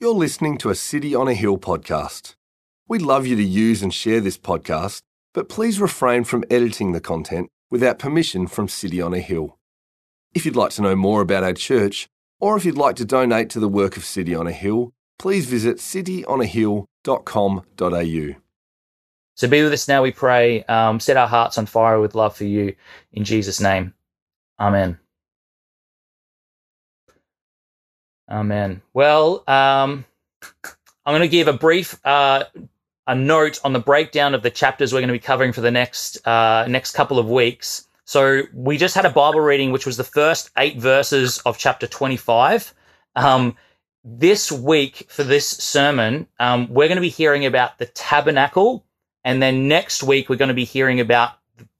You're 0.00 0.12
listening 0.12 0.58
to 0.58 0.70
a 0.70 0.74
City 0.74 1.14
on 1.14 1.28
a 1.28 1.34
Hill 1.34 1.56
podcast. 1.56 2.34
We'd 2.88 3.00
love 3.00 3.28
you 3.28 3.36
to 3.36 3.44
use 3.44 3.80
and 3.80 3.94
share 3.94 4.20
this 4.20 4.36
podcast, 4.36 5.02
but 5.32 5.48
please 5.48 5.80
refrain 5.80 6.24
from 6.24 6.42
editing 6.50 6.90
the 6.90 7.00
content 7.00 7.48
without 7.70 8.00
permission 8.00 8.48
from 8.48 8.66
City 8.66 9.00
on 9.00 9.14
a 9.14 9.20
Hill. 9.20 9.56
If 10.34 10.44
you'd 10.44 10.56
like 10.56 10.72
to 10.72 10.82
know 10.82 10.96
more 10.96 11.20
about 11.20 11.44
our 11.44 11.52
church, 11.52 12.08
or 12.40 12.56
if 12.56 12.64
you'd 12.64 12.76
like 12.76 12.96
to 12.96 13.04
donate 13.04 13.50
to 13.50 13.60
the 13.60 13.68
work 13.68 13.96
of 13.96 14.04
City 14.04 14.34
on 14.34 14.48
a 14.48 14.52
Hill, 14.52 14.92
please 15.16 15.46
visit 15.46 15.76
cityonahill.com.au. 15.76 18.40
So 19.36 19.48
be 19.48 19.62
with 19.62 19.72
us 19.72 19.86
now, 19.86 20.02
we 20.02 20.10
pray. 20.10 20.64
Um, 20.64 20.98
set 20.98 21.16
our 21.16 21.28
hearts 21.28 21.56
on 21.56 21.66
fire 21.66 22.00
with 22.00 22.16
love 22.16 22.36
for 22.36 22.44
you. 22.44 22.74
In 23.12 23.22
Jesus' 23.22 23.60
name. 23.60 23.94
Amen. 24.58 24.98
Amen. 28.28 28.80
Well, 28.92 29.44
um, 29.46 30.04
I'm 31.04 31.12
going 31.12 31.20
to 31.20 31.28
give 31.28 31.48
a 31.48 31.52
brief 31.52 31.98
uh, 32.06 32.44
a 33.06 33.14
note 33.14 33.60
on 33.64 33.72
the 33.72 33.80
breakdown 33.80 34.34
of 34.34 34.42
the 34.42 34.50
chapters 34.50 34.92
we're 34.92 35.00
going 35.00 35.08
to 35.08 35.14
be 35.14 35.18
covering 35.18 35.52
for 35.52 35.60
the 35.60 35.70
next 35.70 36.26
uh, 36.26 36.66
next 36.68 36.92
couple 36.92 37.18
of 37.18 37.28
weeks. 37.28 37.86
So 38.06 38.42
we 38.52 38.76
just 38.76 38.94
had 38.94 39.06
a 39.06 39.10
Bible 39.10 39.40
reading, 39.40 39.72
which 39.72 39.86
was 39.86 39.96
the 39.96 40.04
first 40.04 40.50
eight 40.58 40.76
verses 40.76 41.38
of 41.40 41.58
chapter 41.58 41.86
25. 41.86 42.74
Um, 43.16 43.56
this 44.04 44.52
week 44.52 45.06
for 45.08 45.24
this 45.24 45.48
sermon, 45.48 46.26
um, 46.38 46.68
we're 46.68 46.88
going 46.88 46.96
to 46.96 47.02
be 47.02 47.08
hearing 47.08 47.46
about 47.46 47.78
the 47.78 47.86
tabernacle, 47.86 48.84
and 49.24 49.42
then 49.42 49.68
next 49.68 50.02
week 50.02 50.28
we're 50.28 50.36
going 50.36 50.48
to 50.48 50.54
be 50.54 50.64
hearing 50.64 51.00
about 51.00 51.32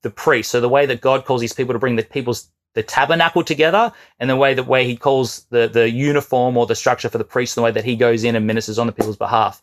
the 0.02 0.10
priest. 0.10 0.50
So 0.50 0.60
the 0.60 0.68
way 0.68 0.86
that 0.86 1.00
God 1.00 1.24
calls 1.24 1.40
these 1.40 1.52
people 1.52 1.74
to 1.74 1.78
bring 1.78 1.96
the 1.96 2.02
people's 2.02 2.50
the 2.74 2.82
tabernacle 2.82 3.42
together 3.42 3.92
and 4.18 4.28
the 4.28 4.36
way 4.36 4.54
that 4.54 4.66
way 4.66 4.84
he 4.84 4.96
calls 4.96 5.44
the, 5.50 5.68
the 5.68 5.90
uniform 5.90 6.56
or 6.56 6.66
the 6.66 6.74
structure 6.74 7.08
for 7.08 7.18
the 7.18 7.24
priest, 7.24 7.54
the 7.54 7.62
way 7.62 7.70
that 7.70 7.84
he 7.84 7.96
goes 7.96 8.24
in 8.24 8.36
and 8.36 8.46
ministers 8.46 8.78
on 8.78 8.86
the 8.86 8.92
people's 8.92 9.16
behalf. 9.16 9.62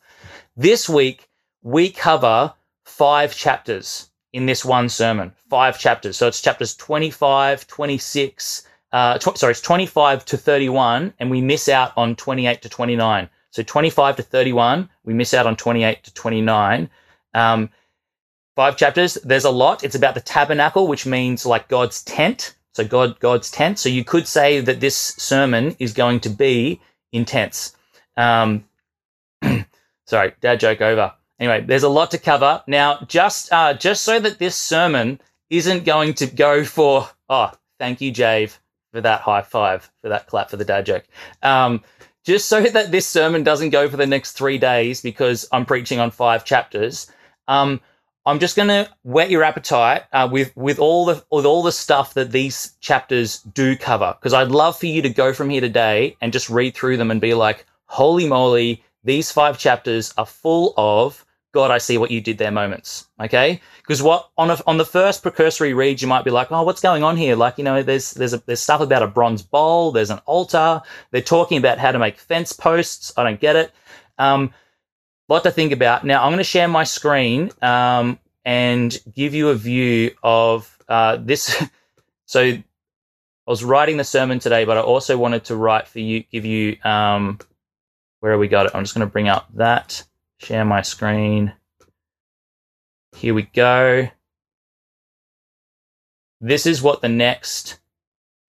This 0.57 0.89
week, 0.89 1.29
we 1.61 1.89
cover 1.89 2.53
five 2.85 3.35
chapters 3.35 4.09
in 4.33 4.45
this 4.45 4.63
one 4.63 4.89
sermon, 4.89 5.33
five 5.49 5.77
chapters. 5.77 6.17
So 6.17 6.27
it's 6.27 6.41
chapters 6.41 6.75
25, 6.75 7.67
26, 7.67 8.67
uh, 8.93 9.17
tw- 9.17 9.37
sorry, 9.37 9.51
it's 9.51 9.61
25 9.61 10.25
to 10.25 10.37
31, 10.37 11.13
and 11.19 11.29
we 11.29 11.41
miss 11.41 11.69
out 11.69 11.93
on 11.97 12.15
28 12.15 12.61
to 12.61 12.69
29. 12.69 13.29
So 13.51 13.63
25 13.63 14.15
to 14.17 14.23
31, 14.23 14.89
we 15.03 15.13
miss 15.13 15.33
out 15.33 15.45
on 15.45 15.55
28 15.57 16.03
to 16.03 16.13
29. 16.13 16.89
Um, 17.33 17.69
five 18.55 18.77
chapters. 18.77 19.15
There's 19.23 19.45
a 19.45 19.49
lot. 19.49 19.83
It's 19.83 19.95
about 19.95 20.15
the 20.15 20.21
tabernacle, 20.21 20.87
which 20.87 21.05
means 21.05 21.45
like 21.45 21.67
God's 21.67 22.03
tent. 22.03 22.55
So 22.73 22.85
God, 22.85 23.19
God's 23.19 23.51
tent. 23.51 23.79
So 23.79 23.89
you 23.89 24.03
could 24.03 24.27
say 24.27 24.61
that 24.61 24.79
this 24.79 24.95
sermon 24.95 25.75
is 25.79 25.93
going 25.93 26.21
to 26.21 26.29
be 26.29 26.81
intense. 27.11 27.75
Um, 28.17 28.65
sorry, 30.05 30.33
dad 30.41 30.59
joke 30.59 30.81
over. 30.81 31.13
Anyway, 31.39 31.61
there's 31.61 31.83
a 31.83 31.89
lot 31.89 32.11
to 32.11 32.17
cover. 32.17 32.63
Now, 32.67 33.03
just 33.07 33.51
uh, 33.51 33.73
just 33.73 34.03
so 34.03 34.19
that 34.19 34.39
this 34.39 34.55
sermon 34.55 35.19
isn't 35.49 35.85
going 35.85 36.13
to 36.15 36.27
go 36.27 36.63
for 36.63 37.09
oh, 37.29 37.51
thank 37.79 37.99
you, 38.01 38.11
Jave, 38.13 38.57
for 38.91 39.01
that 39.01 39.21
high 39.21 39.41
five, 39.41 39.89
for 40.01 40.09
that 40.09 40.27
clap 40.27 40.49
for 40.49 40.57
the 40.57 40.65
dad 40.65 40.85
joke. 40.85 41.05
Um, 41.41 41.83
just 42.23 42.47
so 42.47 42.61
that 42.61 42.91
this 42.91 43.07
sermon 43.07 43.43
doesn't 43.43 43.71
go 43.71 43.89
for 43.89 43.97
the 43.97 44.05
next 44.05 44.33
three 44.33 44.59
days 44.59 45.01
because 45.01 45.47
I'm 45.51 45.65
preaching 45.65 45.99
on 45.99 46.11
five 46.11 46.45
chapters. 46.45 47.11
Um, 47.47 47.81
I'm 48.25 48.39
just 48.39 48.55
going 48.55 48.67
to 48.67 48.89
whet 49.03 49.31
your 49.31 49.43
appetite 49.43 50.03
uh, 50.13 50.29
with 50.31 50.55
with 50.55 50.77
all 50.77 51.05
the 51.05 51.23
with 51.31 51.45
all 51.45 51.63
the 51.63 51.71
stuff 51.71 52.13
that 52.13 52.31
these 52.31 52.73
chapters 52.79 53.39
do 53.39 53.75
cover 53.75 54.15
because 54.19 54.33
I'd 54.33 54.49
love 54.49 54.77
for 54.77 54.85
you 54.85 55.01
to 55.01 55.09
go 55.09 55.33
from 55.33 55.49
here 55.49 55.61
today 55.61 56.17
and 56.21 56.31
just 56.31 56.49
read 56.49 56.75
through 56.75 56.97
them 56.97 57.09
and 57.09 57.19
be 57.19 57.33
like, 57.33 57.65
holy 57.85 58.27
moly, 58.27 58.83
these 59.03 59.31
five 59.31 59.57
chapters 59.57 60.13
are 60.17 60.25
full 60.25 60.75
of 60.77 61.25
God, 61.53 61.69
I 61.69 61.79
see 61.79 61.97
what 61.97 62.11
you 62.11 62.21
did 62.21 62.37
there 62.37 62.51
moments. 62.51 63.07
Okay, 63.19 63.59
because 63.77 64.01
what 64.01 64.29
on 64.37 64.51
a, 64.51 64.57
on 64.67 64.77
the 64.77 64.85
first 64.85 65.23
precursory 65.23 65.73
read, 65.73 66.01
you 66.01 66.07
might 66.07 66.23
be 66.23 66.31
like, 66.31 66.51
oh, 66.51 66.63
what's 66.63 66.81
going 66.81 67.03
on 67.03 67.17
here? 67.17 67.35
Like, 67.35 67.57
you 67.57 67.63
know, 67.63 67.81
there's 67.83 68.11
there's 68.11 68.33
a, 68.33 68.37
there's 68.45 68.61
stuff 68.61 68.81
about 68.81 69.03
a 69.03 69.07
bronze 69.07 69.41
bowl, 69.41 69.91
there's 69.91 70.11
an 70.11 70.21
altar, 70.25 70.81
they're 71.09 71.21
talking 71.21 71.57
about 71.57 71.79
how 71.79 71.91
to 71.91 71.99
make 71.99 72.19
fence 72.19 72.53
posts. 72.53 73.11
I 73.17 73.23
don't 73.23 73.41
get 73.41 73.55
it. 73.55 73.71
Um, 74.17 74.53
lot 75.31 75.43
to 75.43 75.51
think 75.51 75.71
about. 75.71 76.05
Now, 76.05 76.23
I'm 76.23 76.29
going 76.29 76.37
to 76.37 76.43
share 76.43 76.67
my 76.67 76.83
screen 76.83 77.51
um, 77.61 78.19
and 78.45 78.97
give 79.13 79.33
you 79.33 79.49
a 79.49 79.55
view 79.55 80.11
of 80.23 80.77
uh, 80.87 81.17
this. 81.17 81.63
so, 82.25 82.41
I 82.41 82.63
was 83.47 83.63
writing 83.63 83.97
the 83.97 84.03
sermon 84.03 84.39
today, 84.39 84.65
but 84.65 84.77
I 84.77 84.81
also 84.81 85.17
wanted 85.17 85.45
to 85.45 85.55
write 85.55 85.87
for 85.87 85.99
you, 85.99 86.23
give 86.31 86.45
you 86.45 86.77
um, 86.83 87.39
where 88.19 88.37
we 88.37 88.47
got 88.47 88.67
it. 88.67 88.71
I'm 88.75 88.83
just 88.83 88.95
going 88.95 89.05
to 89.05 89.11
bring 89.11 89.27
up 89.27 89.47
that, 89.55 90.03
share 90.37 90.63
my 90.63 90.81
screen. 90.83 91.53
Here 93.15 93.33
we 93.33 93.43
go. 93.43 94.09
This 96.39 96.65
is 96.65 96.81
what 96.81 97.01
the 97.01 97.09
next. 97.09 97.79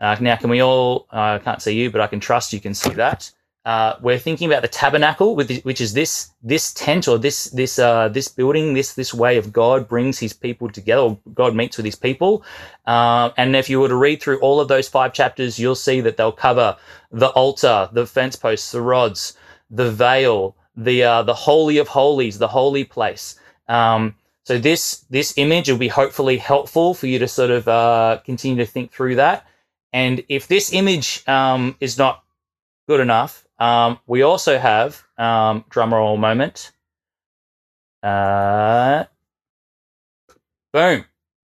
Uh, 0.01 0.17
now, 0.21 0.37
can 0.37 0.51
we 0.51 0.63
all? 0.63 1.07
Uh, 1.13 1.39
I 1.39 1.39
can't 1.39 1.63
see 1.63 1.75
you, 1.75 1.91
but 1.91 2.01
I 2.01 2.07
can 2.07 2.21
trust 2.21 2.53
you 2.53 2.61
can 2.61 2.75
see 2.75 2.91
that 2.95 3.33
uh, 3.65 3.95
we're 4.01 4.19
thinking 4.19 4.49
about 4.51 4.63
the 4.63 4.69
tabernacle, 4.69 5.37
which 5.37 5.81
is 5.81 5.93
this 5.93 6.31
this 6.43 6.73
tent 6.73 7.07
or 7.07 7.17
this 7.17 7.45
this 7.51 7.79
uh, 7.79 8.09
this 8.09 8.27
building, 8.27 8.75
this 8.75 8.95
this 8.95 9.15
way 9.15 9.37
of 9.37 9.53
God 9.53 9.87
brings 9.87 10.19
His 10.19 10.33
people 10.33 10.69
together. 10.69 11.03
Or 11.03 11.19
God 11.33 11.55
meets 11.55 11.77
with 11.77 11.87
His 11.87 11.95
people, 11.95 12.45
uh, 12.87 13.31
and 13.37 13.55
if 13.55 13.71
you 13.71 13.79
were 13.79 13.89
to 13.89 13.95
read 13.95 14.21
through 14.21 14.41
all 14.41 14.61
of 14.61 14.67
those 14.67 14.89
five 14.89 15.13
chapters, 15.13 15.61
you'll 15.61 15.77
see 15.77 16.01
that 16.01 16.17
they'll 16.17 16.33
cover 16.33 16.77
the 17.13 17.29
altar, 17.29 17.89
the 17.93 18.05
fence 18.05 18.35
posts, 18.35 18.73
the 18.73 18.83
rods, 18.83 19.37
the 19.71 19.93
veil, 19.93 20.57
the 20.77 21.05
uh, 21.05 21.23
the 21.23 21.35
holy 21.35 21.79
of 21.79 21.87
holies, 21.87 22.39
the 22.39 22.49
holy 22.49 22.83
place. 22.83 23.39
Um, 23.69 24.17
so 24.43 24.59
this 24.59 25.05
this 25.09 25.35
image 25.37 25.71
will 25.71 25.79
be 25.79 25.87
hopefully 25.89 26.37
helpful 26.37 26.95
for 26.95 27.07
you 27.07 27.21
to 27.21 27.29
sort 27.29 27.51
of 27.51 27.69
uh, 27.69 28.19
continue 28.25 28.57
to 28.65 28.67
think 28.69 28.91
through 28.93 29.17
that. 29.17 29.47
And 29.93 30.25
if 30.29 30.49
this 30.49 30.73
image 30.73 31.23
um, 31.29 31.77
is 31.79 31.97
not 31.97 32.25
good 32.89 32.99
enough, 32.99 33.47
um, 33.63 34.01
we 34.09 34.23
also 34.23 34.59
have 34.59 35.05
um, 35.17 35.65
drumroll 35.71 36.19
moment. 36.19 36.73
Uh, 38.03 39.05
boom. 40.73 41.05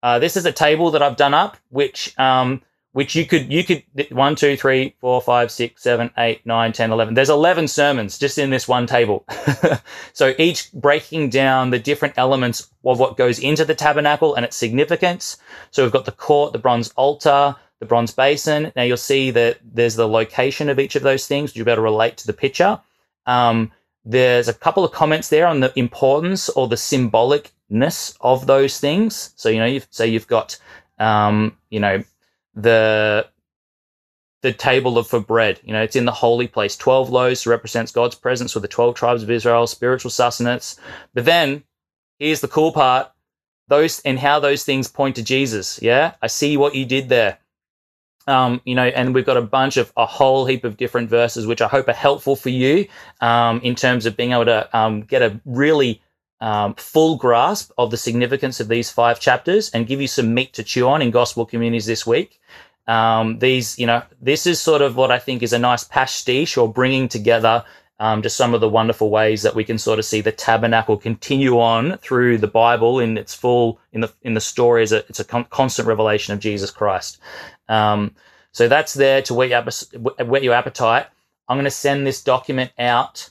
Uh, 0.04 0.20
this 0.20 0.36
is 0.36 0.46
a 0.46 0.52
table 0.52 0.92
that 0.92 1.02
I've 1.02 1.16
done 1.16 1.34
up, 1.34 1.56
which 1.70 2.16
um, 2.16 2.62
which 2.92 3.16
you 3.16 3.26
could 3.26 3.52
you 3.52 3.64
could 3.64 3.82
one 4.12 4.36
two 4.36 4.56
three 4.56 4.94
four 5.00 5.20
five 5.20 5.50
six 5.50 5.82
seven 5.82 6.12
eight 6.16 6.46
nine 6.46 6.72
ten 6.72 6.92
eleven. 6.92 7.14
There's 7.14 7.28
eleven 7.28 7.66
sermons 7.66 8.20
just 8.20 8.38
in 8.38 8.50
this 8.50 8.68
one 8.68 8.86
table. 8.86 9.24
so 10.12 10.32
each 10.38 10.70
breaking 10.74 11.30
down 11.30 11.70
the 11.70 11.80
different 11.80 12.14
elements 12.16 12.68
of 12.84 13.00
what 13.00 13.16
goes 13.16 13.40
into 13.40 13.64
the 13.64 13.74
tabernacle 13.74 14.36
and 14.36 14.44
its 14.44 14.56
significance. 14.56 15.38
So 15.72 15.82
we've 15.82 15.92
got 15.92 16.04
the 16.04 16.12
court, 16.12 16.52
the 16.52 16.60
bronze 16.60 16.92
altar, 16.94 17.56
the 17.80 17.86
bronze 17.86 18.12
basin. 18.12 18.72
Now 18.74 18.82
you'll 18.82 18.96
see 18.96 19.30
that 19.32 19.58
there's 19.62 19.96
the 19.96 20.08
location 20.08 20.68
of 20.68 20.78
each 20.78 20.96
of 20.96 21.02
those 21.02 21.26
things. 21.26 21.54
You'll 21.54 21.66
be 21.66 21.70
able 21.70 21.78
to 21.78 21.82
relate 21.82 22.16
to 22.18 22.26
the 22.26 22.32
picture. 22.32 22.80
Um, 23.26 23.72
there's 24.04 24.48
a 24.48 24.54
couple 24.54 24.84
of 24.84 24.92
comments 24.92 25.28
there 25.28 25.46
on 25.46 25.60
the 25.60 25.76
importance 25.78 26.48
or 26.48 26.68
the 26.68 26.76
symbolicness 26.76 28.16
of 28.20 28.46
those 28.46 28.78
things. 28.78 29.32
So 29.36 29.48
you 29.48 29.58
know, 29.58 29.66
you 29.66 29.82
say 29.90 30.06
you've 30.06 30.28
got, 30.28 30.58
um, 30.98 31.56
you 31.70 31.80
know, 31.80 32.02
the 32.54 33.28
the 34.42 34.52
table 34.52 34.96
of 34.96 35.08
for 35.08 35.20
bread. 35.20 35.60
You 35.64 35.72
know, 35.72 35.82
it's 35.82 35.96
in 35.96 36.04
the 36.04 36.12
holy 36.12 36.46
place. 36.46 36.76
Twelve 36.76 37.10
loaves 37.10 37.46
represents 37.46 37.90
God's 37.90 38.14
presence 38.14 38.54
with 38.54 38.62
the 38.62 38.68
twelve 38.68 38.94
tribes 38.94 39.22
of 39.24 39.30
Israel, 39.30 39.66
spiritual 39.66 40.10
sustenance. 40.10 40.78
But 41.12 41.24
then 41.24 41.64
here's 42.18 42.40
the 42.40 42.48
cool 42.48 42.72
part: 42.72 43.10
those 43.68 44.00
and 44.00 44.18
how 44.18 44.38
those 44.38 44.64
things 44.64 44.88
point 44.88 45.16
to 45.16 45.22
Jesus. 45.22 45.80
Yeah, 45.82 46.14
I 46.22 46.28
see 46.28 46.56
what 46.56 46.76
you 46.76 46.86
did 46.86 47.08
there. 47.08 47.38
Um, 48.26 48.60
you 48.64 48.74
know, 48.74 48.84
and 48.84 49.14
we've 49.14 49.24
got 49.24 49.36
a 49.36 49.42
bunch 49.42 49.76
of 49.76 49.92
a 49.96 50.04
whole 50.04 50.46
heap 50.46 50.64
of 50.64 50.76
different 50.76 51.08
verses, 51.08 51.46
which 51.46 51.62
I 51.62 51.68
hope 51.68 51.88
are 51.88 51.92
helpful 51.92 52.34
for 52.34 52.48
you 52.50 52.88
um, 53.20 53.60
in 53.60 53.76
terms 53.76 54.04
of 54.04 54.16
being 54.16 54.32
able 54.32 54.46
to 54.46 54.76
um, 54.76 55.02
get 55.02 55.22
a 55.22 55.40
really 55.44 56.02
um, 56.40 56.74
full 56.74 57.16
grasp 57.16 57.70
of 57.78 57.90
the 57.90 57.96
significance 57.96 58.60
of 58.60 58.68
these 58.68 58.90
five 58.90 59.20
chapters 59.20 59.70
and 59.70 59.86
give 59.86 60.00
you 60.00 60.08
some 60.08 60.34
meat 60.34 60.52
to 60.54 60.62
chew 60.62 60.88
on 60.88 61.02
in 61.02 61.10
gospel 61.10 61.46
communities 61.46 61.86
this 61.86 62.06
week. 62.06 62.40
Um, 62.86 63.38
these, 63.38 63.78
you 63.78 63.86
know, 63.86 64.02
this 64.20 64.46
is 64.46 64.60
sort 64.60 64.82
of 64.82 64.96
what 64.96 65.10
I 65.10 65.18
think 65.18 65.42
is 65.42 65.52
a 65.52 65.58
nice 65.58 65.84
pastiche 65.84 66.56
or 66.56 66.72
bringing 66.72 67.08
together 67.08 67.64
um, 67.98 68.22
just 68.22 68.36
some 68.36 68.52
of 68.52 68.60
the 68.60 68.68
wonderful 68.68 69.08
ways 69.08 69.42
that 69.42 69.54
we 69.54 69.64
can 69.64 69.78
sort 69.78 69.98
of 69.98 70.04
see 70.04 70.20
the 70.20 70.32
tabernacle 70.32 70.98
continue 70.98 71.58
on 71.58 71.96
through 71.98 72.38
the 72.38 72.46
Bible 72.46 73.00
in 73.00 73.16
its 73.16 73.34
full 73.34 73.80
in 73.92 74.02
the 74.02 74.12
in 74.22 74.34
the 74.34 74.40
story 74.40 74.82
as 74.82 74.92
a, 74.92 74.98
it's 75.08 75.20
a 75.20 75.24
con- 75.24 75.46
constant 75.48 75.88
revelation 75.88 76.34
of 76.34 76.40
Jesus 76.40 76.70
Christ. 76.70 77.18
Um, 77.68 78.14
so 78.52 78.68
that's 78.68 78.94
there 78.94 79.22
to 79.22 79.34
whet 79.34 79.50
your, 79.50 79.62
whet 80.26 80.42
your 80.42 80.54
appetite. 80.54 81.06
I'm 81.48 81.56
going 81.56 81.64
to 81.64 81.70
send 81.70 82.06
this 82.06 82.22
document 82.22 82.72
out 82.78 83.30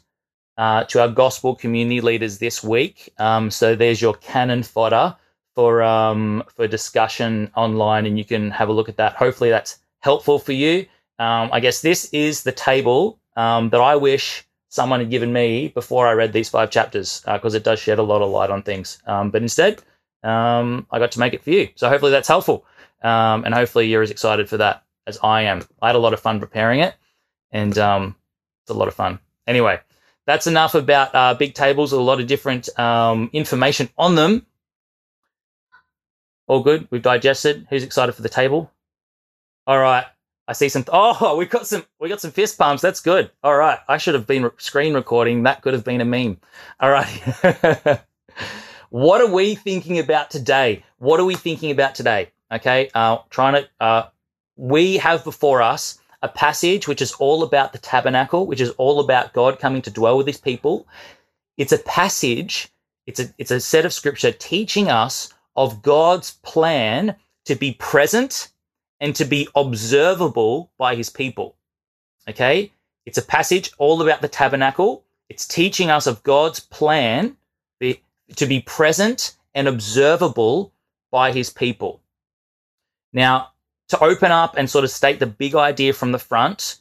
uh, 0.58 0.86
to 0.86 1.02
our 1.02 1.10
gospel 1.10 1.56
community 1.56 2.02
leaders 2.02 2.38
this 2.38 2.64
week. 2.64 3.14
Um, 3.18 3.52
so 3.52 3.76
there's 3.76 4.02
your 4.02 4.14
cannon 4.14 4.64
fodder 4.64 5.16
for 5.56 5.84
um, 5.84 6.44
for 6.56 6.68
discussion 6.68 7.52
online, 7.56 8.06
and 8.06 8.18
you 8.18 8.26
can 8.26 8.52
have 8.52 8.70
a 8.70 8.74
look 8.74 8.90
at 8.90 8.98
that. 8.98 9.14
Hopefully, 9.14 9.50
that's 9.50 9.80
helpful 10.00 10.40
for 10.40 10.52
you. 10.52 10.86
Um, 11.18 11.50
I 11.52 11.60
guess 11.60 11.82
this 11.82 12.06
is 12.14 12.44
the 12.44 12.52
table 12.52 13.20
um, 13.36 13.70
that 13.70 13.82
I 13.82 13.96
wish 13.96 14.46
someone 14.70 15.00
had 15.00 15.10
given 15.10 15.32
me 15.32 15.70
before 15.70 16.08
I 16.08 16.12
read 16.12 16.34
these 16.34 16.50
five 16.50 16.70
chapters 16.70 17.22
because 17.26 17.54
uh, 17.54 17.58
it 17.58 17.64
does 17.64 17.80
shed 17.80 17.98
a 17.98 18.04
lot 18.04 18.22
of 18.22 18.30
light 18.30 18.50
on 18.50 18.62
things. 18.62 19.02
Um, 19.08 19.32
but 19.32 19.42
instead, 19.42 19.82
um, 20.24 20.86
I 20.92 21.00
got 21.00 21.14
to 21.14 21.20
make 21.20 21.34
it 21.34 21.44
for 21.44 21.52
you. 21.52 21.70
So 21.76 21.88
hopefully 21.88 22.12
that's 22.12 22.28
helpful. 22.28 22.66
Um, 23.02 23.46
and 23.46 23.54
hopefully 23.54 23.88
you're 23.88 24.02
as 24.02 24.12
excited 24.12 24.50
for 24.50 24.58
that 24.58 24.84
as 25.06 25.20
I 25.22 25.44
am. 25.44 25.64
I 25.82 25.88
had 25.88 25.96
a 25.96 26.00
lot 26.00 26.14
of 26.14 26.20
fun 26.20 26.40
preparing 26.40 26.80
it 26.80 26.96
and 27.52 27.78
um, 27.78 28.16
it's 28.64 28.72
a 28.72 28.74
lot 28.74 28.88
of 28.88 28.94
fun. 28.94 29.20
Anyway, 29.48 29.80
that's 30.26 30.48
enough 30.48 30.76
about 30.76 31.16
uh, 31.16 31.34
big 31.36 31.54
tables 31.54 31.92
with 31.92 32.02
a 32.02 32.04
lot 32.04 32.20
of 32.20 32.28
different 32.28 32.68
um, 32.78 33.30
information 33.32 33.90
on 33.98 34.16
them. 34.16 34.46
All 36.48 36.62
good. 36.62 36.88
We've 36.92 37.02
digested. 37.02 37.68
Who's 37.70 37.84
excited 37.84 38.14
for 38.14 38.22
the 38.22 38.30
table? 38.30 38.72
All 39.66 39.80
right. 39.80 40.06
I 40.48 40.54
see 40.54 40.70
some. 40.70 40.84
Oh, 40.92 41.36
we 41.38 41.46
got 41.46 41.66
some. 41.66 41.86
We 42.00 42.10
got 42.10 42.22
some 42.22 42.32
fist 42.32 42.58
pumps. 42.58 42.82
That's 42.82 43.00
good. 43.00 43.32
All 43.44 43.56
right. 43.56 43.80
I 43.88 43.98
should 43.98 44.16
have 44.16 44.28
been 44.28 44.52
screen 44.58 44.94
recording. 44.94 45.44
That 45.44 45.62
could 45.62 45.74
have 45.74 45.84
been 45.84 46.02
a 46.02 46.06
meme. 46.06 46.38
All 46.80 46.92
right. 46.92 47.08
what 48.90 49.22
are 49.22 49.32
we 49.32 49.56
thinking 49.56 49.98
about 49.98 50.30
today? 50.30 50.84
What 50.98 51.20
are 51.20 51.26
we 51.26 51.36
thinking 51.36 51.72
about 51.72 51.96
today? 51.96 52.32
Okay. 52.52 52.90
Uh, 52.94 53.18
trying 53.30 53.64
to. 53.64 53.70
Uh, 53.80 54.08
we 54.58 54.98
have 54.98 55.24
before 55.24 55.62
us 55.62 56.00
a 56.22 56.30
passage 56.30 56.88
which 56.88 57.02
is 57.02 57.12
all 57.14 57.44
about 57.44 57.74
the 57.74 57.80
tabernacle, 57.80 58.46
which 58.46 58.62
is 58.62 58.72
all 58.72 59.00
about 59.00 59.34
God 59.34 59.60
coming 59.60 59.82
to 59.84 59.92
dwell 59.92 60.18
with 60.18 60.28
His 60.28 60.40
people. 60.40 60.88
It's 61.58 61.72
a 61.72 61.78
passage. 61.80 62.70
It's 63.06 63.20
a. 63.20 63.34
It's 63.38 63.52
a 63.52 63.60
set 63.60 63.86
of 63.86 63.94
scripture 63.94 64.32
teaching 64.32 64.90
us 64.90 65.34
of 65.56 65.82
God's 65.82 66.32
plan 66.44 67.16
to 67.46 67.56
be 67.56 67.74
present 67.74 68.50
and 69.00 69.16
to 69.16 69.26
be 69.26 69.48
observable 69.56 70.72
by 70.78 70.96
his 70.96 71.10
people. 71.10 71.56
Okay? 72.28 72.72
It's 73.06 73.18
a 73.18 73.26
passage 73.26 73.72
all 73.78 74.02
about 74.02 74.22
the 74.22 74.28
tabernacle. 74.28 75.04
It's 75.30 75.48
teaching 75.48 75.90
us 75.90 76.08
of 76.08 76.24
God's 76.24 76.60
plan 76.60 77.38
be, 77.80 78.02
to 78.36 78.46
be 78.46 78.62
present 78.62 79.36
and 79.54 79.68
observable 79.68 80.74
by 81.12 81.32
his 81.32 81.50
people. 81.50 82.02
Now, 83.16 83.52
to 83.88 84.04
open 84.04 84.32
up 84.34 84.58
and 84.58 84.70
sort 84.70 84.84
of 84.84 84.92
state 84.92 85.20
the 85.20 85.26
big 85.26 85.56
idea 85.56 85.94
from 85.94 86.12
the 86.12 86.20
front, 86.20 86.80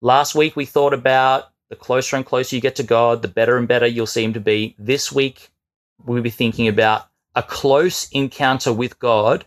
last 0.00 0.36
week 0.36 0.54
we 0.54 0.64
thought 0.64 0.94
about 0.94 1.50
the 1.70 1.76
closer 1.76 2.14
and 2.14 2.24
closer 2.24 2.54
you 2.54 2.62
get 2.62 2.76
to 2.76 2.84
God, 2.84 3.20
the 3.20 3.28
better 3.28 3.56
and 3.56 3.66
better 3.66 3.86
you'll 3.86 4.06
seem 4.06 4.32
to 4.34 4.40
be. 4.40 4.76
This 4.78 5.10
week 5.10 5.50
we'll 6.04 6.22
be 6.22 6.30
thinking 6.30 6.68
about 6.68 7.08
a 7.34 7.42
close 7.42 8.08
encounter 8.10 8.72
with 8.72 9.00
God 9.00 9.44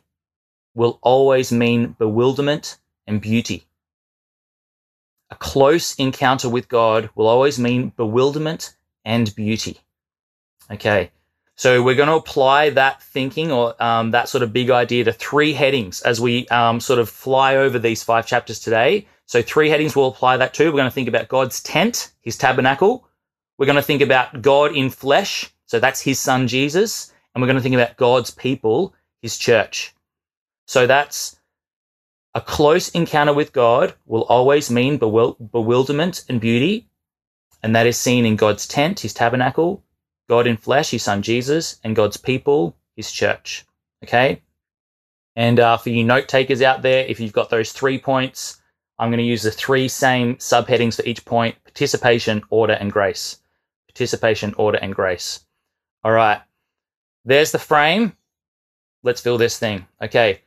will 0.75 0.99
always 1.01 1.53
mean 1.53 1.95
bewilderment 1.97 2.77
and 3.07 3.21
beauty. 3.21 3.65
A 5.29 5.35
close 5.35 5.95
encounter 5.95 6.49
with 6.49 6.67
God 6.67 7.09
will 7.15 7.27
always 7.27 7.57
mean 7.57 7.93
bewilderment 7.95 8.75
and 9.05 9.33
beauty. 9.33 9.77
Okay, 10.69 11.11
so 11.57 11.81
we're 11.81 11.95
going 11.95 12.07
to 12.07 12.15
apply 12.15 12.69
that 12.69 13.01
thinking 13.01 13.51
or 13.51 13.81
um, 13.83 14.11
that 14.11 14.29
sort 14.29 14.43
of 14.43 14.53
big 14.53 14.69
idea 14.69 15.03
to 15.03 15.11
three 15.11 15.53
headings 15.53 16.01
as 16.01 16.21
we 16.21 16.47
um, 16.49 16.79
sort 16.79 16.99
of 16.99 17.09
fly 17.09 17.55
over 17.55 17.79
these 17.79 18.03
five 18.03 18.27
chapters 18.27 18.59
today. 18.59 19.07
So 19.25 19.41
three 19.41 19.69
headings 19.69 19.95
we'll 19.95 20.07
apply 20.07 20.37
that 20.37 20.53
to. 20.53 20.65
We're 20.65 20.77
going 20.77 20.85
to 20.85 20.91
think 20.91 21.07
about 21.09 21.27
God's 21.27 21.61
tent, 21.61 22.11
his 22.21 22.37
tabernacle. 22.37 23.07
We're 23.57 23.65
going 23.65 23.75
to 23.75 23.81
think 23.81 24.03
about 24.03 24.41
God 24.41 24.75
in 24.75 24.91
flesh. 24.91 25.51
So 25.65 25.79
that's 25.79 25.99
his 25.99 26.19
son 26.19 26.47
Jesus 26.47 27.11
and 27.37 27.41
we're 27.43 27.47
going 27.47 27.57
to 27.57 27.61
think 27.61 27.75
about 27.75 27.97
God's 27.97 28.31
people, 28.31 28.95
his 29.21 29.37
church. 29.37 29.93
So 30.65 30.87
that's 30.87 31.39
a 32.33 32.41
close 32.41 32.89
encounter 32.89 33.33
with 33.33 33.53
God 33.53 33.93
will 34.05 34.23
always 34.23 34.71
mean 34.71 34.97
bewil- 34.97 35.37
bewilderment 35.51 36.23
and 36.29 36.41
beauty, 36.41 36.89
and 37.61 37.75
that 37.75 37.85
is 37.85 37.95
seen 37.95 38.25
in 38.25 38.37
God's 38.37 38.67
tent, 38.67 39.01
his 39.01 39.13
tabernacle, 39.13 39.83
God 40.29 40.47
in 40.47 40.57
flesh, 40.57 40.91
his 40.91 41.03
son 41.03 41.21
Jesus, 41.21 41.79
and 41.83 41.95
God's 41.95 42.17
people, 42.17 42.75
his 42.95 43.11
church. 43.11 43.65
Okay? 44.03 44.41
And 45.35 45.59
uh, 45.59 45.77
for 45.77 45.89
you 45.89 46.03
note 46.03 46.27
takers 46.27 46.61
out 46.61 46.81
there, 46.81 47.05
if 47.05 47.19
you've 47.19 47.33
got 47.33 47.49
those 47.49 47.71
three 47.71 47.99
points, 47.99 48.61
I'm 48.99 49.09
going 49.09 49.19
to 49.19 49.23
use 49.23 49.43
the 49.43 49.51
three 49.51 49.87
same 49.87 50.35
subheadings 50.37 50.95
for 50.95 51.05
each 51.05 51.23
point 51.25 51.55
participation, 51.63 52.41
order, 52.49 52.73
and 52.73 52.91
grace. 52.91 53.39
Participation, 53.87 54.53
order, 54.57 54.79
and 54.79 54.95
grace. 54.95 55.45
All 56.03 56.11
right. 56.11 56.41
There's 57.25 57.51
the 57.51 57.59
frame. 57.59 58.13
Let's 59.03 59.21
fill 59.21 59.37
this 59.37 59.59
thing. 59.59 59.85
Okay. 60.01 60.41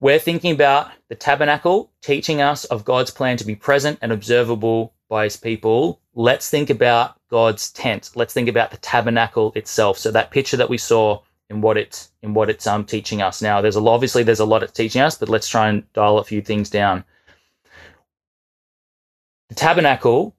We're 0.00 0.18
thinking 0.18 0.52
about 0.52 0.90
the 1.08 1.14
tabernacle 1.14 1.92
teaching 2.02 2.40
us 2.40 2.64
of 2.64 2.84
God's 2.84 3.10
plan 3.10 3.36
to 3.36 3.46
be 3.46 3.54
present 3.54 3.98
and 4.02 4.12
observable 4.12 4.93
by 5.08 5.24
his 5.24 5.36
people. 5.36 6.00
Let's 6.14 6.48
think 6.48 6.70
about 6.70 7.16
God's 7.30 7.70
tent. 7.70 8.10
Let's 8.14 8.34
think 8.34 8.48
about 8.48 8.70
the 8.70 8.76
tabernacle 8.78 9.52
itself. 9.54 9.98
So 9.98 10.10
that 10.10 10.30
picture 10.30 10.56
that 10.56 10.70
we 10.70 10.78
saw 10.78 11.20
in 11.50 11.60
what 11.60 11.76
it's 11.76 12.10
in 12.22 12.34
what 12.34 12.50
it's 12.50 12.66
um 12.66 12.84
teaching 12.84 13.22
us. 13.22 13.42
Now 13.42 13.60
there's 13.60 13.76
a 13.76 13.80
lot 13.80 13.94
obviously 13.94 14.22
there's 14.22 14.40
a 14.40 14.44
lot 14.44 14.62
it's 14.62 14.72
teaching 14.72 15.02
us, 15.02 15.16
but 15.18 15.28
let's 15.28 15.48
try 15.48 15.68
and 15.68 15.90
dial 15.92 16.18
a 16.18 16.24
few 16.24 16.40
things 16.40 16.70
down. 16.70 17.04
The 19.50 19.54
tabernacle, 19.54 20.34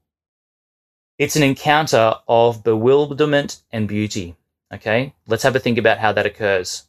it's 1.18 1.36
an 1.36 1.42
encounter 1.42 2.14
of 2.28 2.64
bewilderment 2.64 3.62
and 3.70 3.86
beauty. 3.88 4.36
Okay, 4.74 5.14
let's 5.28 5.44
have 5.44 5.54
a 5.54 5.60
think 5.60 5.78
about 5.78 5.98
how 5.98 6.12
that 6.12 6.26
occurs. 6.26 6.84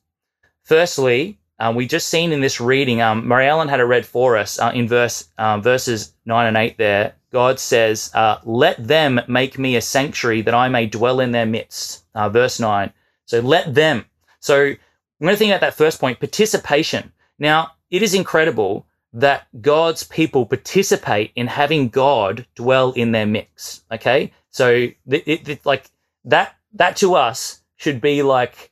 Firstly, 0.63 1.37
um, 1.59 1.75
we 1.75 1.87
just 1.87 2.09
seen 2.09 2.31
in 2.31 2.41
this 2.41 2.59
reading, 2.59 3.01
um, 3.01 3.27
Mary 3.27 3.47
Ellen 3.47 3.67
had 3.67 3.79
a 3.79 3.85
read 3.85 4.05
for 4.05 4.35
us 4.35 4.59
uh, 4.59 4.71
in 4.73 4.87
verse 4.87 5.29
um, 5.37 5.61
verses 5.61 6.13
nine 6.25 6.47
and 6.47 6.57
eight. 6.57 6.77
There, 6.77 7.13
God 7.31 7.59
says, 7.59 8.11
uh, 8.13 8.39
"Let 8.43 8.87
them 8.87 9.21
make 9.27 9.59
me 9.59 9.75
a 9.75 9.81
sanctuary 9.81 10.41
that 10.43 10.53
I 10.53 10.69
may 10.69 10.85
dwell 10.85 11.19
in 11.19 11.31
their 11.31 11.45
midst." 11.45 12.05
Uh, 12.15 12.29
verse 12.29 12.59
nine. 12.59 12.93
So 13.25 13.39
let 13.39 13.73
them. 13.73 14.05
So 14.39 14.65
I'm 14.65 14.77
going 15.19 15.33
to 15.33 15.37
think 15.37 15.51
about 15.51 15.61
that 15.61 15.73
first 15.73 15.99
point: 15.99 16.19
participation. 16.19 17.11
Now, 17.39 17.71
it 17.91 18.01
is 18.01 18.13
incredible 18.13 18.85
that 19.13 19.47
God's 19.61 20.03
people 20.03 20.45
participate 20.45 21.31
in 21.35 21.47
having 21.47 21.89
God 21.89 22.45
dwell 22.55 22.91
in 22.93 23.11
their 23.11 23.25
mix. 23.25 23.83
Okay, 23.91 24.31
so 24.49 24.69
it, 24.69 24.97
it, 25.07 25.49
it, 25.49 25.65
like 25.65 25.89
that 26.25 26.55
that 26.73 26.97
to 26.97 27.15
us 27.15 27.61
should 27.77 28.01
be 28.01 28.21
like 28.23 28.71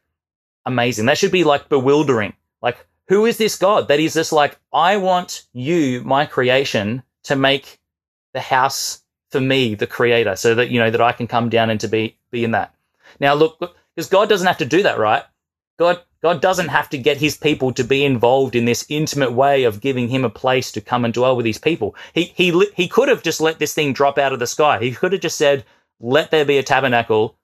amazing. 0.65 1.05
That 1.05 1.17
should 1.17 1.31
be 1.31 1.43
like 1.43 1.69
bewildering. 1.69 2.33
Like, 2.61 2.85
who 3.07 3.25
is 3.25 3.37
this 3.37 3.55
God 3.57 3.87
that 3.87 3.99
is 3.99 4.13
just 4.13 4.31
like, 4.31 4.57
I 4.73 4.97
want 4.97 5.43
you, 5.53 6.01
my 6.03 6.25
creation, 6.25 7.03
to 7.23 7.35
make 7.35 7.79
the 8.35 8.41
house 8.41 9.01
for 9.31 9.41
me, 9.41 9.73
the 9.73 9.87
creator, 9.87 10.35
so 10.35 10.53
that, 10.53 10.69
you 10.69 10.79
know, 10.79 10.91
that 10.91 11.01
I 11.01 11.11
can 11.11 11.25
come 11.25 11.49
down 11.49 11.71
and 11.71 11.79
to 11.79 11.87
be, 11.87 12.17
be 12.29 12.43
in 12.43 12.51
that. 12.51 12.75
Now, 13.19 13.33
look, 13.33 13.59
because 13.95 14.09
God 14.09 14.29
doesn't 14.29 14.45
have 14.45 14.59
to 14.59 14.65
do 14.65 14.83
that, 14.83 14.99
right? 14.99 15.23
God, 15.79 16.01
God 16.21 16.41
doesn't 16.41 16.67
have 16.67 16.89
to 16.89 16.97
get 16.97 17.17
his 17.17 17.35
people 17.37 17.73
to 17.73 17.83
be 17.83 18.05
involved 18.05 18.55
in 18.55 18.65
this 18.65 18.85
intimate 18.87 19.31
way 19.31 19.63
of 19.63 19.81
giving 19.81 20.09
him 20.09 20.23
a 20.23 20.29
place 20.29 20.71
to 20.73 20.81
come 20.81 21.05
and 21.05 21.13
dwell 21.13 21.35
with 21.35 21.45
his 21.45 21.57
people. 21.57 21.95
He, 22.13 22.33
he, 22.35 22.67
he 22.75 22.87
could 22.87 23.09
have 23.09 23.23
just 23.23 23.41
let 23.41 23.57
this 23.57 23.73
thing 23.73 23.93
drop 23.93 24.17
out 24.17 24.33
of 24.33 24.39
the 24.39 24.47
sky. 24.47 24.79
He 24.79 24.91
could 24.91 25.13
have 25.13 25.21
just 25.21 25.37
said, 25.37 25.65
let 25.99 26.31
there 26.31 26.45
be 26.45 26.57
a 26.57 26.63
tabernacle 26.63 27.37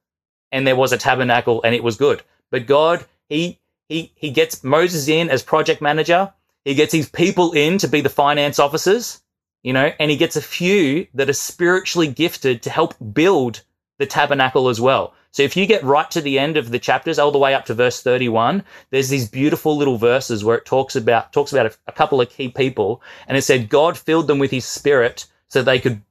and 0.51 0.67
there 0.67 0.75
was 0.75 0.91
a 0.91 0.97
tabernacle 0.97 1.61
and 1.63 1.73
it 1.73 1.83
was 1.83 1.97
good. 1.97 2.21
But 2.51 2.67
God, 2.67 3.05
he 3.29 3.59
he 3.87 4.11
he 4.15 4.29
gets 4.29 4.63
Moses 4.63 5.07
in 5.07 5.29
as 5.29 5.43
project 5.43 5.81
manager. 5.81 6.33
He 6.65 6.75
gets 6.75 6.93
his 6.93 7.09
people 7.09 7.53
in 7.53 7.77
to 7.79 7.87
be 7.87 8.01
the 8.01 8.09
finance 8.09 8.59
officers, 8.59 9.21
you 9.63 9.73
know, 9.73 9.91
and 9.99 10.11
he 10.11 10.17
gets 10.17 10.35
a 10.35 10.41
few 10.41 11.07
that 11.13 11.29
are 11.29 11.33
spiritually 11.33 12.07
gifted 12.07 12.61
to 12.63 12.69
help 12.69 12.95
build 13.13 13.61
the 13.99 14.05
tabernacle 14.05 14.69
as 14.69 14.81
well. 14.81 15.13
So 15.31 15.43
if 15.43 15.55
you 15.55 15.65
get 15.65 15.83
right 15.83 16.09
to 16.11 16.19
the 16.19 16.37
end 16.37 16.57
of 16.57 16.71
the 16.71 16.79
chapters, 16.79 17.17
all 17.17 17.31
the 17.31 17.37
way 17.37 17.53
up 17.53 17.65
to 17.65 17.73
verse 17.73 18.01
31, 18.01 18.63
there's 18.89 19.09
these 19.09 19.29
beautiful 19.29 19.77
little 19.77 19.97
verses 19.97 20.43
where 20.43 20.57
it 20.57 20.65
talks 20.65 20.95
about 20.95 21.31
talks 21.31 21.53
about 21.53 21.67
a, 21.67 21.73
a 21.87 21.91
couple 21.93 22.19
of 22.19 22.29
key 22.29 22.49
people, 22.49 23.01
and 23.27 23.37
it 23.37 23.43
said 23.43 23.69
God 23.69 23.97
filled 23.97 24.27
them 24.27 24.39
with 24.39 24.51
His 24.51 24.65
Spirit 24.65 25.25
so 25.47 25.61
they 25.61 25.79
could 25.79 26.01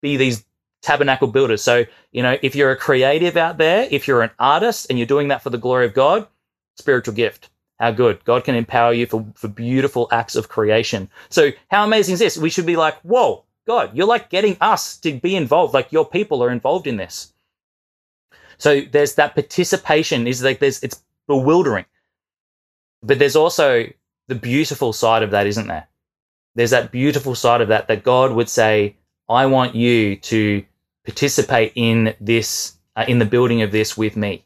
be 0.00 0.16
these 0.16 0.44
tabernacle 0.80 1.28
builders. 1.28 1.62
So, 1.62 1.84
you 2.12 2.22
know, 2.22 2.38
if 2.42 2.54
you're 2.56 2.70
a 2.70 2.76
creative 2.76 3.36
out 3.36 3.58
there, 3.58 3.86
if 3.90 4.08
you're 4.08 4.22
an 4.22 4.30
artist 4.38 4.86
and 4.88 4.98
you're 4.98 5.06
doing 5.06 5.28
that 5.28 5.42
for 5.42 5.50
the 5.50 5.58
glory 5.58 5.86
of 5.86 5.94
God, 5.94 6.26
spiritual 6.76 7.14
gift. 7.14 7.50
How 7.82 7.90
good. 7.90 8.24
God 8.24 8.44
can 8.44 8.54
empower 8.54 8.92
you 8.92 9.06
for, 9.06 9.26
for 9.34 9.48
beautiful 9.48 10.06
acts 10.12 10.36
of 10.36 10.48
creation. 10.48 11.10
So 11.30 11.50
how 11.68 11.82
amazing 11.82 12.12
is 12.12 12.20
this? 12.20 12.38
We 12.38 12.48
should 12.48 12.64
be 12.64 12.76
like, 12.76 12.96
whoa, 13.00 13.42
God, 13.66 13.90
you're 13.92 14.06
like 14.06 14.30
getting 14.30 14.56
us 14.60 14.96
to 14.98 15.18
be 15.18 15.34
involved. 15.34 15.74
Like 15.74 15.90
your 15.90 16.06
people 16.06 16.44
are 16.44 16.50
involved 16.50 16.86
in 16.86 16.96
this. 16.96 17.32
So 18.56 18.82
there's 18.82 19.16
that 19.16 19.34
participation 19.34 20.28
is 20.28 20.44
like 20.44 20.60
there's, 20.60 20.80
it's 20.84 21.02
bewildering. 21.26 21.86
But 23.02 23.18
there's 23.18 23.34
also 23.34 23.86
the 24.28 24.36
beautiful 24.36 24.92
side 24.92 25.24
of 25.24 25.32
that, 25.32 25.48
isn't 25.48 25.66
there? 25.66 25.88
There's 26.54 26.70
that 26.70 26.92
beautiful 26.92 27.34
side 27.34 27.62
of 27.62 27.66
that, 27.66 27.88
that 27.88 28.04
God 28.04 28.30
would 28.30 28.48
say, 28.48 28.94
I 29.28 29.46
want 29.46 29.74
you 29.74 30.14
to 30.14 30.64
participate 31.04 31.72
in 31.74 32.14
this, 32.20 32.76
uh, 32.94 33.06
in 33.08 33.18
the 33.18 33.24
building 33.24 33.62
of 33.62 33.72
this 33.72 33.96
with 33.96 34.16
me. 34.16 34.44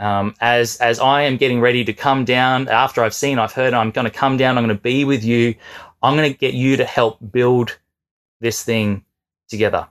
Um, 0.00 0.34
as 0.40 0.76
as 0.76 1.00
I 1.00 1.22
am 1.22 1.36
getting 1.36 1.60
ready 1.60 1.84
to 1.84 1.92
come 1.92 2.24
down 2.24 2.68
after 2.68 3.02
I've 3.02 3.14
seen, 3.14 3.38
I've 3.38 3.52
heard, 3.52 3.74
I'm 3.74 3.90
going 3.90 4.04
to 4.04 4.10
come 4.10 4.36
down. 4.36 4.56
I'm 4.56 4.64
going 4.64 4.76
to 4.76 4.82
be 4.82 5.04
with 5.04 5.24
you. 5.24 5.54
I'm 6.02 6.16
going 6.16 6.32
to 6.32 6.38
get 6.38 6.54
you 6.54 6.76
to 6.76 6.84
help 6.84 7.18
build 7.32 7.76
this 8.40 8.62
thing 8.62 9.04
together. 9.48 9.88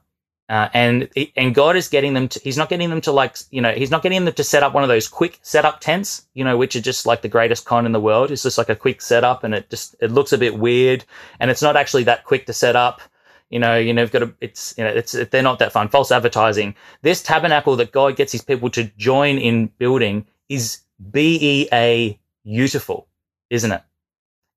Uh, 0.49 0.69
and 0.73 1.09
and 1.35 1.53
God 1.53 1.75
is 1.75 1.89
getting 1.89 2.13
them 2.13 2.29
to. 2.29 2.39
He's 2.41 2.57
not 2.57 2.69
getting 2.69 2.89
them 2.89 3.01
to 3.01 3.11
like 3.11 3.35
you 3.51 3.59
know. 3.59 3.73
He's 3.73 3.91
not 3.91 4.01
getting 4.01 4.23
them 4.23 4.33
to 4.33 4.43
set 4.45 4.63
up 4.63 4.73
one 4.73 4.83
of 4.83 4.87
those 4.87 5.09
quick 5.09 5.39
setup 5.41 5.81
tents, 5.81 6.25
you 6.33 6.45
know, 6.45 6.55
which 6.55 6.73
are 6.77 6.81
just 6.81 7.05
like 7.05 7.21
the 7.21 7.27
greatest 7.27 7.65
con 7.65 7.85
in 7.85 7.91
the 7.91 7.99
world. 7.99 8.31
It's 8.31 8.43
just 8.43 8.57
like 8.57 8.69
a 8.69 8.75
quick 8.75 9.01
setup, 9.01 9.43
and 9.43 9.53
it 9.53 9.69
just 9.69 9.97
it 9.99 10.09
looks 10.09 10.31
a 10.31 10.37
bit 10.37 10.57
weird, 10.57 11.03
and 11.41 11.51
it's 11.51 11.61
not 11.61 11.75
actually 11.75 12.03
that 12.05 12.23
quick 12.23 12.45
to 12.45 12.53
set 12.53 12.77
up. 12.77 13.01
You 13.49 13.59
know, 13.59 13.77
you 13.77 13.93
know, 13.93 14.01
you've 14.01 14.11
got 14.11 14.19
to. 14.19 14.33
It's 14.41 14.75
you 14.77 14.83
know, 14.83 14.89
it's 14.89 15.13
they're 15.13 15.41
not 15.41 15.59
that 15.59 15.71
fun. 15.71 15.89
False 15.89 16.11
advertising. 16.11 16.75
This 17.01 17.23
tabernacle 17.23 17.75
that 17.77 17.91
God 17.91 18.15
gets 18.15 18.31
his 18.31 18.41
people 18.41 18.69
to 18.71 18.85
join 18.97 19.37
in 19.37 19.67
building 19.77 20.25
is 20.49 20.81
B 21.11 21.37
E 21.41 21.67
A 21.71 22.19
beautiful, 22.43 23.07
isn't 23.49 23.71
it? 23.71 23.81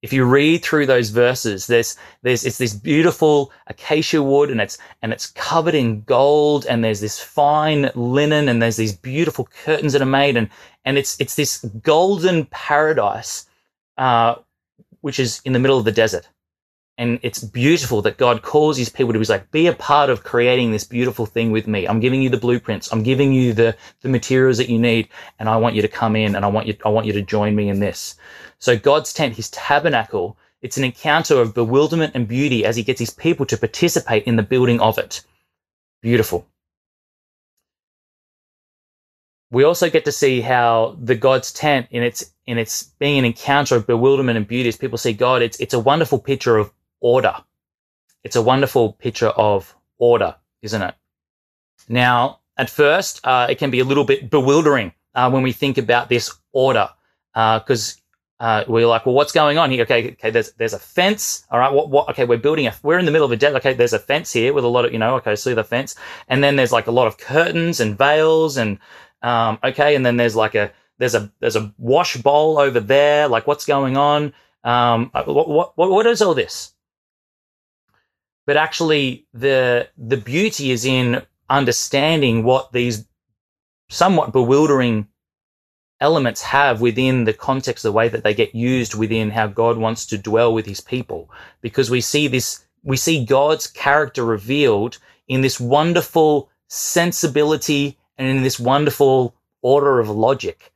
if 0.03 0.13
you 0.15 0.25
read 0.25 0.63
through 0.65 0.87
those 0.87 1.11
verses, 1.11 1.67
there's 1.67 1.97
there's 2.23 2.45
it's 2.45 2.59
this 2.59 2.75
beautiful 2.75 3.53
acacia 3.67 4.23
wood 4.23 4.51
and 4.51 4.61
it's 4.61 4.79
and 5.03 5.13
it's 5.13 5.27
covered 5.33 5.75
in 5.75 6.03
gold 6.03 6.65
and 6.67 6.83
there's 6.83 7.01
this 7.01 7.21
fine 7.21 7.91
linen 7.95 8.49
and 8.49 8.63
there's 8.63 8.77
these 8.77 8.95
beautiful 8.95 9.49
curtains 9.65 9.93
that 9.93 10.03
are 10.03 10.07
made 10.07 10.37
and 10.37 10.49
and 10.85 10.97
it's 10.97 11.21
it's 11.21 11.35
this 11.35 11.59
golden 11.83 12.47
paradise 12.47 13.47
uh, 13.99 14.37
which 15.03 15.21
is 15.21 15.43
in 15.45 15.53
the 15.53 15.59
middle 15.59 15.79
of 15.79 15.85
the 15.85 15.93
desert. 15.93 16.29
And 17.01 17.19
it's 17.23 17.43
beautiful 17.43 18.03
that 18.03 18.19
God 18.19 18.43
calls 18.43 18.77
his 18.77 18.91
people 18.91 19.15
to 19.15 19.19
be 19.19 19.25
like, 19.25 19.51
be 19.51 19.67
a 19.67 19.73
part 19.73 20.11
of 20.11 20.23
creating 20.23 20.71
this 20.71 20.85
beautiful 20.85 21.25
thing 21.25 21.51
with 21.51 21.67
me. 21.67 21.89
I'm 21.89 21.99
giving 21.99 22.21
you 22.21 22.29
the 22.29 22.37
blueprints. 22.37 22.93
I'm 22.93 23.03
giving 23.03 23.33
you 23.33 23.55
the, 23.55 23.75
the 24.03 24.11
materials 24.11 24.59
that 24.59 24.69
you 24.69 24.79
need. 24.79 25.09
And 25.39 25.49
I 25.49 25.57
want 25.57 25.75
you 25.75 25.81
to 25.81 25.89
come 25.89 26.15
in 26.15 26.37
and 26.37 26.45
I 26.45 26.49
want 26.49 26.67
you, 26.67 26.77
I 26.85 26.91
want 26.91 27.07
you 27.07 27.15
to 27.15 27.23
join 27.23 27.57
me 27.57 27.71
in 27.71 27.81
this. 27.81 28.17
So 28.59 28.77
God's 28.77 29.15
tent, 29.15 29.37
his 29.37 29.49
tabernacle, 29.49 30.37
it's 30.61 30.77
an 30.77 30.85
encounter 30.85 31.41
of 31.41 31.55
bewilderment 31.55 32.15
and 32.15 32.29
beauty 32.29 32.67
as 32.67 32.77
he 32.77 32.83
gets 32.83 33.01
his 33.01 33.09
people 33.09 33.47
to 33.47 33.57
participate 33.57 34.25
in 34.25 34.37
the 34.37 34.43
building 34.43 34.79
of 34.79 34.99
it. 34.99 35.25
Beautiful. 36.03 36.47
We 39.51 39.65
also 39.65 39.89
get 39.89 40.05
to 40.05 40.13
see 40.13 40.43
how 40.43 40.99
the 41.03 41.15
God's 41.15 41.51
tent 41.51 41.87
in 41.91 42.03
its 42.03 42.31
in 42.47 42.59
its 42.59 42.83
being 42.99 43.19
an 43.19 43.25
encounter 43.25 43.77
of 43.77 43.87
bewilderment 43.87 44.37
and 44.37 44.47
beauty 44.47 44.69
as 44.69 44.77
people 44.77 44.99
see 44.99 45.15
God, 45.15 45.41
it's 45.41 45.59
it's 45.61 45.73
a 45.73 45.81
wonderful 45.81 46.19
picture 46.19 46.59
of 46.59 46.71
order. 47.01 47.35
It's 48.23 48.37
a 48.37 48.43
wonderful 48.43 48.93
picture 48.93 49.29
of 49.29 49.75
order, 49.99 50.37
isn't 50.63 50.83
it? 50.83 50.95
Now, 51.89 52.41
at 52.57 52.71
first, 52.71 53.21
uh, 53.25 53.47
it 53.49 53.59
can 53.59 53.71
be 53.71 53.81
a 53.81 53.85
little 53.85 54.05
bit 54.05 54.31
bewildering 54.31 54.93
uh, 55.15 55.31
when 55.31 55.43
we 55.43 55.53
think 55.53 55.79
about 55.79 56.09
this 56.09 56.33
order, 56.53 56.89
because 57.33 57.97
uh, 58.39 58.45
uh, 58.45 58.65
we're 58.69 58.87
like, 58.87 59.07
well, 59.07 59.15
what's 59.15 59.33
going 59.33 59.59
on 59.59 59.71
here? 59.71 59.83
Okay, 59.83 60.13
okay, 60.13 60.31
there's 60.31 60.53
there's 60.53 60.73
a 60.73 60.79
fence. 60.79 61.47
All 61.51 61.59
right, 61.59 61.73
what 61.73 61.91
what? 61.91 62.09
Okay, 62.11 62.25
we're 62.25 62.39
building 62.39 62.67
a. 62.67 62.75
We're 62.83 62.99
in 62.99 63.05
the 63.05 63.11
middle 63.11 63.27
of 63.27 63.33
a 63.33 63.37
desert. 63.37 63.59
Okay, 63.59 63.75
there's 63.75 63.93
a 63.93 63.99
fence 63.99 64.33
here 64.33 64.53
with 64.53 64.65
a 64.65 64.69
lot 64.69 64.85
of 64.85 64.93
you 64.93 64.99
know. 64.99 65.17
Okay, 65.17 65.37
see 65.37 65.55
the 65.55 65.65
fence, 65.65 65.95
and 66.29 66.43
then 66.43 66.57
there's 66.57 66.73
like 66.73 66.87
a 66.87 66.91
lot 66.91 67.07
of 67.07 67.19
curtains 67.19 67.81
and 67.81 67.99
veils, 67.99 68.57
and 68.57 68.79
um, 69.23 69.59
okay, 69.65 69.95
and 69.95 70.05
then 70.07 70.17
there's 70.17 70.37
like 70.37 70.55
a 70.55 70.73
there's 70.99 71.15
a 71.15 71.31
there's 71.41 71.57
a 71.57 71.73
wash 71.79 72.17
bowl 72.19 72.59
over 72.59 72.81
there. 72.81 73.29
Like, 73.29 73.47
what's 73.47 73.67
going 73.67 73.97
on? 73.97 74.33
Um, 74.65 75.11
uh, 75.13 75.25
what 75.25 75.77
what 75.77 75.77
what 75.77 76.07
is 76.07 76.23
all 76.23 76.35
this? 76.35 76.73
But 78.51 78.57
actually, 78.57 79.29
the 79.33 79.89
the 79.97 80.17
beauty 80.17 80.73
is 80.73 80.85
in 80.85 81.23
understanding 81.49 82.43
what 82.43 82.73
these 82.73 83.07
somewhat 83.89 84.33
bewildering 84.33 85.07
elements 86.01 86.43
have 86.43 86.81
within 86.81 87.23
the 87.27 87.33
context, 87.33 87.85
the 87.85 87.93
way 87.93 88.09
that 88.09 88.25
they 88.25 88.35
get 88.35 88.53
used 88.53 88.97
within 88.97 89.31
how 89.31 89.47
God 89.47 89.79
wants 89.79 90.05
to 90.07 90.19
dwell 90.19 90.53
with 90.53 90.67
his 90.67 90.81
people. 90.81 91.31
Because 91.61 91.91
we 91.91 92.01
see 92.01 92.27
this, 92.27 92.67
we 92.83 92.97
see 92.97 93.25
God's 93.25 93.69
character 93.69 94.25
revealed 94.25 94.99
in 95.29 95.43
this 95.43 95.61
wonderful 95.61 96.51
sensibility 96.67 97.99
and 98.19 98.27
in 98.27 98.43
this 98.43 98.59
wonderful 98.59 99.37
order 99.63 100.01
of 100.01 100.09
logic. 100.09 100.73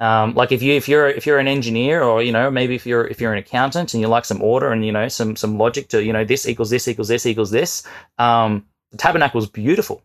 Um, 0.00 0.34
like 0.34 0.50
if 0.50 0.62
you 0.62 0.72
if 0.72 0.88
you're 0.88 1.08
if 1.08 1.26
you're 1.26 1.38
an 1.38 1.48
engineer 1.48 2.02
or 2.02 2.22
you 2.22 2.32
know 2.32 2.50
maybe 2.50 2.74
if 2.74 2.86
you're 2.86 3.06
if 3.06 3.20
you're 3.20 3.32
an 3.32 3.38
accountant 3.38 3.92
and 3.92 4.00
you 4.00 4.08
like 4.08 4.24
some 4.24 4.42
order 4.42 4.72
and 4.72 4.84
you 4.84 4.92
know 4.92 5.08
some 5.08 5.36
some 5.36 5.58
logic 5.58 5.88
to 5.88 6.02
you 6.02 6.12
know 6.12 6.24
this 6.24 6.48
equals 6.48 6.70
this 6.70 6.88
equals 6.88 7.08
this 7.08 7.26
equals 7.26 7.50
this 7.50 7.86
um, 8.18 8.64
the 8.90 8.96
tabernacle 8.96 9.38
is 9.38 9.46
beautiful 9.46 10.02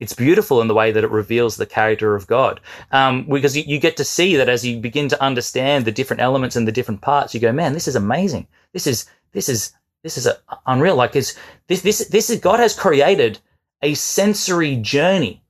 it's 0.00 0.12
beautiful 0.12 0.60
in 0.60 0.68
the 0.68 0.74
way 0.74 0.92
that 0.92 1.02
it 1.02 1.10
reveals 1.10 1.56
the 1.56 1.66
character 1.66 2.14
of 2.14 2.26
God. 2.26 2.60
Um, 2.92 3.24
because 3.24 3.56
you, 3.56 3.64
you, 3.66 3.80
get 3.80 3.96
to 3.96 4.04
see 4.04 4.36
that 4.36 4.48
as 4.48 4.64
you 4.64 4.78
begin 4.78 5.08
to 5.08 5.22
understand 5.22 5.84
the 5.84 5.92
different 5.92 6.22
elements 6.22 6.54
and 6.54 6.68
the 6.68 6.72
different 6.72 7.00
parts, 7.00 7.34
you 7.34 7.40
go, 7.40 7.52
man, 7.52 7.72
this 7.72 7.88
is 7.88 7.96
amazing. 7.96 8.46
This 8.72 8.86
is, 8.86 9.06
this 9.32 9.48
is, 9.48 9.72
this 10.04 10.16
is 10.16 10.26
a, 10.26 10.38
unreal. 10.66 10.94
Like 10.94 11.12
this, 11.12 11.36
this, 11.66 11.82
this, 11.82 11.98
this 12.08 12.30
is, 12.30 12.38
God 12.38 12.60
has 12.60 12.78
created 12.78 13.40
a 13.82 13.94
sensory 13.94 14.76
journey 14.76 15.42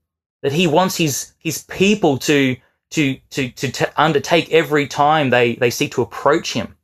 that 0.42 0.52
he 0.52 0.66
wants 0.66 0.96
his, 0.96 1.32
his 1.38 1.62
people 1.64 2.16
to, 2.18 2.56
to, 2.90 3.18
to, 3.30 3.50
to, 3.50 3.70
to 3.70 4.00
undertake 4.00 4.50
every 4.52 4.86
time 4.86 5.30
they, 5.30 5.54
they 5.54 5.70
seek 5.70 5.92
to 5.92 6.02
approach 6.02 6.52
him. 6.52 6.76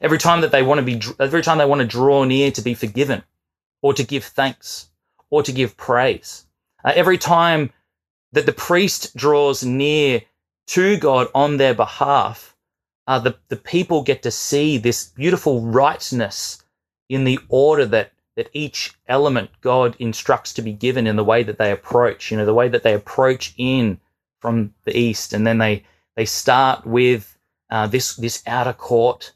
Every 0.00 0.18
time 0.18 0.42
that 0.42 0.50
they 0.50 0.62
want 0.62 0.78
to 0.78 0.84
be, 0.84 1.00
every 1.18 1.42
time 1.42 1.58
they 1.58 1.64
want 1.64 1.80
to 1.80 1.86
draw 1.86 2.24
near 2.24 2.50
to 2.50 2.62
be 2.62 2.74
forgiven 2.74 3.22
or 3.82 3.94
to 3.94 4.04
give 4.04 4.24
thanks 4.24 4.90
or 5.30 5.42
to 5.42 5.52
give 5.52 5.76
praise. 5.76 6.46
Uh, 6.84 6.92
every 6.94 7.18
time 7.18 7.72
that 8.32 8.46
the 8.46 8.52
priest 8.52 9.16
draws 9.16 9.64
near 9.64 10.22
to 10.66 10.96
God 10.98 11.28
on 11.34 11.56
their 11.56 11.74
behalf, 11.74 12.54
uh, 13.06 13.18
the, 13.18 13.36
the 13.48 13.56
people 13.56 14.02
get 14.02 14.22
to 14.22 14.30
see 14.30 14.78
this 14.78 15.06
beautiful 15.06 15.62
rightness 15.62 16.62
in 17.08 17.24
the 17.24 17.38
order 17.48 17.86
that, 17.86 18.12
that 18.36 18.50
each 18.52 18.92
element 19.06 19.50
God 19.60 19.96
instructs 19.98 20.52
to 20.54 20.62
be 20.62 20.72
given 20.72 21.06
in 21.06 21.16
the 21.16 21.24
way 21.24 21.42
that 21.42 21.58
they 21.58 21.70
approach, 21.70 22.30
you 22.30 22.36
know, 22.36 22.44
the 22.44 22.54
way 22.54 22.68
that 22.68 22.82
they 22.82 22.94
approach 22.94 23.54
in 23.56 24.00
from 24.46 24.72
the 24.84 24.96
east. 24.96 25.32
And 25.32 25.44
then 25.44 25.58
they, 25.58 25.82
they 26.14 26.24
start 26.24 26.86
with 26.86 27.36
uh, 27.68 27.88
this, 27.88 28.14
this 28.14 28.44
outer 28.46 28.72
court. 28.72 29.32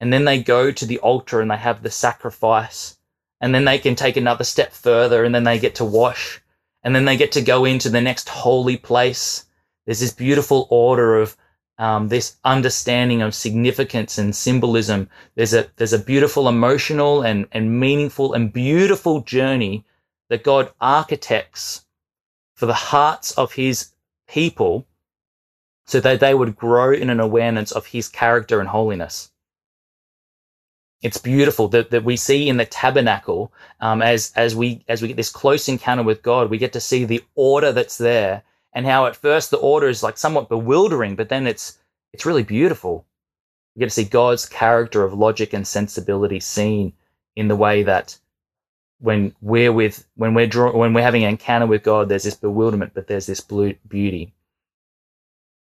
And 0.00 0.10
then 0.10 0.24
they 0.24 0.42
go 0.42 0.70
to 0.70 0.86
the 0.86 0.98
altar 1.00 1.42
and 1.42 1.50
they 1.50 1.58
have 1.58 1.82
the 1.82 1.90
sacrifice. 1.90 2.96
And 3.42 3.54
then 3.54 3.66
they 3.66 3.78
can 3.78 3.94
take 3.94 4.16
another 4.16 4.44
step 4.44 4.72
further 4.72 5.22
and 5.22 5.34
then 5.34 5.44
they 5.44 5.58
get 5.58 5.74
to 5.74 5.84
wash 5.84 6.40
and 6.82 6.94
then 6.94 7.04
they 7.04 7.16
get 7.16 7.32
to 7.32 7.42
go 7.42 7.64
into 7.66 7.90
the 7.90 8.00
next 8.00 8.28
holy 8.28 8.76
place. 8.76 9.44
There's 9.84 10.00
this 10.00 10.12
beautiful 10.12 10.66
order 10.70 11.20
of 11.20 11.36
um, 11.78 12.08
this 12.08 12.36
understanding 12.42 13.22
of 13.22 13.34
significance 13.34 14.18
and 14.18 14.34
symbolism. 14.34 15.10
There's 15.34 15.54
a 15.54 15.68
there's 15.76 15.92
a 15.92 15.98
beautiful 15.98 16.48
emotional 16.48 17.22
and 17.22 17.46
and 17.52 17.78
meaningful 17.78 18.32
and 18.32 18.52
beautiful 18.52 19.20
journey 19.20 19.84
that 20.28 20.44
God 20.44 20.72
architects 20.80 21.84
for 22.54 22.66
the 22.66 22.74
hearts 22.74 23.32
of 23.32 23.52
His 23.52 23.92
people, 24.32 24.86
so 25.86 26.00
that 26.00 26.20
they 26.20 26.34
would 26.34 26.56
grow 26.56 26.92
in 26.92 27.10
an 27.10 27.20
awareness 27.20 27.72
of 27.72 27.86
His 27.86 28.08
character 28.08 28.60
and 28.60 28.68
holiness 28.70 29.32
it's 31.02 31.18
beautiful 31.18 31.68
that, 31.68 31.90
that 31.90 32.04
we 32.04 32.16
see 32.16 32.48
in 32.48 32.56
the 32.56 32.64
tabernacle 32.64 33.52
um, 33.80 34.00
as 34.00 34.32
as 34.36 34.54
we 34.54 34.84
as 34.88 35.02
we 35.02 35.08
get 35.08 35.16
this 35.16 35.30
close 35.30 35.68
encounter 35.68 36.04
with 36.04 36.22
God, 36.22 36.48
we 36.48 36.58
get 36.58 36.72
to 36.74 36.80
see 36.80 37.04
the 37.04 37.22
order 37.34 37.72
that's 37.72 37.98
there, 37.98 38.42
and 38.72 38.86
how 38.86 39.06
at 39.06 39.16
first 39.16 39.50
the 39.50 39.58
order 39.58 39.88
is 39.88 40.02
like 40.02 40.16
somewhat 40.16 40.48
bewildering, 40.48 41.16
but 41.16 41.28
then 41.28 41.46
it's 41.46 41.78
it's 42.12 42.24
really 42.24 42.44
beautiful. 42.44 43.04
We 43.74 43.80
get 43.80 43.86
to 43.86 43.90
see 43.90 44.04
God's 44.04 44.46
character 44.46 45.02
of 45.02 45.12
logic 45.12 45.52
and 45.52 45.66
sensibility 45.66 46.38
seen 46.38 46.92
in 47.34 47.48
the 47.48 47.56
way 47.56 47.82
that 47.82 48.18
when 49.02 49.34
we're 49.40 49.72
with 49.72 50.06
when 50.16 50.34
we're 50.34 50.46
draw, 50.46 50.76
when 50.76 50.94
we're 50.94 51.02
having 51.02 51.24
an 51.24 51.30
encounter 51.30 51.66
with 51.66 51.82
God, 51.82 52.08
there's 52.08 52.24
this 52.24 52.34
bewilderment, 52.34 52.94
but 52.94 53.06
there's 53.06 53.26
this 53.26 53.40
blue 53.40 53.74
beauty. 53.86 54.32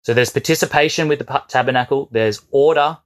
So 0.03 0.15
there's 0.15 0.31
participation 0.31 1.09
with 1.09 1.19
the 1.21 1.43
tabernacle. 1.49 2.09
There's 2.11 2.43
order 2.51 2.99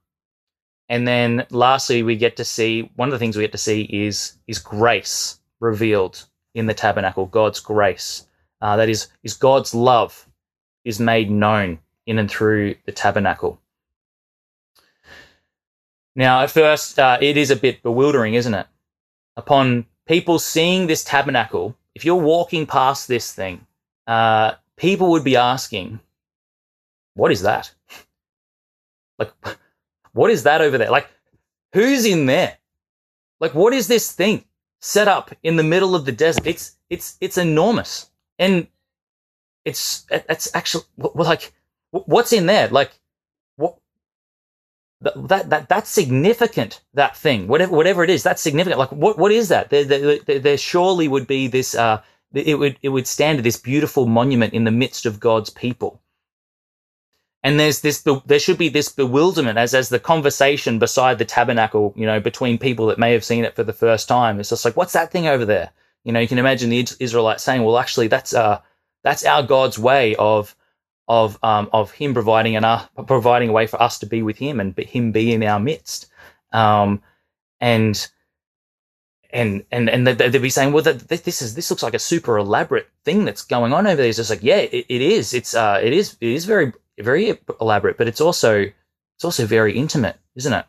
and 0.91 1.07
then 1.07 1.45
lastly, 1.51 2.03
we 2.03 2.17
get 2.17 2.35
to 2.35 2.43
see 2.43 2.91
one 2.97 3.07
of 3.07 3.13
the 3.13 3.17
things 3.17 3.37
we 3.37 3.43
get 3.43 3.53
to 3.53 3.57
see 3.57 3.83
is 3.83 4.33
is 4.45 4.59
grace 4.59 5.39
revealed 5.61 6.25
in 6.53 6.65
the 6.65 6.73
tabernacle. 6.73 7.27
God's 7.27 7.61
grace, 7.61 8.27
uh, 8.59 8.75
that 8.75 8.89
is, 8.89 9.07
is 9.23 9.33
God's 9.33 9.73
love, 9.73 10.27
is 10.83 10.99
made 10.99 11.31
known 11.31 11.79
in 12.05 12.19
and 12.19 12.29
through 12.29 12.75
the 12.85 12.91
tabernacle. 12.91 13.61
Now, 16.13 16.41
at 16.41 16.51
first, 16.51 16.99
uh, 16.99 17.19
it 17.21 17.37
is 17.37 17.51
a 17.51 17.55
bit 17.55 17.81
bewildering, 17.83 18.33
isn't 18.33 18.53
it? 18.53 18.67
Upon 19.37 19.85
people 20.07 20.39
seeing 20.39 20.87
this 20.87 21.03
tabernacle, 21.03 21.75
if 21.95 22.05
you're 22.05 22.15
walking 22.15 22.65
past 22.65 23.07
this 23.07 23.33
thing, 23.33 23.65
uh, 24.07 24.53
people 24.77 25.11
would 25.11 25.23
be 25.23 25.35
asking, 25.35 25.99
"What 27.15 27.31
is 27.31 27.41
that?" 27.41 27.73
like 29.19 29.31
what 30.13 30.31
is 30.31 30.43
that 30.43 30.61
over 30.61 30.77
there? 30.77 30.91
Like, 30.91 31.09
who's 31.73 32.05
in 32.05 32.25
there? 32.25 32.57
Like, 33.39 33.53
what 33.55 33.73
is 33.73 33.87
this 33.87 34.11
thing 34.11 34.45
set 34.79 35.07
up 35.07 35.31
in 35.43 35.55
the 35.55 35.63
middle 35.63 35.95
of 35.95 36.05
the 36.05 36.11
desert? 36.11 36.45
It's 36.45 36.77
it's 36.89 37.17
it's 37.21 37.37
enormous, 37.37 38.09
and 38.37 38.67
it's 39.65 40.05
it's 40.09 40.53
actually 40.53 40.85
well, 40.97 41.13
like 41.15 41.53
what's 41.91 42.33
in 42.33 42.45
there? 42.45 42.67
Like, 42.69 42.99
that, 45.01 45.49
that 45.49 45.69
that's 45.69 45.89
significant. 45.89 46.81
That 46.93 47.17
thing, 47.17 47.47
whatever 47.47 47.75
whatever 47.75 48.03
it 48.03 48.09
is, 48.09 48.23
that's 48.23 48.41
significant. 48.41 48.79
Like 48.79 48.91
what 48.91 49.17
what 49.17 49.31
is 49.31 49.49
that? 49.49 49.69
There 49.69 49.83
there, 49.83 50.19
there, 50.19 50.39
there 50.39 50.57
surely 50.57 51.07
would 51.07 51.27
be 51.27 51.47
this. 51.47 51.75
Uh, 51.75 52.01
it 52.33 52.57
would 52.57 52.77
it 52.81 52.89
would 52.89 53.07
stand 53.07 53.39
at 53.39 53.43
this 53.43 53.57
beautiful 53.57 54.05
monument 54.05 54.53
in 54.53 54.63
the 54.63 54.71
midst 54.71 55.05
of 55.05 55.19
God's 55.19 55.49
people. 55.49 56.01
And 57.43 57.59
there's 57.59 57.81
this 57.81 58.05
there 58.25 58.39
should 58.39 58.59
be 58.59 58.69
this 58.69 58.89
bewilderment 58.89 59.57
as 59.57 59.73
as 59.73 59.89
the 59.89 59.99
conversation 59.99 60.77
beside 60.77 61.17
the 61.17 61.25
tabernacle, 61.25 61.93
you 61.95 62.05
know, 62.05 62.19
between 62.19 62.59
people 62.59 62.85
that 62.87 62.99
may 62.99 63.11
have 63.13 63.25
seen 63.25 63.43
it 63.43 63.55
for 63.55 63.63
the 63.63 63.73
first 63.73 64.07
time. 64.07 64.39
It's 64.39 64.49
just 64.49 64.63
like, 64.63 64.77
what's 64.77 64.93
that 64.93 65.11
thing 65.11 65.27
over 65.27 65.45
there? 65.45 65.71
You 66.03 66.11
know, 66.11 66.19
you 66.19 66.27
can 66.27 66.39
imagine 66.39 66.69
the 66.69 66.87
Israelites 66.99 67.43
saying, 67.43 67.63
"Well, 67.63 67.77
actually, 67.77 68.07
that's 68.07 68.33
uh 68.33 68.61
that's 69.03 69.25
our 69.25 69.43
God's 69.43 69.79
way 69.79 70.15
of." 70.15 70.55
Of 71.07 71.37
um, 71.43 71.69
of 71.73 71.91
him 71.91 72.13
providing 72.13 72.55
an 72.55 72.63
uh, 72.63 72.85
providing 73.05 73.49
a 73.49 73.51
way 73.51 73.67
for 73.67 73.81
us 73.81 73.99
to 73.99 74.05
be 74.05 74.21
with 74.21 74.37
him 74.37 74.59
and 74.59 74.77
him 74.77 75.11
be 75.11 75.33
in 75.33 75.43
our 75.43 75.59
midst, 75.59 76.07
um, 76.53 77.01
and 77.59 78.07
and 79.31 79.65
and 79.71 79.89
and 79.89 80.07
they'd 80.07 80.41
be 80.41 80.49
saying, 80.49 80.71
well, 80.73 80.83
this 80.83 81.41
is 81.41 81.55
this 81.55 81.69
looks 81.69 81.83
like 81.83 81.93
a 81.93 81.99
super 81.99 82.37
elaborate 82.37 82.87
thing 83.03 83.25
that's 83.25 83.43
going 83.43 83.73
on 83.73 83.87
over 83.87 83.97
there. 83.97 84.07
It's 84.07 84.17
just 84.17 84.29
like, 84.29 84.43
yeah, 84.43 84.57
it, 84.57 84.85
it 84.87 85.01
is. 85.01 85.33
It's 85.33 85.53
uh, 85.53 85.79
it 85.83 85.93
is 85.93 86.17
it 86.21 86.29
is 86.29 86.45
very 86.45 86.71
very 86.99 87.37
elaborate, 87.59 87.97
but 87.97 88.07
it's 88.07 88.21
also 88.21 88.61
it's 88.61 89.25
also 89.25 89.45
very 89.45 89.77
intimate, 89.77 90.17
isn't 90.35 90.53
it? 90.53 90.65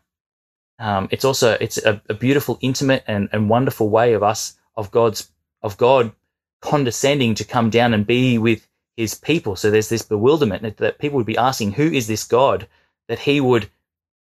Um, 0.78 1.08
it's 1.10 1.24
also 1.24 1.56
it's 1.60 1.78
a, 1.78 2.02
a, 2.08 2.14
beautiful, 2.14 2.58
intimate, 2.60 3.04
and, 3.06 3.28
and 3.32 3.48
wonderful 3.48 3.88
way 3.88 4.14
of 4.14 4.22
us 4.22 4.56
of 4.76 4.90
God's 4.90 5.30
of 5.62 5.76
God 5.76 6.12
condescending 6.60 7.34
to 7.36 7.44
come 7.44 7.70
down 7.70 7.94
and 7.94 8.06
be 8.06 8.38
with 8.38 8.66
His 8.96 9.14
people. 9.14 9.56
So 9.56 9.70
there's 9.70 9.88
this 9.88 10.02
bewilderment 10.02 10.62
that, 10.62 10.76
that 10.78 10.98
people 10.98 11.16
would 11.16 11.26
be 11.26 11.36
asking, 11.36 11.72
who 11.72 11.90
is 11.90 12.06
this 12.06 12.24
God 12.24 12.66
that 13.08 13.20
He 13.20 13.40
would 13.40 13.70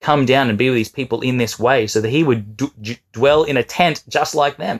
come 0.04 0.26
down 0.26 0.50
and 0.50 0.58
be 0.58 0.68
with 0.68 0.76
these 0.76 0.90
people 0.90 1.22
in 1.22 1.38
this 1.38 1.58
way 1.58 1.86
so 1.86 1.98
that 1.98 2.10
he 2.10 2.22
would 2.22 2.58
d- 2.58 2.98
dwell 3.12 3.42
in 3.42 3.56
a 3.56 3.62
tent 3.62 4.04
just 4.06 4.34
like 4.34 4.58
them. 4.58 4.78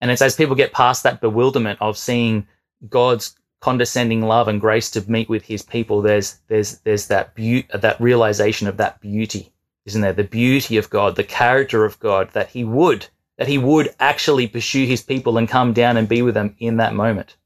And 0.00 0.10
it's 0.10 0.22
as 0.22 0.36
people 0.36 0.54
get 0.54 0.72
past 0.72 1.02
that 1.02 1.20
bewilderment 1.20 1.78
of 1.82 1.98
seeing 1.98 2.46
God's 2.88 3.36
condescending 3.60 4.22
love 4.22 4.48
and 4.48 4.58
grace 4.58 4.90
to 4.92 5.10
meet 5.10 5.28
with 5.28 5.44
his 5.44 5.60
people, 5.62 6.00
there's 6.00 6.38
there's 6.48 6.78
there's 6.78 7.08
that 7.08 7.34
beauty, 7.34 7.68
that 7.74 8.00
realization 8.00 8.66
of 8.66 8.78
that 8.78 9.02
beauty, 9.02 9.52
isn't 9.84 10.00
there? 10.00 10.14
The 10.14 10.24
beauty 10.24 10.78
of 10.78 10.88
God, 10.88 11.16
the 11.16 11.24
character 11.24 11.84
of 11.84 12.00
God, 12.00 12.30
that 12.30 12.48
he 12.48 12.64
would 12.64 13.06
that 13.40 13.48
he 13.48 13.56
would 13.56 13.88
actually 13.98 14.46
pursue 14.46 14.84
his 14.84 15.02
people 15.02 15.38
and 15.38 15.48
come 15.48 15.72
down 15.72 15.96
and 15.96 16.06
be 16.06 16.20
with 16.20 16.34
them 16.34 16.54
in 16.58 16.76
that 16.76 16.92
moment. 16.92 17.36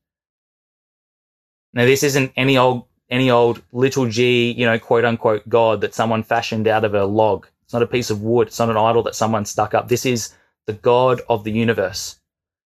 Now, 1.73 1.85
this 1.85 2.03
isn't 2.03 2.33
any 2.37 2.59
old 2.59 2.87
any 3.09 3.31
old 3.31 3.63
little 3.71 4.09
g, 4.09 4.51
you 4.51 4.67
know, 4.67 4.77
quote 4.77 5.05
unquote 5.05 5.49
God 5.49 5.83
that 5.83 5.95
someone 5.95 6.25
fashioned 6.25 6.67
out 6.67 6.85
of 6.85 6.95
a 6.95 7.05
log. 7.05 7.47
It's 7.63 7.73
not 7.73 7.83
a 7.83 7.87
piece 7.87 8.11
of 8.11 8.23
wood. 8.23 8.49
It's 8.49 8.59
not 8.59 8.71
an 8.71 8.77
idol 8.77 9.05
that 9.05 9.15
someone 9.15 9.45
stuck 9.45 9.73
up. 9.73 9.87
This 9.87 10.05
is 10.05 10.35
the 10.67 10.73
God 10.73 11.21
of 11.29 11.45
the 11.45 11.53
universe. 11.53 12.19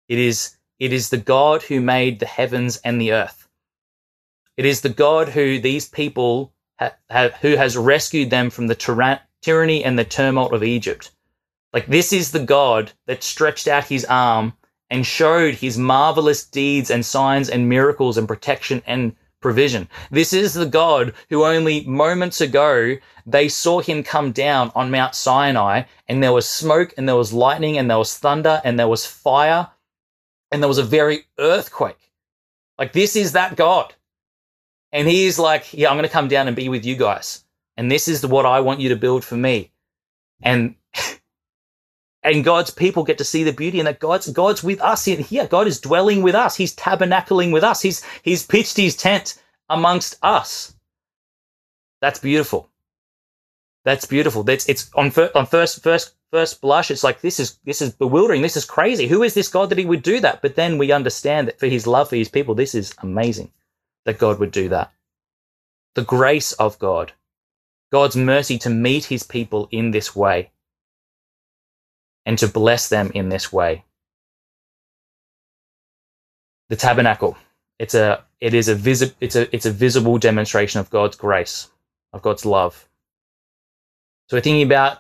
It 0.09 0.19
is, 0.19 0.57
it 0.77 0.91
is 0.91 1.09
the 1.09 1.17
God 1.17 1.63
who 1.63 1.79
made 1.79 2.19
the 2.19 2.25
heavens 2.25 2.81
and 2.83 2.99
the 2.99 3.13
earth. 3.13 3.47
It 4.57 4.65
is 4.65 4.81
the 4.81 4.89
God 4.89 5.29
who 5.29 5.61
these 5.61 5.87
people 5.87 6.53
ha- 6.77 6.95
have, 7.09 7.35
who 7.35 7.55
has 7.55 7.77
rescued 7.77 8.31
them 8.31 8.49
from 8.49 8.67
the 8.67 8.75
tyran- 8.75 9.21
tyranny 9.41 9.81
and 9.81 9.97
the 9.97 10.03
tumult 10.03 10.51
of 10.51 10.61
Egypt. 10.61 11.11
Like 11.73 11.87
this 11.87 12.13
is 12.13 12.31
the 12.31 12.39
God 12.39 12.91
that 13.07 13.23
stretched 13.23 13.67
out 13.67 13.85
his 13.85 14.05
arm 14.05 14.53
and 14.89 15.05
showed 15.05 15.55
his 15.55 15.77
marvelous 15.77 16.45
deeds 16.45 16.91
and 16.91 17.03
signs 17.03 17.49
and 17.49 17.67
miracles 17.67 18.17
and 18.17 18.27
protection 18.27 18.83
and 18.85 19.15
provision. 19.41 19.89
This 20.11 20.33
is 20.33 20.53
the 20.53 20.67
God 20.67 21.13
who 21.29 21.43
only 21.43 21.83
moments 21.85 22.39
ago 22.39 22.95
they 23.25 23.49
saw 23.49 23.79
him 23.79 24.03
come 24.03 24.31
down 24.31 24.71
on 24.75 24.91
Mount 24.91 25.15
Sinai 25.15 25.83
and 26.07 26.21
there 26.21 26.33
was 26.33 26.47
smoke 26.47 26.93
and 26.97 27.07
there 27.07 27.15
was 27.15 27.33
lightning 27.33 27.77
and 27.77 27.89
there 27.89 27.97
was 27.97 28.17
thunder 28.17 28.61
and 28.63 28.79
there 28.79 28.87
was 28.87 29.05
fire 29.05 29.69
and 30.51 30.61
there 30.61 30.67
was 30.67 30.77
a 30.77 30.83
very 30.83 31.25
earthquake. 31.39 32.11
Like 32.77 32.93
this 32.93 33.15
is 33.15 33.31
that 33.31 33.55
God. 33.55 33.93
And 34.91 35.07
he 35.07 35.25
is 35.25 35.39
like, 35.39 35.73
yeah, 35.73 35.89
I'm 35.89 35.95
going 35.95 36.07
to 36.07 36.13
come 36.13 36.27
down 36.27 36.47
and 36.47 36.55
be 36.55 36.69
with 36.69 36.85
you 36.85 36.95
guys. 36.95 37.43
And 37.77 37.89
this 37.89 38.07
is 38.07 38.25
what 38.25 38.45
I 38.45 38.59
want 38.59 38.79
you 38.79 38.89
to 38.89 38.95
build 38.95 39.23
for 39.23 39.35
me. 39.35 39.71
And 40.43 40.75
and 42.23 42.43
God's 42.43 42.71
people 42.71 43.03
get 43.03 43.17
to 43.17 43.25
see 43.25 43.43
the 43.43 43.51
beauty 43.51 43.79
and 43.79 43.87
that 43.87 43.99
God's 43.99 44.29
God's 44.29 44.63
with 44.63 44.81
us 44.81 45.07
in 45.07 45.23
here. 45.23 45.45
God 45.47 45.67
is 45.67 45.79
dwelling 45.79 46.23
with 46.23 46.35
us. 46.35 46.55
He's 46.55 46.75
tabernacling 46.75 47.51
with 47.51 47.63
us. 47.63 47.81
He's 47.81 48.03
he's 48.21 48.45
pitched 48.45 48.77
his 48.77 48.95
tent 48.95 49.41
amongst 49.69 50.17
us. 50.23 50.75
That's 52.01 52.19
beautiful. 52.19 52.69
That's 53.83 54.05
beautiful. 54.05 54.43
That's 54.43 54.67
it's 54.69 54.89
on 54.95 55.11
fir- 55.11 55.31
on 55.35 55.45
first 55.45 55.83
first 55.83 56.15
first 56.31 56.61
blush. 56.61 56.89
It's 56.89 57.03
like 57.03 57.21
this 57.21 57.39
is 57.39 57.59
this 57.65 57.81
is 57.81 57.93
bewildering. 57.93 58.41
This 58.41 58.57
is 58.57 58.65
crazy. 58.65 59.07
Who 59.07 59.23
is 59.23 59.33
this 59.33 59.49
God 59.49 59.69
that 59.69 59.77
he 59.77 59.85
would 59.85 60.03
do 60.03 60.21
that? 60.21 60.41
But 60.41 60.55
then 60.55 60.77
we 60.77 60.91
understand 60.91 61.47
that 61.47 61.59
for 61.59 61.67
his 61.67 61.85
love 61.85 62.09
for 62.09 62.15
his 62.15 62.29
people, 62.29 62.55
this 62.55 62.73
is 62.73 62.93
amazing 62.99 63.51
that 64.05 64.17
God 64.17 64.39
would 64.39 64.51
do 64.51 64.69
that. 64.69 64.91
The 65.95 66.03
grace 66.03 66.53
of 66.53 66.79
God, 66.79 67.11
God's 67.91 68.15
mercy 68.15 68.57
to 68.59 68.69
meet 68.69 69.05
his 69.05 69.23
people 69.23 69.67
in 69.71 69.91
this 69.91 70.15
way 70.15 70.51
and 72.25 72.37
to 72.39 72.47
bless 72.47 72.89
them 72.89 73.11
in 73.13 73.29
this 73.29 73.51
way. 73.51 73.83
The 76.69 76.75
tabernacle. 76.75 77.37
It's 77.79 77.95
a 77.95 78.23
it 78.39 78.53
is 78.53 78.67
a 78.67 78.75
visi- 78.75 79.15
it's 79.19 79.35
a 79.35 79.53
it's 79.53 79.65
a 79.65 79.71
visible 79.71 80.17
demonstration 80.17 80.79
of 80.79 80.89
God's 80.89 81.17
grace, 81.17 81.69
of 82.13 82.21
God's 82.21 82.45
love. 82.45 82.87
So 84.29 84.37
we're 84.37 84.41
thinking 84.41 84.63
about 84.65 84.99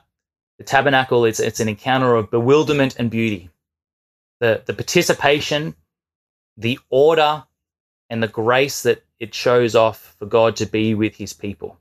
the 0.57 0.63
tabernacle, 0.63 1.25
it's 1.25 1.39
it's 1.39 1.59
an 1.59 1.69
encounter 1.69 2.15
of 2.15 2.31
bewilderment 2.31 2.95
and 2.97 3.09
beauty. 3.09 3.49
The 4.39 4.63
the 4.65 4.73
participation, 4.73 5.75
the 6.57 6.79
order, 6.89 7.45
and 8.09 8.21
the 8.21 8.27
grace 8.27 8.83
that 8.83 9.03
it 9.19 9.33
shows 9.33 9.75
off 9.75 10.15
for 10.19 10.25
God 10.25 10.55
to 10.57 10.65
be 10.65 10.93
with 10.93 11.15
his 11.15 11.33
people. 11.33 11.77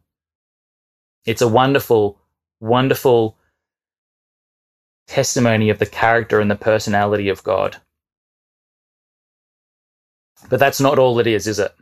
It's 1.27 1.43
a 1.43 1.49
wonderful, 1.49 2.19
wonderful 2.61 3.37
testimony 5.13 5.69
of 5.69 5.79
the 5.79 5.85
character 5.85 6.41
and 6.41 6.51
the 6.51 6.57
personality 6.57 7.29
of 7.29 7.45
God. 7.45 7.77
But 10.49 10.59
that's 10.59 10.81
not 10.81 10.99
all 10.99 11.19
it 11.19 11.27
is, 11.27 11.47
is 11.47 11.59
it? 11.59 11.75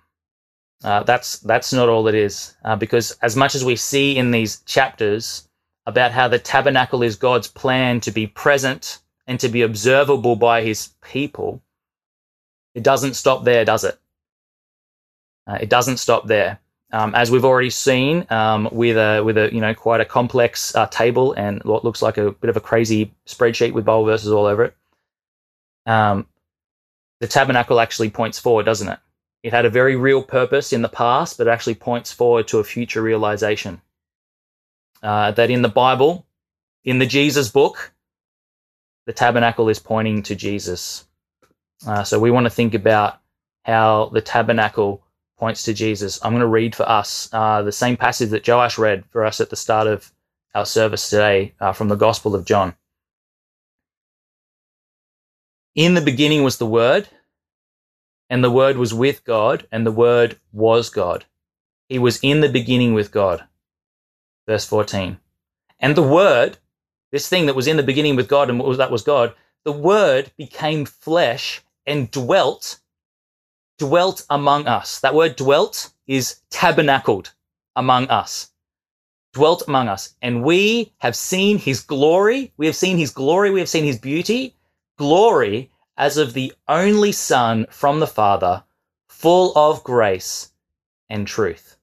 Uh, 0.83 1.05
that's 1.05 1.38
that's 1.38 1.73
not 1.73 1.88
all 1.88 2.09
it 2.09 2.14
is, 2.16 2.57
uh, 2.64 2.75
because 2.75 3.12
as 3.23 3.37
much 3.37 3.55
as 3.55 3.64
we 3.64 3.77
see 3.77 4.16
in 4.16 4.33
these 4.33 4.62
chapters 4.62 5.49
about 5.87 6.11
how 6.11 6.27
the 6.27 6.40
tabernacle 6.40 7.05
is 7.05 7.14
God's 7.14 7.47
plan 7.47 8.01
to 8.01 8.11
be 8.11 8.27
present 8.27 8.99
and 9.29 9.38
to 9.38 9.49
be 9.49 9.62
observable 9.62 10.35
by 10.35 10.62
His 10.62 10.88
people, 11.01 11.62
it 12.75 12.83
doesn't 12.83 13.14
stop 13.14 13.45
there, 13.45 13.64
does 13.64 13.85
it? 13.85 13.97
Uh, 15.47 15.59
it 15.61 15.69
doesn't 15.69 15.99
stop 15.99 16.27
there 16.27 16.59
um, 16.92 17.14
as 17.14 17.31
we've 17.31 17.44
already 17.44 17.70
seen 17.70 18.26
um, 18.31 18.68
with 18.72 18.96
a 18.96 19.22
with 19.22 19.38
a 19.38 19.53
you 19.53 19.61
know 19.61 19.74
quite 19.74 20.00
a 20.00 20.05
complex 20.05 20.74
uh, 20.74 20.87
table 20.87 21.33
and 21.35 21.62
what 21.64 21.85
looks 21.85 22.03
like 22.03 22.18
a 22.18 22.33
bit 22.33 22.50
of 22.50 22.57
a 22.57 22.61
crazy 22.61 23.12
spreadsheet 23.26 23.72
with 23.72 23.85
Bible 23.85 24.05
verses 24.05 24.33
all 24.33 24.46
over 24.46 24.64
it. 24.64 24.76
Um, 25.87 26.26
the 27.20 27.29
tabernacle 27.29 27.81
actually 27.81 28.11
points 28.11 28.38
forward, 28.38 28.64
doesn't 28.64 28.88
it? 28.88 28.98
It 29.42 29.53
had 29.53 29.64
a 29.64 29.70
very 29.70 29.96
real 29.96 30.22
purpose 30.22 30.72
in 30.72 30.83
the 30.83 30.88
past, 30.88 31.38
but 31.38 31.48
actually 31.48 31.74
points 31.74 32.12
forward 32.12 32.48
to 32.48 32.59
a 32.59 32.64
future 32.64 33.03
realization. 33.03 33.81
Uh, 35.03 35.31
that 35.33 35.50
in 35.50 35.62
the 35.62 35.68
Bible, 35.68 36.26
in 36.85 36.98
the 36.98 37.07
Jesus 37.07 37.48
book, 37.48 37.92
the 39.07 39.12
tabernacle 39.12 39.68
is 39.68 39.79
pointing 39.79 40.22
to 40.24 40.35
Jesus. 40.35 41.07
Uh, 41.87 42.05
so 42.05 42.18
we 42.18 42.31
want 42.31 42.44
to 42.44 42.50
think 42.50 42.74
about 42.74 43.20
how 43.64 44.11
the 44.12 44.20
tabernacle 44.20 45.03
points 45.40 45.62
to 45.64 45.72
Jesus. 45.72 46.20
I'm 46.22 46.33
going 46.33 46.40
to 46.40 46.46
read 46.46 46.76
for 46.76 46.87
us 46.88 47.31
uh, 47.33 47.62
the 47.62 47.72
same 47.72 47.96
passage 47.96 48.29
that 48.31 48.46
Joash 48.46 48.79
read 48.79 49.05
for 49.11 49.24
us 49.24 49.40
at 49.40 49.48
the 49.48 49.57
start 49.57 49.87
of 49.87 50.12
our 50.55 50.66
service 50.66 51.09
today 51.09 51.55
uh, 51.59 51.72
from 51.72 51.88
the 51.88 51.96
Gospel 51.96 52.35
of 52.35 52.44
John. 52.44 52.74
In 55.74 55.94
the 55.94 56.03
beginning 56.03 56.42
was 56.44 56.59
the 56.59 56.66
Word, 56.66 57.09
and 58.29 58.44
the 58.44 58.50
Word 58.50 58.76
was 58.76 58.92
with 58.92 59.24
God, 59.24 59.66
and 59.72 59.87
the 59.87 59.92
Word 59.92 60.38
was 60.53 60.90
God. 60.90 61.24
He 61.88 61.98
was 61.98 62.20
in 62.22 62.42
the 62.42 62.48
beginning 62.50 62.92
with 62.92 63.11
God. 63.11 63.44
Verse 64.46 64.66
14. 64.66 65.18
And 65.79 65.96
the 65.96 66.03
Word, 66.03 66.59
this 67.12 67.29
thing 67.29 67.46
that 67.46 67.57
was 67.57 67.66
in 67.66 67.79
the 67.79 67.83
beginning 67.83 68.14
with 68.14 68.29
God 68.29 68.50
and 68.50 68.61
that 68.79 68.90
was 68.90 69.03
God, 69.03 69.35
the 69.64 69.72
Word 69.72 70.33
became 70.37 70.85
flesh 70.85 71.62
and 71.87 72.11
dwelt 72.11 72.81
dwelt 73.81 74.27
among 74.29 74.66
us. 74.66 75.01
That 75.01 75.14
word 75.14 75.37
dwelt 75.37 75.90
is 76.07 76.40
tabernacled 76.51 77.33
among 77.75 78.09
us. 78.09 78.51
Dwelt 79.33 79.66
among 79.66 79.88
us. 79.88 80.14
And 80.21 80.45
we 80.45 80.93
have 80.99 81.16
seen 81.16 81.57
his 81.57 81.81
glory. 81.81 82.53
We 82.59 82.66
have 82.66 82.77
seen 82.77 82.99
his 82.99 83.11
glory. 83.11 83.51
We 83.51 83.61
have 83.61 83.71
seen 83.71 83.85
his 83.85 83.99
beauty. 83.99 84.55
Glory 84.99 85.71
as 85.97 86.19
of 86.19 86.35
the 86.35 86.53
only 86.69 87.12
Son 87.12 87.66
from 87.71 88.01
the 88.01 88.07
Father, 88.07 88.62
full 89.09 89.57
of 89.57 89.83
grace 89.83 90.53
and 91.09 91.27
truth. 91.27 91.79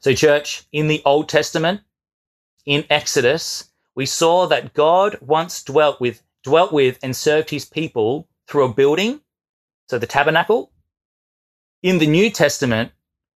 So, 0.00 0.14
church, 0.14 0.64
in 0.72 0.88
the 0.88 1.02
Old 1.04 1.28
Testament, 1.28 1.80
in 2.66 2.84
Exodus, 2.90 3.70
we 3.94 4.06
saw 4.06 4.46
that 4.46 4.74
God 4.74 5.16
once 5.20 5.62
dwelt 5.62 6.00
with, 6.00 6.22
dwelt 6.42 6.72
with 6.72 6.98
and 7.02 7.14
served 7.14 7.50
his 7.50 7.64
people 7.64 8.26
through 8.48 8.64
a 8.64 8.74
building, 8.74 9.20
so 9.90 9.98
the 9.98 10.06
tabernacle. 10.06 10.70
In 11.82 11.98
the 11.98 12.06
New 12.06 12.30
Testament, 12.30 12.92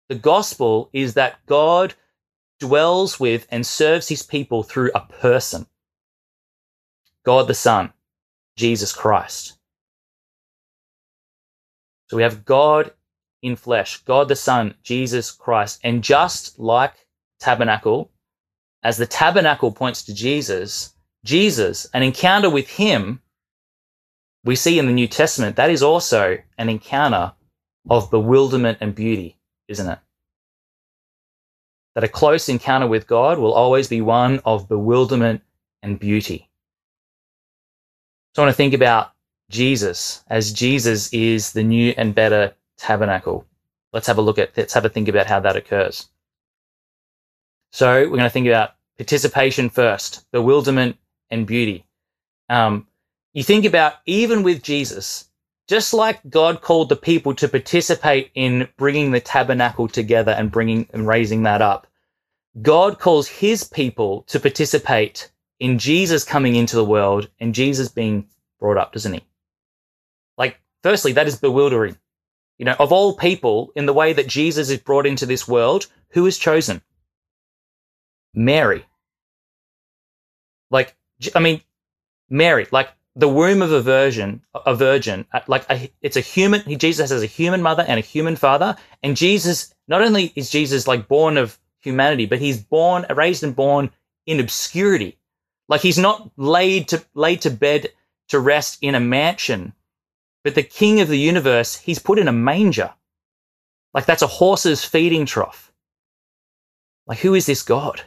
the 0.08 0.14
gospel 0.14 0.88
is 0.92 1.14
that 1.14 1.44
God 1.46 1.94
dwells 2.60 3.18
with 3.18 3.48
and 3.50 3.66
serves 3.66 4.08
his 4.08 4.22
people 4.22 4.62
through 4.62 4.92
a 4.94 5.00
person 5.00 5.66
God 7.24 7.48
the 7.48 7.54
Son, 7.54 7.92
Jesus 8.54 8.92
Christ. 8.92 9.58
So 12.06 12.18
we 12.18 12.22
have 12.22 12.44
God 12.44 12.92
in 13.42 13.56
flesh, 13.56 14.04
God 14.04 14.28
the 14.28 14.36
Son, 14.36 14.74
Jesus 14.84 15.32
Christ. 15.32 15.80
And 15.82 16.04
just 16.04 16.56
like 16.60 16.94
tabernacle, 17.40 18.12
as 18.84 18.96
the 18.96 19.06
tabernacle 19.06 19.72
points 19.72 20.04
to 20.04 20.14
Jesus, 20.14 20.94
Jesus, 21.24 21.88
an 21.94 22.04
encounter 22.04 22.50
with 22.50 22.68
him, 22.68 23.20
we 24.44 24.56
see 24.56 24.78
in 24.78 24.86
the 24.86 24.92
New 24.92 25.08
Testament, 25.08 25.56
that 25.56 25.70
is 25.70 25.82
also 25.82 26.38
an 26.58 26.68
encounter 26.68 27.32
of 27.88 28.10
bewilderment 28.10 28.78
and 28.80 28.94
beauty, 28.94 29.38
isn't 29.68 29.88
it? 29.88 29.98
That 31.94 32.04
a 32.04 32.08
close 32.08 32.48
encounter 32.48 32.86
with 32.86 33.06
God 33.06 33.38
will 33.38 33.52
always 33.52 33.88
be 33.88 34.00
one 34.00 34.40
of 34.44 34.68
bewilderment 34.68 35.42
and 35.82 35.98
beauty. 35.98 36.50
So 38.34 38.42
I 38.42 38.46
want 38.46 38.54
to 38.54 38.56
think 38.56 38.74
about 38.74 39.12
Jesus 39.50 40.24
as 40.28 40.52
Jesus 40.52 41.12
is 41.12 41.52
the 41.52 41.62
new 41.62 41.94
and 41.96 42.14
better 42.14 42.54
tabernacle. 42.76 43.46
Let's 43.92 44.08
have 44.08 44.18
a 44.18 44.22
look 44.22 44.38
at, 44.38 44.56
let's 44.56 44.74
have 44.74 44.84
a 44.84 44.88
think 44.88 45.08
about 45.08 45.26
how 45.26 45.40
that 45.40 45.56
occurs. 45.56 46.08
So 47.70 48.02
we're 48.02 48.08
going 48.08 48.20
to 48.20 48.30
think 48.30 48.48
about 48.48 48.74
participation 48.96 49.70
first, 49.70 50.24
bewilderment 50.32 50.96
and 51.30 51.46
beauty. 51.46 51.84
Um, 52.48 52.86
you 53.34 53.42
think 53.42 53.64
about 53.64 53.94
even 54.06 54.42
with 54.42 54.62
Jesus, 54.62 55.28
just 55.68 55.92
like 55.92 56.20
God 56.30 56.62
called 56.62 56.88
the 56.88 56.96
people 56.96 57.34
to 57.34 57.48
participate 57.48 58.30
in 58.34 58.68
bringing 58.76 59.10
the 59.10 59.20
tabernacle 59.20 59.88
together 59.88 60.32
and 60.32 60.52
bringing 60.52 60.88
and 60.92 61.06
raising 61.06 61.42
that 61.42 61.60
up, 61.60 61.88
God 62.62 63.00
calls 63.00 63.26
his 63.26 63.64
people 63.64 64.22
to 64.28 64.38
participate 64.38 65.30
in 65.58 65.78
Jesus 65.78 66.24
coming 66.24 66.54
into 66.54 66.76
the 66.76 66.84
world 66.84 67.28
and 67.40 67.54
Jesus 67.54 67.88
being 67.88 68.28
brought 68.60 68.78
up, 68.78 68.92
doesn't 68.92 69.12
he? 69.12 69.24
Like, 70.38 70.60
firstly, 70.82 71.12
that 71.12 71.26
is 71.26 71.36
bewildering. 71.36 71.98
You 72.58 72.66
know, 72.66 72.76
of 72.78 72.92
all 72.92 73.16
people, 73.16 73.72
in 73.74 73.86
the 73.86 73.92
way 73.92 74.12
that 74.12 74.28
Jesus 74.28 74.70
is 74.70 74.78
brought 74.78 75.06
into 75.06 75.26
this 75.26 75.48
world, 75.48 75.86
who 76.10 76.26
is 76.26 76.38
chosen? 76.38 76.82
Mary. 78.32 78.84
Like, 80.70 80.94
I 81.34 81.40
mean, 81.40 81.62
Mary, 82.28 82.66
like 82.70 82.90
the 83.16 83.28
womb 83.28 83.62
of 83.62 83.72
a 83.72 83.80
virgin, 83.80 84.42
a 84.54 84.74
virgin, 84.74 85.24
uh, 85.32 85.40
like 85.46 85.64
a, 85.70 85.90
it's 86.02 86.16
a 86.16 86.20
human, 86.20 86.62
Jesus 86.78 87.10
has 87.10 87.22
a 87.22 87.26
human 87.26 87.62
mother 87.62 87.84
and 87.86 87.98
a 87.98 88.02
human 88.02 88.36
father. 88.36 88.76
And 89.02 89.16
Jesus, 89.16 89.74
not 89.86 90.02
only 90.02 90.32
is 90.34 90.50
Jesus 90.50 90.88
like 90.88 91.06
born 91.06 91.36
of 91.36 91.58
humanity, 91.80 92.26
but 92.26 92.40
he's 92.40 92.60
born, 92.60 93.06
raised 93.14 93.44
and 93.44 93.54
born 93.54 93.90
in 94.26 94.40
obscurity. 94.40 95.18
Like 95.68 95.80
he's 95.80 95.98
not 95.98 96.30
laid 96.36 96.88
to 96.88 97.04
laid 97.14 97.42
to 97.42 97.50
bed 97.50 97.88
to 98.28 98.40
rest 98.40 98.78
in 98.82 98.94
a 98.94 99.00
mansion, 99.00 99.72
but 100.42 100.54
the 100.54 100.62
king 100.62 101.00
of 101.00 101.08
the 101.08 101.18
universe, 101.18 101.76
he's 101.76 101.98
put 101.98 102.18
in 102.18 102.28
a 102.28 102.32
manger. 102.32 102.92
Like 103.92 104.06
that's 104.06 104.22
a 104.22 104.26
horse's 104.26 104.84
feeding 104.84 105.24
trough. 105.24 105.72
Like 107.06 107.18
who 107.18 107.34
is 107.34 107.46
this 107.46 107.62
God? 107.62 108.02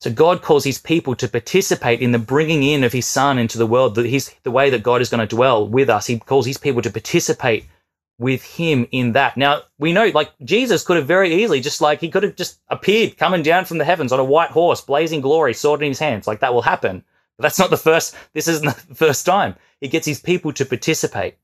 So 0.00 0.10
God 0.10 0.40
calls 0.40 0.64
his 0.64 0.78
people 0.78 1.14
to 1.16 1.28
participate 1.28 2.00
in 2.00 2.12
the 2.12 2.18
bringing 2.18 2.62
in 2.62 2.84
of 2.84 2.92
his 2.92 3.06
son 3.06 3.38
into 3.38 3.58
the 3.58 3.66
world. 3.66 3.94
That 3.94 4.06
he's 4.06 4.34
the 4.44 4.50
way 4.50 4.70
that 4.70 4.82
God 4.82 5.02
is 5.02 5.10
going 5.10 5.26
to 5.26 5.36
dwell 5.36 5.68
with 5.68 5.90
us. 5.90 6.06
He 6.06 6.18
calls 6.18 6.46
his 6.46 6.56
people 6.56 6.80
to 6.82 6.90
participate 6.90 7.66
with 8.18 8.42
him 8.42 8.86
in 8.92 9.12
that. 9.12 9.36
Now, 9.36 9.62
we 9.78 9.92
know 9.92 10.06
like 10.08 10.30
Jesus 10.42 10.84
could 10.84 10.96
have 10.96 11.06
very 11.06 11.34
easily 11.34 11.60
just 11.60 11.80
like 11.82 12.00
he 12.00 12.08
could 12.08 12.22
have 12.22 12.36
just 12.36 12.60
appeared 12.68 13.18
coming 13.18 13.42
down 13.42 13.66
from 13.66 13.78
the 13.78 13.84
heavens 13.84 14.12
on 14.12 14.20
a 14.20 14.24
white 14.24 14.50
horse, 14.50 14.80
blazing 14.80 15.20
glory, 15.20 15.52
sword 15.52 15.82
in 15.82 15.88
his 15.88 15.98
hands. 15.98 16.26
Like 16.26 16.40
that 16.40 16.54
will 16.54 16.62
happen. 16.62 17.04
But 17.36 17.42
that's 17.42 17.58
not 17.58 17.70
the 17.70 17.76
first, 17.76 18.14
this 18.32 18.48
isn't 18.48 18.66
the 18.66 18.94
first 18.94 19.26
time. 19.26 19.54
He 19.80 19.88
gets 19.88 20.06
his 20.06 20.20
people 20.20 20.52
to 20.54 20.64
participate. 20.64 21.36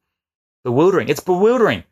Bewildering. 0.64 1.08
It's 1.08 1.20
bewildering. 1.20 1.84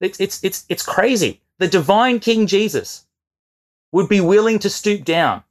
It's, 0.00 0.20
it's, 0.20 0.42
it's, 0.44 0.66
it's 0.68 0.82
crazy. 0.82 1.40
The 1.58 1.68
divine 1.68 2.18
King 2.18 2.46
Jesus 2.46 3.06
would 3.92 4.08
be 4.08 4.20
willing 4.20 4.58
to 4.60 4.70
stoop 4.70 5.04
down 5.04 5.42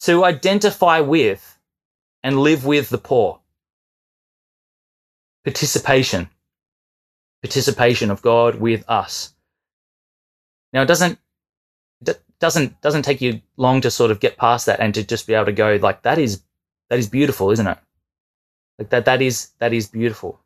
to 0.00 0.24
identify 0.24 1.00
with 1.00 1.58
and 2.22 2.40
live 2.40 2.64
with 2.64 2.88
the 2.90 2.98
poor. 2.98 3.40
Participation 5.44 6.28
participation 7.42 8.10
of 8.10 8.22
God 8.22 8.56
with 8.56 8.84
us. 8.88 9.34
Now, 10.72 10.82
it 10.82 10.86
doesn't 10.86 11.18
doesn't 12.40 12.80
doesn't 12.80 13.02
take 13.02 13.20
you 13.20 13.40
long 13.56 13.80
to 13.80 13.90
sort 13.90 14.12
of 14.12 14.20
get 14.20 14.36
past 14.36 14.66
that 14.66 14.78
and 14.78 14.94
to 14.94 15.02
just 15.02 15.26
be 15.26 15.34
able 15.34 15.46
to 15.46 15.52
go 15.52 15.76
like 15.82 16.02
that 16.02 16.18
is 16.18 16.42
that 16.88 16.98
is 16.98 17.08
beautiful, 17.08 17.50
isn't 17.50 17.66
it? 17.66 17.78
Like 18.78 18.90
that 18.90 19.06
that 19.06 19.22
is 19.22 19.50
that 19.58 19.72
is 19.72 19.88
beautiful. 19.88 20.38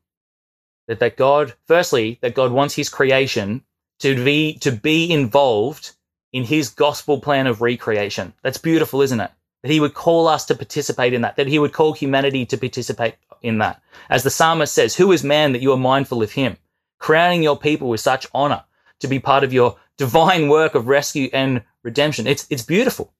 That 0.89 1.01
that 1.01 1.17
God 1.17 1.55
firstly 1.67 2.19
that 2.23 2.35
God 2.35 2.53
wants 2.53 2.75
his 2.75 2.89
creation 2.89 3.63
to 4.01 4.25
be 4.25 4.55
to 4.59 4.73
be 4.73 5.13
involved 5.13 5.93
in 6.33 6.45
his 6.45 6.71
gospel 6.71 7.21
plan 7.21 7.47
of 7.47 7.61
recreation. 7.61 8.33
That's 8.43 8.59
beautiful, 8.59 9.03
isn't 9.03 9.21
it? 9.21 9.31
That 9.63 9.71
he 9.71 9.81
would 9.81 9.95
call 9.95 10.27
us 10.27 10.45
to 10.47 10.55
participate 10.55 11.15
in 11.15 11.23
that, 11.23 11.37
that 11.37 11.47
he 11.47 11.59
would 11.59 11.73
call 11.73 11.93
humanity 11.93 12.45
to 12.47 12.57
participate 12.57 13.15
in 13.43 13.59
that. 13.59 13.81
As 14.11 14.23
the 14.23 14.31
psalmist 14.31 14.75
says, 14.75 14.97
who 14.97 15.13
is 15.13 15.23
man 15.23 15.53
that 15.53 15.63
you 15.63 15.73
are 15.73 15.77
mindful 15.77 16.23
of 16.23 16.33
him? 16.33 16.57
crowning 17.03 17.43
your 17.43 17.59
people 17.59 17.89
with 17.89 18.01
such 18.01 18.29
honor 18.33 18.65
to 19.01 19.09
be 19.09 19.19
part 19.19 19.43
of 19.45 19.53
your 19.53 19.77
divine 19.99 20.49
work 20.49 20.75
of 20.75 20.87
rescue 20.87 21.29
and 21.33 21.63
redemption. 21.83 22.29
It's, 22.29 22.47
it's 22.49 22.63
beautiful. 22.63 23.13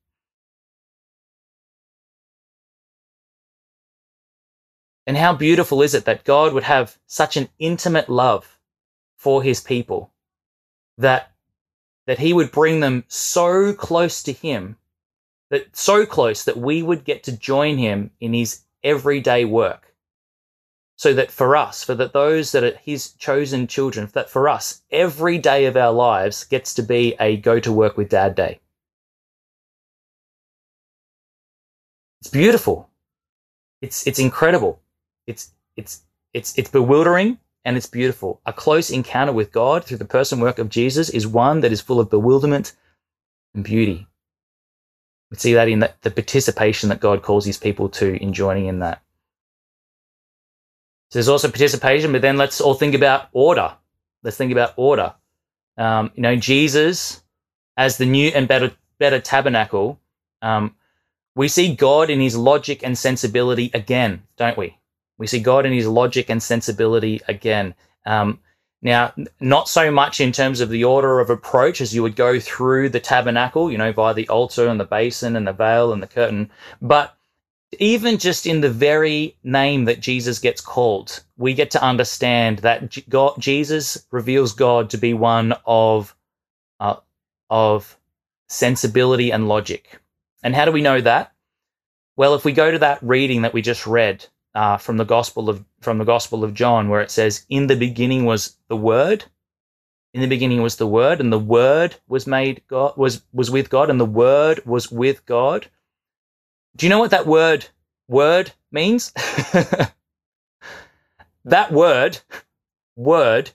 And 5.05 5.17
how 5.17 5.35
beautiful 5.35 5.83
is 5.83 5.95
it 5.95 6.05
that 6.05 6.23
God 6.23 6.55
would 6.55 6.63
have 6.63 6.97
such 7.07 7.37
an 7.37 7.49
intimate 7.59 8.09
love 8.09 8.61
for 9.17 9.43
his 9.43 9.61
people 9.61 10.13
that, 10.97 11.33
that 12.07 12.21
he 12.21 12.33
would 12.33 12.53
bring 12.53 12.79
them 12.79 13.05
so 13.09 13.75
close 13.75 14.23
to 14.23 14.33
him 14.33 14.77
that 15.53 15.77
so 15.77 16.07
close 16.07 16.45
that 16.45 16.57
we 16.57 16.83
would 16.83 17.05
get 17.05 17.23
to 17.23 17.37
join 17.37 17.77
him 17.77 18.11
in 18.21 18.33
his 18.33 18.63
everyday 18.83 19.45
work 19.45 19.95
so 20.97 21.13
that 21.13 21.31
for 21.31 21.55
us, 21.55 21.85
for 21.85 21.95
that 21.95 22.15
those 22.15 22.53
that 22.53 22.65
are 22.65 22.77
his 22.79 23.11
chosen 23.13 23.67
children, 23.67 24.09
that 24.15 24.31
for 24.31 24.49
us, 24.49 24.81
every 24.91 25.37
day 25.37 25.67
of 25.67 25.77
our 25.77 25.93
lives 25.93 26.45
gets 26.45 26.73
to 26.73 26.83
be 26.83 27.15
a 27.21 27.37
go 27.37 27.61
to 27.61 27.71
work 27.71 27.99
with 27.99 28.09
dad 28.09 28.35
day. 28.35 28.61
It's 32.23 32.31
beautiful. 32.31 32.89
It's 33.83 34.07
it's 34.07 34.19
incredible. 34.19 34.81
It's 35.27 35.53
it's 35.77 36.03
it's 36.33 36.57
it's 36.57 36.71
bewildering 36.71 37.39
and 37.67 37.77
it's 37.77 37.87
beautiful. 37.87 38.41
A 38.47 38.55
close 38.55 38.89
encounter 38.89 39.35
with 39.35 39.53
God 39.53 39.85
through 39.85 39.99
the 39.99 40.07
person 40.07 40.41
work 40.41 40.59
of 40.59 40.71
Jesus 40.71 41.11
is 41.11 41.27
one 41.27 41.61
that 41.61 41.73
is 41.73 41.83
full 41.83 42.01
of 42.01 42.09
bewilderment 42.09 42.73
and 43.55 43.63
beauty. 43.63 44.07
We 45.33 45.39
see 45.39 45.55
that 45.55 45.69
in 45.69 45.79
the, 45.79 45.91
the 46.03 46.11
participation 46.11 46.91
that 46.91 47.01
God 47.01 47.23
calls 47.23 47.47
his 47.47 47.57
people 47.57 47.89
to 47.89 48.23
in 48.23 48.35
joining 48.35 48.67
in 48.67 48.81
that. 48.81 49.01
So 51.09 51.19
there's 51.19 51.29
also 51.29 51.49
participation, 51.49 52.13
but 52.13 52.21
then 52.21 52.37
let's 52.37 52.61
all 52.61 52.75
think 52.75 52.95
about 52.95 53.31
order. 53.33 53.75
Let's 54.23 54.37
think 54.37 54.53
about 54.53 54.75
order. 54.77 55.15
Um, 55.79 56.13
you 56.15 56.23
know, 56.23 56.37
Jesus 56.37 57.23
as 57.79 57.97
the 57.97 58.05
new 58.05 58.29
and 58.29 58.47
better 58.47 58.73
better 58.99 59.21
tabernacle. 59.21 59.99
Um, 60.43 60.77
we 61.35 61.49
see 61.49 61.75
God 61.75 62.11
in 62.11 62.21
his 62.21 62.37
logic 62.37 62.83
and 62.85 62.97
sensibility 62.97 63.71
again, 63.73 64.25
don't 64.37 64.59
we? 64.59 64.77
We 65.17 65.27
see 65.27 65.41
God 65.41 65.65
in 65.65 65.73
his 65.73 65.87
logic 65.87 66.29
and 66.29 66.43
sensibility 66.43 67.23
again. 67.27 67.75
Um, 68.05 68.41
now, 68.83 69.13
not 69.41 69.69
so 69.69 69.93
much 69.93 70.21
in 70.21 70.33
terms 70.33 70.61
of 70.61 70.69
the 70.69 70.83
order 70.83 71.21
of 71.21 71.31
approach 71.31 71.81
as 71.81 71.95
you 71.95 72.03
would 72.03 72.17
go 72.17 72.41
through 72.41 72.89
the 72.89 72.99
tabernacle, 72.99 73.71
you 73.71 73.79
know, 73.79 73.93
by 73.93 74.13
the 74.13 74.29
altar 74.29 74.67
and 74.67 74.81
the 74.81 74.85
basin 74.85 75.37
and 75.37 75.47
the 75.47 75.53
veil 75.53 75.93
and 75.93 76.03
the 76.03 76.09
curtain, 76.09 76.51
but 76.81 77.17
even 77.79 78.19
just 78.19 78.45
in 78.45 78.61
the 78.61 78.71
very 78.71 79.37
name 79.45 79.85
that 79.85 80.01
Jesus 80.01 80.41
gets 80.41 80.61
called, 80.61 81.23
we 81.39 81.55
get 81.55 81.71
to 81.71 81.83
understand 81.83 82.59
that 82.59 83.09
God, 83.09 83.35
Jesus 83.39 84.05
reveals 84.11 84.53
God 84.53 84.91
to 84.91 84.99
be 84.99 85.15
one 85.15 85.55
of, 85.65 86.15
uh, 86.81 86.97
of 87.49 87.97
sensibility 88.49 89.31
and 89.31 89.49
logic. 89.49 90.01
And 90.43 90.57
how 90.57 90.65
do 90.65 90.73
we 90.73 90.83
know 90.83 91.01
that? 91.01 91.33
Well, 92.17 92.35
if 92.35 92.45
we 92.45 92.53
go 92.53 92.71
to 92.71 92.81
that 92.81 93.03
reading 93.03 93.43
that 93.43 93.55
we 93.55 93.63
just 93.63 93.87
read 93.87 94.27
uh, 94.55 94.77
from 94.77 94.97
the 94.97 95.05
Gospel 95.05 95.49
of 95.49 95.65
from 95.81 95.99
the 95.99 96.05
Gospel 96.05 96.45
of 96.45 96.55
John, 96.55 96.89
where 96.89 97.01
it 97.01 97.11
says, 97.11 97.47
"In 97.49 97.67
the 97.67 97.77
beginning 97.77 98.25
was 98.25 98.57
the 98.69 98.77
Word," 98.77 99.25
In 100.15 100.21
the 100.21 100.27
beginning 100.27 100.61
was 100.61 100.77
the 100.77 100.87
Word, 100.87 101.21
and 101.21 101.33
the 101.33 101.39
Word 101.39 101.97
was 102.07 102.27
made 102.27 102.63
God 102.69 102.99
was 102.99 103.23
was 103.33 103.51
with 103.51 103.71
God, 103.71 103.89
and 103.89 103.99
the 103.99 104.05
Word 104.05 104.61
was 104.67 104.93
with 104.93 105.25
God. 105.25 105.69
Do 106.77 106.85
you 106.85 106.91
know 106.91 106.99
what 106.99 107.13
that 107.13 107.27
word 107.27 107.67
word 108.09 108.53
means? 108.71 109.13
that 111.45 111.73
word 111.73 112.19
word 112.97 113.53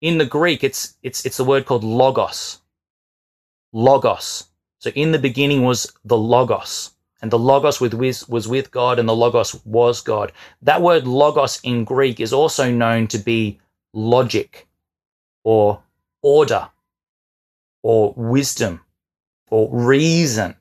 in 0.00 0.18
the 0.18 0.26
Greek, 0.26 0.62
it's 0.62 0.96
it's 1.02 1.26
it's 1.26 1.38
the 1.38 1.44
word 1.44 1.66
called 1.66 1.82
logos. 1.82 2.60
Logos. 3.72 4.44
So 4.78 4.90
in 4.90 5.10
the 5.10 5.18
beginning 5.18 5.64
was 5.64 5.92
the 6.04 6.16
logos, 6.16 6.92
and 7.22 7.30
the 7.30 7.38
logos 7.38 7.80
with, 7.80 7.94
was 7.94 8.48
with 8.48 8.70
God, 8.70 8.98
and 8.98 9.08
the 9.08 9.16
logos 9.16 9.54
was 9.64 10.00
God. 10.00 10.32
That 10.62 10.82
word 10.82 11.06
logos 11.06 11.60
in 11.62 11.84
Greek 11.84 12.20
is 12.20 12.32
also 12.32 12.70
known 12.70 13.06
to 13.08 13.18
be 13.18 13.60
logic, 13.92 14.66
or 15.42 15.82
order, 16.22 16.68
or 17.82 18.12
wisdom, 18.16 18.80
or 19.50 19.68
reason. 19.70 20.56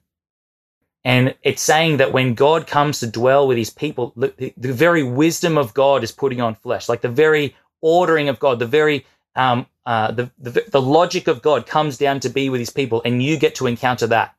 And 1.04 1.36
it's 1.44 1.62
saying 1.62 1.98
that 1.98 2.14
when 2.14 2.34
God 2.34 2.66
comes 2.66 3.00
to 3.00 3.08
dwell 3.08 3.48
with 3.48 3.58
his 3.58 3.70
people, 3.70 4.14
the, 4.16 4.54
the 4.56 4.72
very 4.72 5.04
wisdom 5.04 5.58
of 5.58 5.74
God 5.74 6.04
is 6.04 6.12
putting 6.12 6.40
on 6.40 6.56
flesh, 6.56 6.88
like 6.88 7.02
the 7.02 7.10
very 7.10 7.56
ordering 7.82 8.30
of 8.30 8.40
God, 8.40 8.60
the 8.60 8.66
very 8.66 9.06
um, 9.36 9.66
uh, 9.86 10.12
the, 10.12 10.32
the, 10.40 10.64
the 10.70 10.82
logic 10.82 11.28
of 11.28 11.42
God 11.42 11.66
comes 11.66 11.98
down 11.98 12.20
to 12.22 12.30
be 12.30 12.50
with 12.50 12.60
his 12.60 12.70
people, 12.70 13.02
and 13.04 13.22
you 13.22 13.38
get 13.38 13.56
to 13.56 13.68
encounter 13.68 14.08
that. 14.08 14.36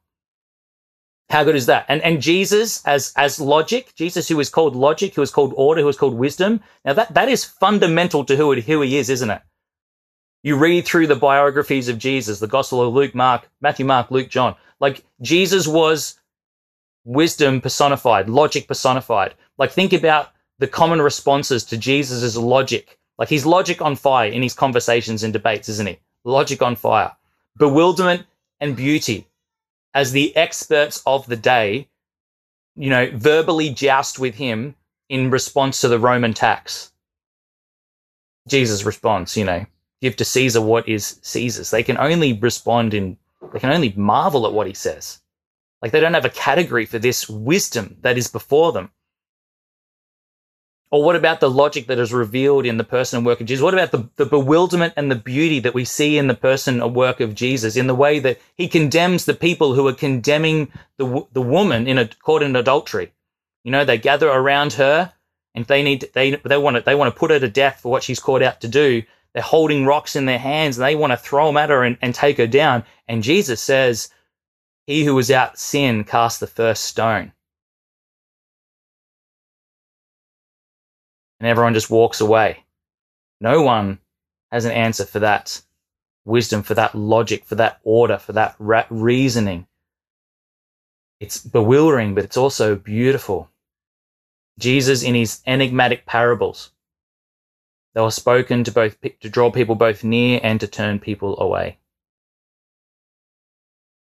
How 1.31 1.45
good 1.45 1.57
is 1.57 1.67
that? 1.67 1.87
And 1.89 2.03
and 2.03 2.21
Jesus 2.21 2.85
as 2.87 3.13
as 3.17 3.41
logic, 3.41 3.95
Jesus 3.95 4.29
who 4.29 4.39
is 4.41 4.51
called 4.51 4.77
logic, 4.77 5.15
who 5.15 5.23
is 5.23 5.31
called 5.31 5.55
order, 5.57 5.81
who 5.81 5.89
is 5.89 5.97
called 5.97 6.15
wisdom. 6.15 6.61
Now 6.85 6.93
that 6.95 7.15
that 7.15 7.29
is 7.29 7.45
fundamental 7.45 8.25
to 8.25 8.37
who 8.37 8.55
who 8.61 8.81
he 8.83 8.99
is, 8.99 9.11
isn't 9.11 9.31
it? 9.31 9.43
You 10.43 10.57
read 10.57 10.85
through 10.85 11.07
the 11.07 11.17
biographies 11.17 11.89
of 11.89 11.99
Jesus, 11.99 12.39
the 12.39 12.47
Gospel 12.47 12.83
of 12.83 12.93
Luke, 12.93 13.15
Mark, 13.15 13.49
Matthew, 13.61 13.87
Mark, 13.87 14.11
Luke, 14.11 14.29
John. 14.29 14.55
Like 14.79 15.05
Jesus 15.23 15.67
was 15.67 16.21
wisdom 17.05 17.61
personified, 17.61 18.29
logic 18.29 18.69
personified. 18.69 19.35
Like 19.57 19.73
think 19.73 19.93
about 19.93 20.31
the 20.59 20.69
common 20.69 21.01
responses 21.01 21.65
to 21.65 21.79
Jesus' 21.79 22.37
logic 22.37 22.99
like 23.19 23.29
he's 23.29 23.47
logic 23.47 23.81
on 23.81 23.97
fire 23.97 24.29
in 24.29 24.43
his 24.43 24.55
conversations 24.55 25.23
and 25.23 25.33
debates, 25.33 25.69
isn't 25.69 25.89
he? 25.89 25.99
Logic 26.25 26.61
on 26.63 26.77
fire. 26.77 27.13
Bewilderment 27.57 28.27
and 28.61 28.75
beauty 28.75 29.29
as 29.95 30.13
the 30.13 30.37
experts 30.37 31.03
of 31.07 31.27
the 31.27 31.37
day, 31.37 31.89
you 32.75 32.91
know, 32.91 33.11
verbally 33.15 33.71
joust 33.71 34.19
with 34.19 34.35
him 34.35 34.75
in 35.09 35.31
response 35.31 35.81
to 35.81 35.89
the 35.89 35.99
Roman 35.99 36.35
tax. 36.35 36.93
Jesus 38.49 38.85
responds, 38.85 39.37
you 39.37 39.45
know, 39.45 39.65
give 40.03 40.17
to 40.17 40.25
Caesar 40.25 40.61
what 40.61 40.89
is 40.89 41.19
Caesar's. 41.23 41.71
They 41.71 41.83
can 41.83 41.97
only 41.97 42.33
respond 42.33 42.93
in, 42.93 43.17
they 43.53 43.61
can 43.61 43.73
only 43.73 43.95
marvel 43.97 44.47
at 44.47 44.53
what 44.53 44.67
he 44.67 44.75
says. 44.75 45.21
Like 45.81 45.93
they 45.93 46.01
don't 46.01 46.15
have 46.15 46.25
a 46.25 46.31
category 46.31 46.87
for 46.87 46.99
this 46.99 47.29
wisdom 47.29 47.97
that 48.01 48.19
is 48.19 48.29
before 48.29 48.73
them. 48.73 48.91
Or 50.95 51.03
what 51.03 51.17
about 51.17 51.41
the 51.41 51.51
logic 51.51 51.89
that 51.89 51.99
is 51.99 52.13
revealed 52.13 52.65
in 52.65 52.77
the 52.77 52.85
person 52.85 53.17
and 53.17 53.27
work 53.27 53.41
of 53.41 53.49
Jesus? 53.49 53.65
What 53.65 53.75
about 53.75 53.91
the, 53.91 54.09
the 54.15 54.27
bewilderment 54.27 54.95
and 54.97 55.11
the 55.11 55.17
beauty 55.17 55.59
that 55.59 55.75
we 55.75 55.85
see 55.85 56.19
in 56.19 56.29
the 56.29 56.37
person 56.37 56.81
and 56.81 56.95
work 56.95 57.19
of 57.19 57.35
Jesus 57.35 57.75
in 57.75 57.89
the 57.89 57.97
way 57.97 58.21
that 58.21 58.39
he 58.55 58.69
condemns 58.69 59.25
the 59.25 59.35
people 59.35 59.75
who 59.75 59.89
are 59.89 59.93
condemning 59.93 60.71
the, 60.99 61.27
the 61.33 61.43
woman 61.43 61.89
in 61.89 61.99
a 61.99 62.07
caught 62.07 62.45
in 62.45 62.55
adultery? 62.55 63.13
You 63.65 63.73
know, 63.73 63.85
they 63.85 63.99
gather 63.99 64.29
around 64.29 64.75
her 64.75 65.13
and 65.53 65.65
they 65.65 65.83
need, 65.83 66.11
they, 66.15 66.37
they 66.37 66.59
want 66.59 66.77
to, 66.77 66.83
they 66.83 66.95
want 66.95 67.13
to 67.13 67.19
put 67.19 67.33
her 67.33 67.41
to 67.41 67.49
death 67.49 67.81
for 67.81 67.91
what 67.91 68.05
she's 68.05 68.21
called 68.21 68.43
out 68.43 68.61
to 68.61 68.69
do. 68.69 69.03
They're 69.33 69.43
holding 69.43 69.87
rocks 69.87 70.15
in 70.15 70.27
their 70.27 70.39
hands 70.39 70.79
and 70.79 70.87
they 70.87 70.95
want 70.95 71.13
to 71.13 71.17
throw 71.17 71.49
them 71.49 71.57
at 71.57 71.71
her 71.71 71.83
and, 71.83 71.99
and 72.03 72.15
take 72.15 72.37
her 72.37 72.47
down. 72.47 72.85
And 73.09 73.25
Jesus 73.25 73.61
says, 73.61 74.11
he 74.87 75.05
who 75.05 75.17
was 75.17 75.33
out 75.33 75.59
sin 75.59 76.05
cast 76.05 76.39
the 76.39 76.47
first 76.47 76.85
stone. 76.85 77.33
And 81.45 81.51
everyone 81.51 81.75
just 81.75 81.91
walks 81.91 82.23
away. 82.23 82.65
No 83.39 83.61
one 83.61 83.99
has 84.51 84.65
an 84.65 84.73
answer 84.73 85.05
for 85.05 85.19
that 85.19 85.61
wisdom, 86.25 86.63
for 86.63 86.73
that 86.73 86.95
logic, 86.95 87.45
for 87.45 87.55
that 87.57 87.81
order, 87.85 88.17
for 88.17 88.33
that 88.33 88.57
ra- 88.59 88.87
reasoning. 88.89 89.67
It's 91.21 91.45
bewildering, 91.45 92.15
but 92.15 92.25
it's 92.25 92.39
also 92.39 92.77
beautiful. 92.77 93.51
Jesus, 94.59 95.03
in 95.03 95.15
his 95.15 95.43
enigmatic 95.47 96.07
parables, 96.07 96.71
they 97.93 98.01
were 98.01 98.11
spoken 98.11 98.65
to 98.65 98.73
both 98.73 98.99
to 99.03 99.29
draw 99.29 99.51
people 99.51 99.75
both 99.75 100.03
near 100.03 100.41
and 100.43 100.59
to 100.61 100.67
turn 100.67 100.99
people 100.99 101.39
away. 101.39 101.77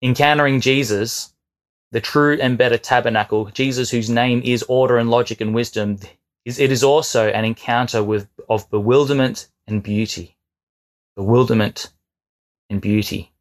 Encountering 0.03 0.61
Jesus, 0.61 1.33
the 1.93 2.01
true 2.01 2.37
and 2.41 2.59
better 2.59 2.77
tabernacle, 2.77 3.45
Jesus 3.53 3.91
whose 3.91 4.11
name 4.11 4.43
is 4.45 4.65
order 4.65 4.97
and 4.99 5.13
logic 5.13 5.41
and 5.41 5.55
wisdom, 5.55 6.01
is 6.45 6.59
it 6.59 6.73
is 6.73 6.83
also 6.83 7.29
an 7.29 7.45
encounter 7.45 8.03
with 8.03 8.29
of 8.49 8.69
bewilderment 8.71 9.49
and 9.67 9.83
beauty. 9.83 10.37
Bewilderment 11.17 11.93
and 12.69 12.81
beauty. 12.81 13.33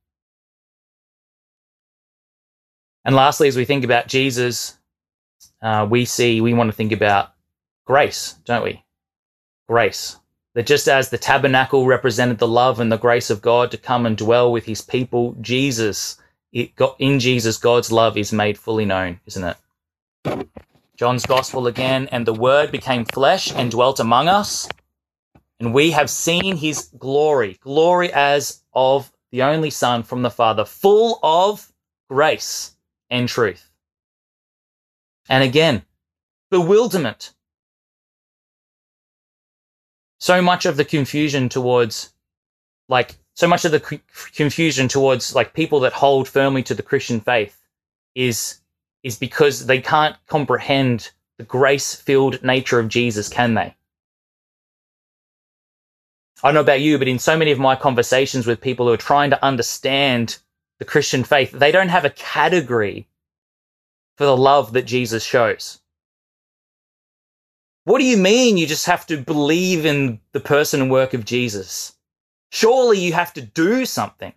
And 3.05 3.15
lastly, 3.15 3.47
as 3.47 3.55
we 3.55 3.65
think 3.65 3.83
about 3.83 4.07
Jesus, 4.07 4.77
uh, 5.62 5.88
we 5.89 6.05
see 6.05 6.41
we 6.41 6.53
want 6.53 6.69
to 6.69 6.75
think 6.75 6.91
about 6.91 7.33
grace, 7.85 8.35
don't 8.45 8.63
we? 8.63 8.83
Grace. 9.67 10.17
That 10.55 10.65
just 10.65 10.88
as 10.88 11.09
the 11.09 11.17
tabernacle 11.17 11.85
represented 11.85 12.39
the 12.39 12.47
love 12.47 12.79
and 12.79 12.91
the 12.91 12.97
grace 12.97 13.29
of 13.29 13.41
God 13.41 13.71
to 13.71 13.77
come 13.77 14.05
and 14.05 14.17
dwell 14.17 14.51
with 14.51 14.65
his 14.65 14.81
people, 14.81 15.35
Jesus, 15.39 16.17
it 16.51 16.75
got, 16.75 16.95
in 16.99 17.19
Jesus, 17.19 17.57
God's 17.57 17.91
love 17.91 18.17
is 18.17 18.33
made 18.33 18.57
fully 18.57 18.85
known, 18.85 19.19
isn't 19.25 19.43
it? 20.25 20.49
John's 20.99 21.25
Gospel 21.25 21.67
again, 21.67 22.09
and 22.12 22.25
the 22.25 22.33
Word 22.33 22.73
became 22.73 23.05
flesh 23.05 23.53
and 23.55 23.71
dwelt 23.71 24.01
among 24.01 24.27
us, 24.27 24.67
and 25.57 25.73
we 25.73 25.91
have 25.91 26.09
seen 26.09 26.57
his 26.57 26.89
glory, 26.99 27.57
glory 27.62 28.12
as 28.12 28.65
of 28.73 29.09
the 29.31 29.43
only 29.43 29.69
Son 29.69 30.03
from 30.03 30.23
the 30.23 30.29
Father, 30.29 30.65
full 30.65 31.17
of 31.23 31.71
grace 32.09 32.75
and 33.09 33.29
truth. 33.29 33.71
And 35.29 35.41
again, 35.41 35.83
bewilderment. 36.51 37.33
So 40.19 40.41
much 40.41 40.65
of 40.65 40.75
the 40.75 40.83
confusion 40.83 41.47
towards, 41.47 42.12
like, 42.89 43.15
so 43.35 43.47
much 43.47 43.63
of 43.63 43.71
the 43.71 44.01
confusion 44.35 44.89
towards, 44.89 45.33
like, 45.33 45.53
people 45.53 45.79
that 45.79 45.93
hold 45.93 46.27
firmly 46.27 46.62
to 46.63 46.73
the 46.73 46.83
Christian 46.83 47.21
faith 47.21 47.57
is 48.15 48.59
is 49.03 49.17
because 49.17 49.65
they 49.65 49.81
can't 49.81 50.15
comprehend 50.27 51.12
the 51.38 51.43
grace 51.43 51.95
filled 51.95 52.43
nature 52.43 52.79
of 52.79 52.89
Jesus, 52.89 53.29
can 53.29 53.53
they? 53.53 53.75
I 56.41 56.47
don't 56.47 56.53
know 56.53 56.62
about 56.62 56.81
you, 56.81 56.97
but 56.97 57.07
in 57.07 57.19
so 57.19 57.38
many 57.38 57.51
of 57.51 57.59
my 57.59 57.75
conversations 57.75 58.47
with 58.47 58.62
people 58.62 58.88
who 58.88 58.93
are 58.93 58.97
trying 58.97 59.29
to 59.31 59.45
understand 59.45 60.38
the 60.79 60.85
Christian 60.85 61.23
faith, 61.23 61.51
they 61.51 61.71
don't 61.71 61.89
have 61.89 62.05
a 62.05 62.09
category 62.12 63.07
for 64.17 64.25
the 64.25 64.38
love 64.38 64.73
that 64.73 64.83
Jesus 64.83 65.23
shows. 65.23 65.79
What 67.83 67.99
do 67.99 68.05
you 68.05 68.17
mean 68.17 68.57
you 68.57 68.67
just 68.67 68.85
have 68.85 69.05
to 69.07 69.17
believe 69.17 69.85
in 69.85 70.19
the 70.31 70.39
person 70.39 70.81
and 70.81 70.91
work 70.91 71.13
of 71.13 71.25
Jesus? 71.25 71.93
Surely 72.51 72.99
you 72.99 73.13
have 73.13 73.33
to 73.33 73.41
do 73.41 73.85
something. 73.85 74.33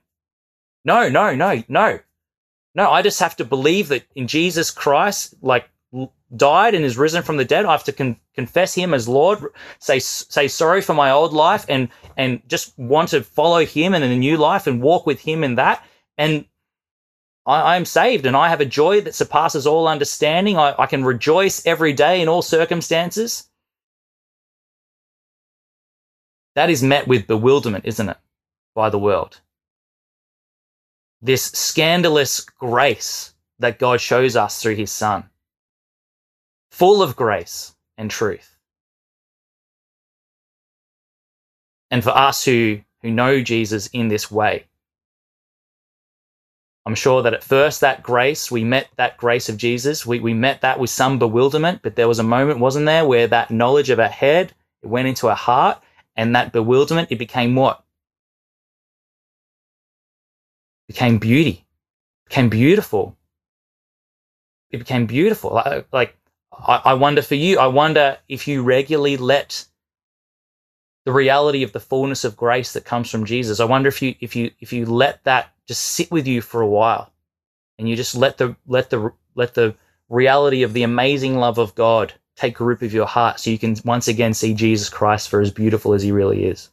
No, 0.85 1.09
no, 1.09 1.35
no, 1.35 1.63
no. 1.69 2.01
No, 2.75 2.91
I 2.91 3.03
just 3.03 3.21
have 3.21 3.37
to 3.37 3.45
believe 3.45 3.89
that 3.89 4.05
in 4.15 4.27
Jesus 4.27 4.71
Christ, 4.71 5.35
like 5.43 5.69
died 6.35 6.75
and 6.75 6.85
is 6.85 6.97
risen 6.97 7.23
from 7.23 7.37
the 7.37 7.45
dead. 7.45 7.67
I 7.67 7.73
have 7.73 7.85
to 7.85 7.93
con- 7.93 8.17
confess 8.35 8.75
Him 8.75 8.95
as 8.95 9.09
Lord, 9.09 9.45
say 9.79 9.99
say 9.99 10.49
sorry 10.49 10.81
for 10.81 10.95
my 10.95 11.11
old 11.11 11.33
life, 11.33 11.67
and 11.69 11.89
and 12.17 12.43
just 12.49 12.77
want 12.79 13.11
to 13.11 13.23
follow 13.23 13.65
Him 13.65 13.95
in 13.95 14.03
a 14.03 14.17
new 14.17 14.37
life 14.37 14.67
and 14.67 14.83
walk 14.83 15.07
with 15.07 15.21
Him 15.21 15.45
in 15.45 15.57
that. 15.57 15.85
And 16.17 16.47
I, 17.45 17.77
am 17.77 17.85
saved, 17.85 18.25
and 18.25 18.37
I 18.37 18.49
have 18.49 18.61
a 18.61 18.67
joy 18.67 19.01
that 19.01 19.15
surpasses 19.15 19.67
all 19.67 19.89
understanding. 19.89 20.57
I, 20.57 20.75
I 20.79 20.87
can 20.87 21.05
rejoice 21.05 21.67
every 21.67 21.93
day 21.93 22.21
in 22.23 22.29
all 22.29 22.43
circumstances. 22.43 23.49
That 26.55 26.71
is 26.71 26.83
met 26.83 27.09
with 27.09 27.27
bewilderment, 27.27 27.85
isn't 27.85 28.09
it, 28.09 28.19
by 28.75 28.91
the 28.91 28.99
world? 28.99 29.41
This 31.23 31.45
scandalous 31.45 32.41
grace 32.41 33.33
that 33.61 33.79
God 33.79 34.01
shows 34.01 34.35
us 34.37 34.61
through 34.61 34.75
his 34.75 34.91
son, 34.91 35.25
full 36.71 37.03
of 37.03 37.17
grace 37.17 37.75
and 37.97 38.11
truth. 38.11 38.57
And 41.91 42.03
for 42.03 42.11
us 42.11 42.45
who, 42.45 42.81
who 43.03 43.11
know 43.11 43.41
Jesus 43.41 43.87
in 43.89 44.09
this 44.09 44.31
way, 44.31 44.65
I'm 46.85 46.97
sure 46.97 47.23
that 47.23 47.35
at 47.35 47.45
first 47.45 47.81
that 47.83 48.03
grace, 48.03 48.51
we 48.51 48.65
met 48.65 48.89
that 48.97 49.17
grace 49.17 49.49
of 49.49 49.57
Jesus. 49.57 50.05
We, 50.05 50.19
we 50.19 50.35
met 50.35 50.63
that 50.63 50.81
with 50.81 50.91
some 50.91 51.19
bewilderment, 51.19 51.81
but 51.83 51.95
there 51.95 52.09
was 52.09 52.19
a 52.19 52.25
moment, 52.25 52.59
wasn't 52.59 52.87
there, 52.87 53.07
where 53.07 53.29
that 53.29 53.53
knowledge 53.53 53.91
of 53.91 54.01
our 54.01 54.09
head, 54.09 54.53
it 54.83 54.89
went 54.89 55.07
into 55.07 55.29
our 55.29 55.37
heart 55.37 55.81
and 56.17 56.35
that 56.35 56.53
bewilderment, 56.53 57.13
it 57.13 57.19
became 57.19 57.55
what? 57.55 57.82
Became 60.93 61.19
beauty, 61.19 61.65
became 62.29 62.49
beautiful. 62.49 63.17
It 64.71 64.79
became 64.79 65.07
beautiful. 65.07 65.53
Like, 65.55 65.67
uh, 65.67 65.83
like 65.93 66.17
I, 66.53 66.83
I 66.85 66.95
wonder 66.95 67.23
for 67.23 67.35
you, 67.35 67.59
I 67.59 67.67
wonder 67.67 68.19
if 68.29 68.47
you 68.47 68.63
regularly 68.63 69.17
let 69.17 69.67
the 71.05 71.13
reality 71.13 71.63
of 71.63 71.73
the 71.73 71.81
fullness 71.81 72.25
of 72.25 72.37
grace 72.37 72.75
that 72.75 72.85
comes 72.85 73.11
from 73.11 73.25
Jesus. 73.25 73.59
I 73.59 73.65
wonder 73.65 73.89
if 73.89 74.03
you 74.03 74.15
if 74.21 74.37
you 74.37 74.51
if 74.61 74.73
you 74.73 74.87
let 74.87 75.25
that 75.25 75.53
just 75.67 75.83
sit 75.83 76.11
with 76.11 76.27
you 76.27 76.43
for 76.43 76.61
a 76.61 76.69
while 76.69 77.11
and 77.79 77.89
you 77.89 77.97
just 77.97 78.15
let 78.15 78.39
the 78.39 78.55
let 78.67 78.91
the 78.91 79.13
let 79.35 79.55
the 79.55 79.75
reality 80.09 80.63
of 80.63 80.75
the 80.75 80.83
amazing 80.83 81.39
love 81.39 81.59
of 81.59 81.75
God 81.75 82.13
take 82.37 82.61
root 82.61 82.83
of 82.83 82.93
your 82.93 83.07
heart 83.07 83.41
so 83.41 83.51
you 83.51 83.59
can 83.59 83.77
once 83.85 84.09
again 84.09 84.35
see 84.35 84.53
Jesus 84.55 84.91
Christ 84.91 85.29
for 85.29 85.41
as 85.41 85.51
beautiful 85.51 85.95
as 85.95 86.03
he 86.03 86.13
really 86.13 86.45
is. 86.45 86.71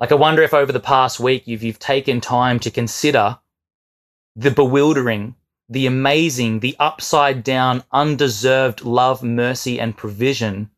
Like 0.00 0.12
I 0.12 0.14
wonder 0.14 0.42
if 0.42 0.54
over 0.54 0.70
the 0.70 0.80
past 0.80 1.18
week 1.18 1.46
you've 1.46 1.62
you've 1.62 1.78
taken 1.78 2.20
time 2.20 2.60
to 2.60 2.70
consider 2.70 3.38
the 4.36 4.52
bewildering, 4.52 5.34
the 5.68 5.86
amazing, 5.86 6.60
the 6.60 6.76
upside 6.78 7.42
down, 7.42 7.82
undeserved 7.90 8.84
love, 8.84 9.22
mercy, 9.22 9.80
and 9.80 9.96
provision 9.96 10.70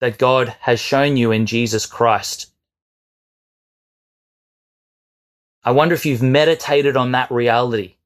that 0.00 0.18
God 0.18 0.56
has 0.60 0.80
shown 0.80 1.16
you 1.16 1.32
in 1.32 1.46
Jesus 1.46 1.84
Christ. 1.84 2.52
I 5.62 5.72
wonder 5.72 5.94
if 5.94 6.06
you've 6.06 6.22
meditated 6.22 6.96
on 6.96 7.12
that 7.12 7.30
reality. 7.30 7.96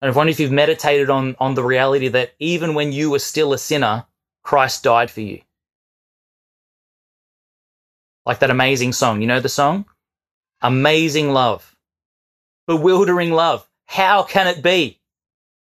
And 0.00 0.10
I 0.10 0.16
wonder 0.16 0.30
if 0.30 0.40
you've 0.40 0.52
meditated 0.52 1.10
on, 1.10 1.36
on 1.38 1.54
the 1.54 1.64
reality 1.64 2.08
that 2.08 2.32
even 2.38 2.74
when 2.74 2.92
you 2.92 3.10
were 3.10 3.18
still 3.18 3.52
a 3.52 3.58
sinner, 3.58 4.06
Christ 4.42 4.82
died 4.82 5.10
for 5.10 5.20
you. 5.20 5.42
Like 8.26 8.40
that 8.40 8.50
amazing 8.50 8.92
song. 8.92 9.20
You 9.20 9.26
know 9.26 9.40
the 9.40 9.48
song? 9.48 9.86
Amazing 10.60 11.32
love. 11.32 11.76
Bewildering 12.66 13.32
love. 13.32 13.66
How 13.86 14.22
can 14.22 14.46
it 14.46 14.62
be 14.62 15.00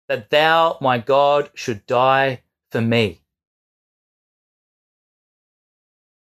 that 0.09 0.29
thou, 0.29 0.77
my 0.81 0.97
God, 0.97 1.49
should 1.53 1.85
die 1.85 2.41
for 2.71 2.81
me? 2.81 3.21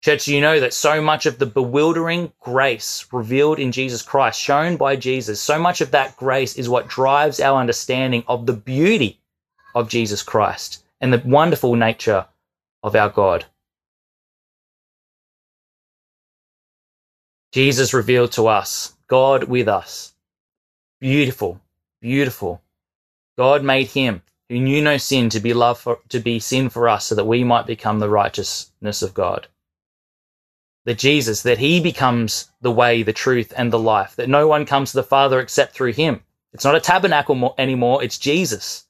Church, 0.02 0.28
you 0.28 0.40
know 0.40 0.60
that 0.60 0.72
so 0.72 1.02
much 1.02 1.26
of 1.26 1.38
the 1.38 1.46
bewildering 1.46 2.32
grace 2.38 3.06
revealed 3.12 3.58
in 3.58 3.72
Jesus 3.72 4.02
Christ, 4.02 4.40
shown 4.40 4.76
by 4.76 4.94
Jesus, 4.94 5.40
so 5.40 5.58
much 5.58 5.80
of 5.80 5.90
that 5.90 6.16
grace 6.16 6.56
is 6.56 6.68
what 6.68 6.86
drives 6.86 7.40
our 7.40 7.58
understanding 7.58 8.22
of 8.28 8.46
the 8.46 8.52
beauty 8.52 9.20
of 9.74 9.88
Jesus 9.88 10.22
Christ 10.22 10.84
and 11.00 11.12
the 11.12 11.22
wonderful 11.24 11.74
nature 11.74 12.26
of 12.84 12.94
our 12.94 13.08
God. 13.08 13.46
Jesus 17.56 17.94
revealed 17.94 18.32
to 18.32 18.48
us, 18.48 18.92
God 19.08 19.44
with 19.44 19.66
us. 19.66 20.12
Beautiful, 21.00 21.58
beautiful. 22.02 22.60
God 23.38 23.64
made 23.64 23.86
him 23.86 24.20
who 24.50 24.60
knew 24.60 24.82
no 24.82 24.98
sin 24.98 25.30
to 25.30 25.40
be 25.40 25.54
love 25.54 25.78
for, 25.78 26.00
to 26.10 26.20
be 26.20 26.38
sin 26.38 26.68
for 26.68 26.86
us 26.86 27.06
so 27.06 27.14
that 27.14 27.24
we 27.24 27.44
might 27.44 27.66
become 27.66 27.98
the 27.98 28.10
righteousness 28.10 29.00
of 29.00 29.14
God 29.14 29.48
that 30.84 30.98
Jesus, 30.98 31.40
that 31.44 31.56
he 31.56 31.80
becomes 31.80 32.50
the 32.60 32.70
way, 32.70 33.02
the 33.02 33.14
truth, 33.14 33.54
and 33.56 33.72
the 33.72 33.78
life, 33.78 34.14
that 34.16 34.28
no 34.28 34.46
one 34.46 34.66
comes 34.66 34.90
to 34.90 34.98
the 34.98 35.02
Father 35.02 35.40
except 35.40 35.74
through 35.74 35.94
him. 35.94 36.20
It's 36.52 36.66
not 36.66 36.76
a 36.76 36.80
tabernacle 36.80 37.54
anymore, 37.56 38.04
it's 38.04 38.18
Jesus. 38.18 38.84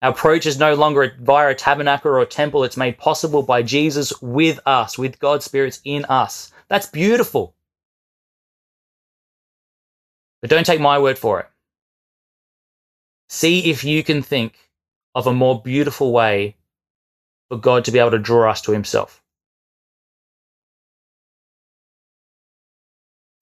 Our 0.00 0.12
approach 0.12 0.46
is 0.46 0.60
no 0.60 0.74
longer 0.74 1.16
via 1.20 1.50
a 1.50 1.54
tabernacle 1.56 2.12
or 2.12 2.20
a 2.20 2.26
temple. 2.26 2.62
It's 2.62 2.76
made 2.76 2.98
possible 2.98 3.42
by 3.42 3.62
Jesus 3.62 4.12
with 4.22 4.60
us, 4.64 4.96
with 4.96 5.18
God's 5.18 5.44
spirits 5.44 5.80
in 5.84 6.04
us. 6.04 6.52
That's 6.68 6.86
beautiful. 6.86 7.56
But 10.44 10.50
don't 10.50 10.66
take 10.66 10.78
my 10.78 10.98
word 10.98 11.16
for 11.16 11.40
it. 11.40 11.46
See 13.30 13.70
if 13.70 13.82
you 13.82 14.04
can 14.04 14.20
think 14.20 14.58
of 15.14 15.26
a 15.26 15.32
more 15.32 15.62
beautiful 15.62 16.12
way 16.12 16.56
for 17.48 17.56
God 17.56 17.86
to 17.86 17.90
be 17.90 17.98
able 17.98 18.10
to 18.10 18.18
draw 18.18 18.50
us 18.50 18.60
to 18.60 18.72
himself. 18.72 19.22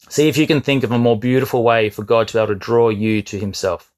See 0.09 0.29
if 0.29 0.37
you 0.37 0.47
can 0.47 0.61
think 0.61 0.85
of 0.85 0.93
a 0.93 0.99
more 0.99 1.19
beautiful 1.19 1.65
way 1.65 1.91
for 1.91 2.05
God 2.05 2.29
to 2.29 2.35
be 2.35 2.38
able 2.38 2.49
to 2.49 2.55
draw 2.55 2.91
you 2.91 3.23
to 3.23 3.38
Himself. 3.38 3.93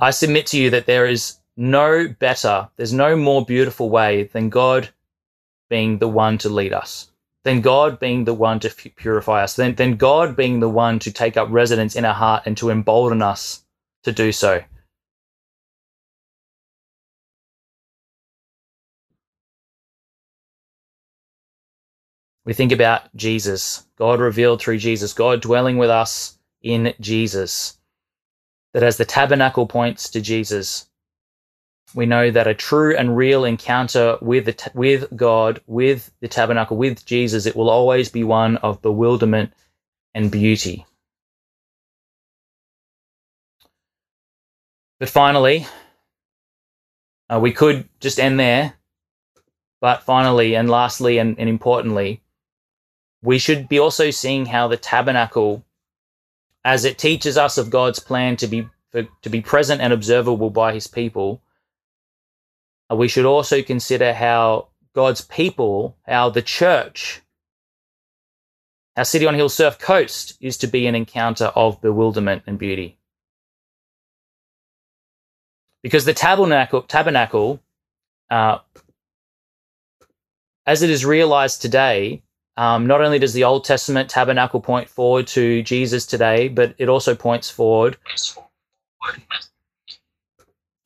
I 0.00 0.10
submit 0.10 0.46
to 0.46 0.58
you 0.58 0.70
that 0.70 0.86
there 0.86 1.06
is 1.06 1.36
no 1.56 2.08
better, 2.08 2.68
there's 2.76 2.92
no 2.92 3.14
more 3.14 3.44
beautiful 3.44 3.90
way 3.90 4.24
than 4.24 4.48
God 4.48 4.88
being 5.68 5.98
the 5.98 6.08
one 6.08 6.38
to 6.38 6.48
lead 6.48 6.72
us, 6.72 7.10
than 7.44 7.60
God 7.60 8.00
being 8.00 8.24
the 8.24 8.34
one 8.34 8.58
to 8.60 8.70
purify 8.70 9.42
us, 9.44 9.54
then, 9.54 9.74
than 9.74 9.96
God 9.96 10.34
being 10.36 10.60
the 10.60 10.68
one 10.68 10.98
to 11.00 11.12
take 11.12 11.36
up 11.36 11.48
residence 11.50 11.94
in 11.94 12.04
our 12.04 12.14
heart 12.14 12.42
and 12.46 12.56
to 12.56 12.70
embolden 12.70 13.22
us 13.22 13.64
to 14.02 14.12
do 14.12 14.32
so. 14.32 14.62
we 22.44 22.52
think 22.52 22.72
about 22.72 23.14
Jesus, 23.16 23.86
God 23.96 24.20
revealed 24.20 24.60
through 24.60 24.78
Jesus, 24.78 25.12
God 25.12 25.40
dwelling 25.40 25.78
with 25.78 25.90
us 25.90 26.38
in 26.62 26.94
Jesus. 27.00 27.78
That 28.74 28.82
as 28.82 28.96
the 28.96 29.04
tabernacle 29.04 29.66
points 29.66 30.10
to 30.10 30.20
Jesus, 30.20 30.86
we 31.94 32.06
know 32.06 32.30
that 32.30 32.46
a 32.46 32.54
true 32.54 32.96
and 32.96 33.16
real 33.16 33.44
encounter 33.44 34.16
with 34.20 34.46
the, 34.46 34.70
with 34.74 35.14
God, 35.16 35.60
with 35.66 36.10
the 36.20 36.28
tabernacle, 36.28 36.76
with 36.76 37.04
Jesus, 37.04 37.46
it 37.46 37.56
will 37.56 37.70
always 37.70 38.08
be 38.08 38.24
one 38.24 38.56
of 38.58 38.82
bewilderment 38.82 39.52
and 40.14 40.30
beauty. 40.30 40.86
But 44.98 45.08
finally, 45.08 45.66
uh, 47.28 47.38
we 47.40 47.52
could 47.52 47.88
just 48.00 48.18
end 48.18 48.38
there. 48.38 48.74
But 49.80 50.02
finally, 50.02 50.54
and 50.56 50.70
lastly, 50.70 51.18
and, 51.18 51.38
and 51.38 51.48
importantly, 51.48 52.22
we 53.22 53.38
should 53.38 53.68
be 53.68 53.78
also 53.78 54.10
seeing 54.10 54.46
how 54.46 54.68
the 54.68 54.76
tabernacle, 54.76 55.64
as 56.64 56.84
it 56.84 56.96
teaches 56.96 57.36
us 57.36 57.58
of 57.58 57.70
God's 57.70 57.98
plan 57.98 58.36
to 58.36 58.46
be 58.46 58.68
to 59.22 59.28
be 59.28 59.40
present 59.40 59.80
and 59.80 59.92
observable 59.92 60.50
by 60.50 60.72
His 60.72 60.86
people, 60.86 61.42
we 62.90 63.08
should 63.08 63.24
also 63.24 63.62
consider 63.62 64.12
how 64.12 64.68
God's 64.94 65.20
people, 65.20 65.96
how 66.06 66.30
the 66.30 66.42
church, 66.42 67.22
our 68.96 69.04
city 69.04 69.26
on 69.26 69.34
hill 69.34 69.48
surf 69.48 69.78
coast 69.78 70.36
is 70.40 70.56
to 70.58 70.66
be 70.66 70.86
an 70.86 70.94
encounter 70.94 71.46
of 71.46 71.80
bewilderment 71.80 72.42
and 72.46 72.58
beauty. 72.58 72.98
Because 75.82 76.04
the 76.04 76.14
tabernacle, 76.14 76.82
tabernacle 76.82 77.60
uh, 78.30 78.58
as 80.66 80.82
it 80.82 80.90
is 80.90 81.04
realized 81.04 81.60
today, 81.60 82.22
um, 82.56 82.86
not 82.86 83.00
only 83.00 83.18
does 83.18 83.32
the 83.32 83.44
Old 83.44 83.64
Testament 83.64 84.08
tabernacle 84.08 84.60
point 84.60 84.88
forward 84.88 85.26
to 85.28 85.62
Jesus 85.62 86.06
today, 86.06 86.48
but 86.48 86.74
it 86.78 86.88
also 86.88 87.14
points 87.14 87.50
forward 87.50 87.96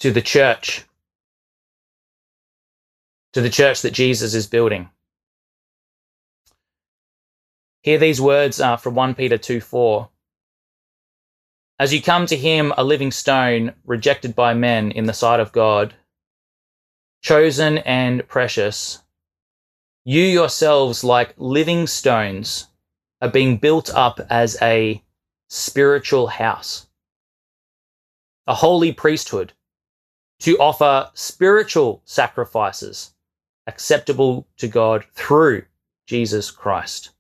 to 0.00 0.10
the 0.10 0.22
church, 0.22 0.84
to 3.32 3.40
the 3.40 3.50
church 3.50 3.82
that 3.82 3.92
Jesus 3.92 4.34
is 4.34 4.46
building. 4.46 4.88
Hear 7.82 7.98
these 7.98 8.20
words 8.20 8.60
uh, 8.60 8.76
from 8.76 8.94
1 8.94 9.14
Peter 9.14 9.38
2 9.38 9.60
4. 9.60 10.08
As 11.80 11.94
you 11.94 12.02
come 12.02 12.26
to 12.26 12.36
him, 12.36 12.72
a 12.76 12.82
living 12.82 13.12
stone, 13.12 13.72
rejected 13.84 14.34
by 14.34 14.52
men 14.52 14.90
in 14.90 15.04
the 15.04 15.12
sight 15.12 15.38
of 15.38 15.52
God, 15.52 15.94
chosen 17.22 17.78
and 17.78 18.26
precious, 18.26 19.00
you 20.04 20.22
yourselves, 20.22 21.04
like 21.04 21.34
living 21.36 21.86
stones, 21.86 22.66
are 23.20 23.30
being 23.30 23.58
built 23.58 23.90
up 23.90 24.20
as 24.28 24.56
a 24.60 25.02
spiritual 25.48 26.26
house, 26.26 26.88
a 28.46 28.54
holy 28.54 28.92
priesthood 28.92 29.52
to 30.40 30.58
offer 30.58 31.10
spiritual 31.14 32.02
sacrifices 32.04 33.14
acceptable 33.68 34.48
to 34.56 34.66
God 34.66 35.04
through 35.14 35.64
Jesus 36.06 36.50
Christ. 36.50 37.10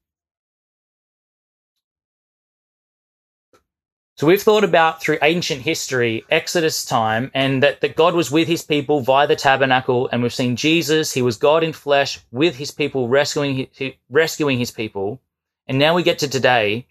So 4.16 4.26
we've 4.26 4.42
thought 4.42 4.64
about 4.64 5.00
through 5.00 5.18
ancient 5.22 5.62
history, 5.62 6.24
Exodus 6.28 6.84
time, 6.84 7.30
and 7.34 7.62
that, 7.62 7.82
that 7.82 7.94
God 7.94 8.14
was 8.14 8.32
with 8.32 8.48
his 8.48 8.64
people 8.64 9.00
via 9.00 9.28
the 9.28 9.36
tabernacle. 9.36 10.08
And 10.10 10.24
we've 10.24 10.34
seen 10.34 10.56
Jesus, 10.56 11.12
he 11.12 11.22
was 11.22 11.36
God 11.36 11.62
in 11.62 11.72
flesh 11.72 12.18
with 12.32 12.56
his 12.56 12.72
people, 12.72 13.06
rescuing, 13.06 13.68
his, 13.70 13.92
rescuing 14.10 14.58
his 14.58 14.72
people. 14.72 15.20
And 15.68 15.78
now 15.78 15.94
we 15.94 16.02
get 16.02 16.18
to 16.18 16.28
today. 16.28 16.88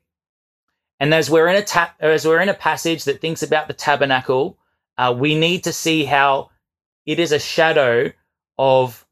And 1.01 1.13
as 1.13 1.29
we're 1.29 1.49
in 1.49 1.57
a 1.57 1.63
ta- 1.63 1.93
as 1.99 2.25
we're 2.25 2.39
in 2.39 2.47
a 2.47 2.53
passage 2.53 3.03
that 3.03 3.19
thinks 3.19 3.43
about 3.43 3.67
the 3.67 3.73
tabernacle, 3.73 4.57
uh, 4.97 5.13
we 5.17 5.37
need 5.37 5.65
to 5.65 5.73
see 5.73 6.05
how 6.05 6.51
it 7.05 7.19
is 7.19 7.33
a 7.33 7.39
shadow 7.39 8.13
of 8.57 9.05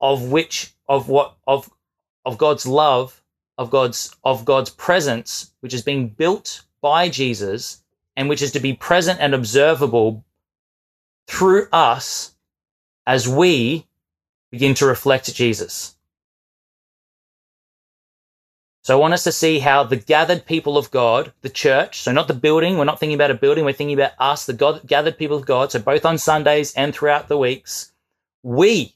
of 0.00 0.30
which 0.30 0.72
of 0.88 1.08
what 1.08 1.36
of 1.46 1.70
of 2.24 2.38
God's 2.38 2.66
love, 2.66 3.22
of 3.58 3.70
God's 3.70 4.14
of 4.24 4.44
God's 4.44 4.70
presence, 4.70 5.52
which 5.60 5.74
is 5.74 5.82
being 5.82 6.08
built 6.08 6.62
by 6.80 7.08
Jesus 7.08 7.82
and 8.16 8.28
which 8.28 8.42
is 8.42 8.52
to 8.52 8.60
be 8.60 8.72
present 8.72 9.20
and 9.20 9.34
observable 9.34 10.24
through 11.26 11.68
us 11.72 12.34
as 13.06 13.28
we 13.28 13.86
begin 14.50 14.74
to 14.74 14.86
reflect 14.86 15.32
Jesus. 15.34 15.96
So 18.82 18.96
I 18.96 19.00
want 19.00 19.14
us 19.14 19.24
to 19.24 19.32
see 19.32 19.58
how 19.58 19.84
the 19.84 19.96
gathered 19.96 20.46
people 20.46 20.78
of 20.78 20.90
God, 20.90 21.32
the 21.42 21.50
church, 21.50 22.00
so 22.00 22.12
not 22.12 22.28
the 22.28 22.34
building, 22.34 22.78
we're 22.78 22.84
not 22.84 22.98
thinking 22.98 23.14
about 23.14 23.30
a 23.30 23.34
building, 23.34 23.64
we're 23.64 23.72
thinking 23.74 23.98
about 23.98 24.12
us, 24.18 24.46
the 24.46 24.54
God, 24.54 24.86
gathered 24.86 25.18
people 25.18 25.36
of 25.36 25.46
God, 25.46 25.70
so 25.70 25.78
both 25.78 26.06
on 26.06 26.18
Sundays 26.18 26.72
and 26.74 26.94
throughout 26.94 27.28
the 27.28 27.36
weeks, 27.36 27.92
we, 28.42 28.94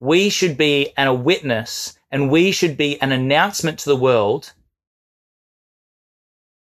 we 0.00 0.28
should 0.28 0.56
be 0.56 0.92
an, 0.96 1.08
a 1.08 1.14
witness 1.14 1.98
and 2.10 2.30
we 2.30 2.52
should 2.52 2.76
be 2.76 3.00
an 3.00 3.12
announcement 3.12 3.78
to 3.80 3.88
the 3.88 3.96
world, 3.96 4.52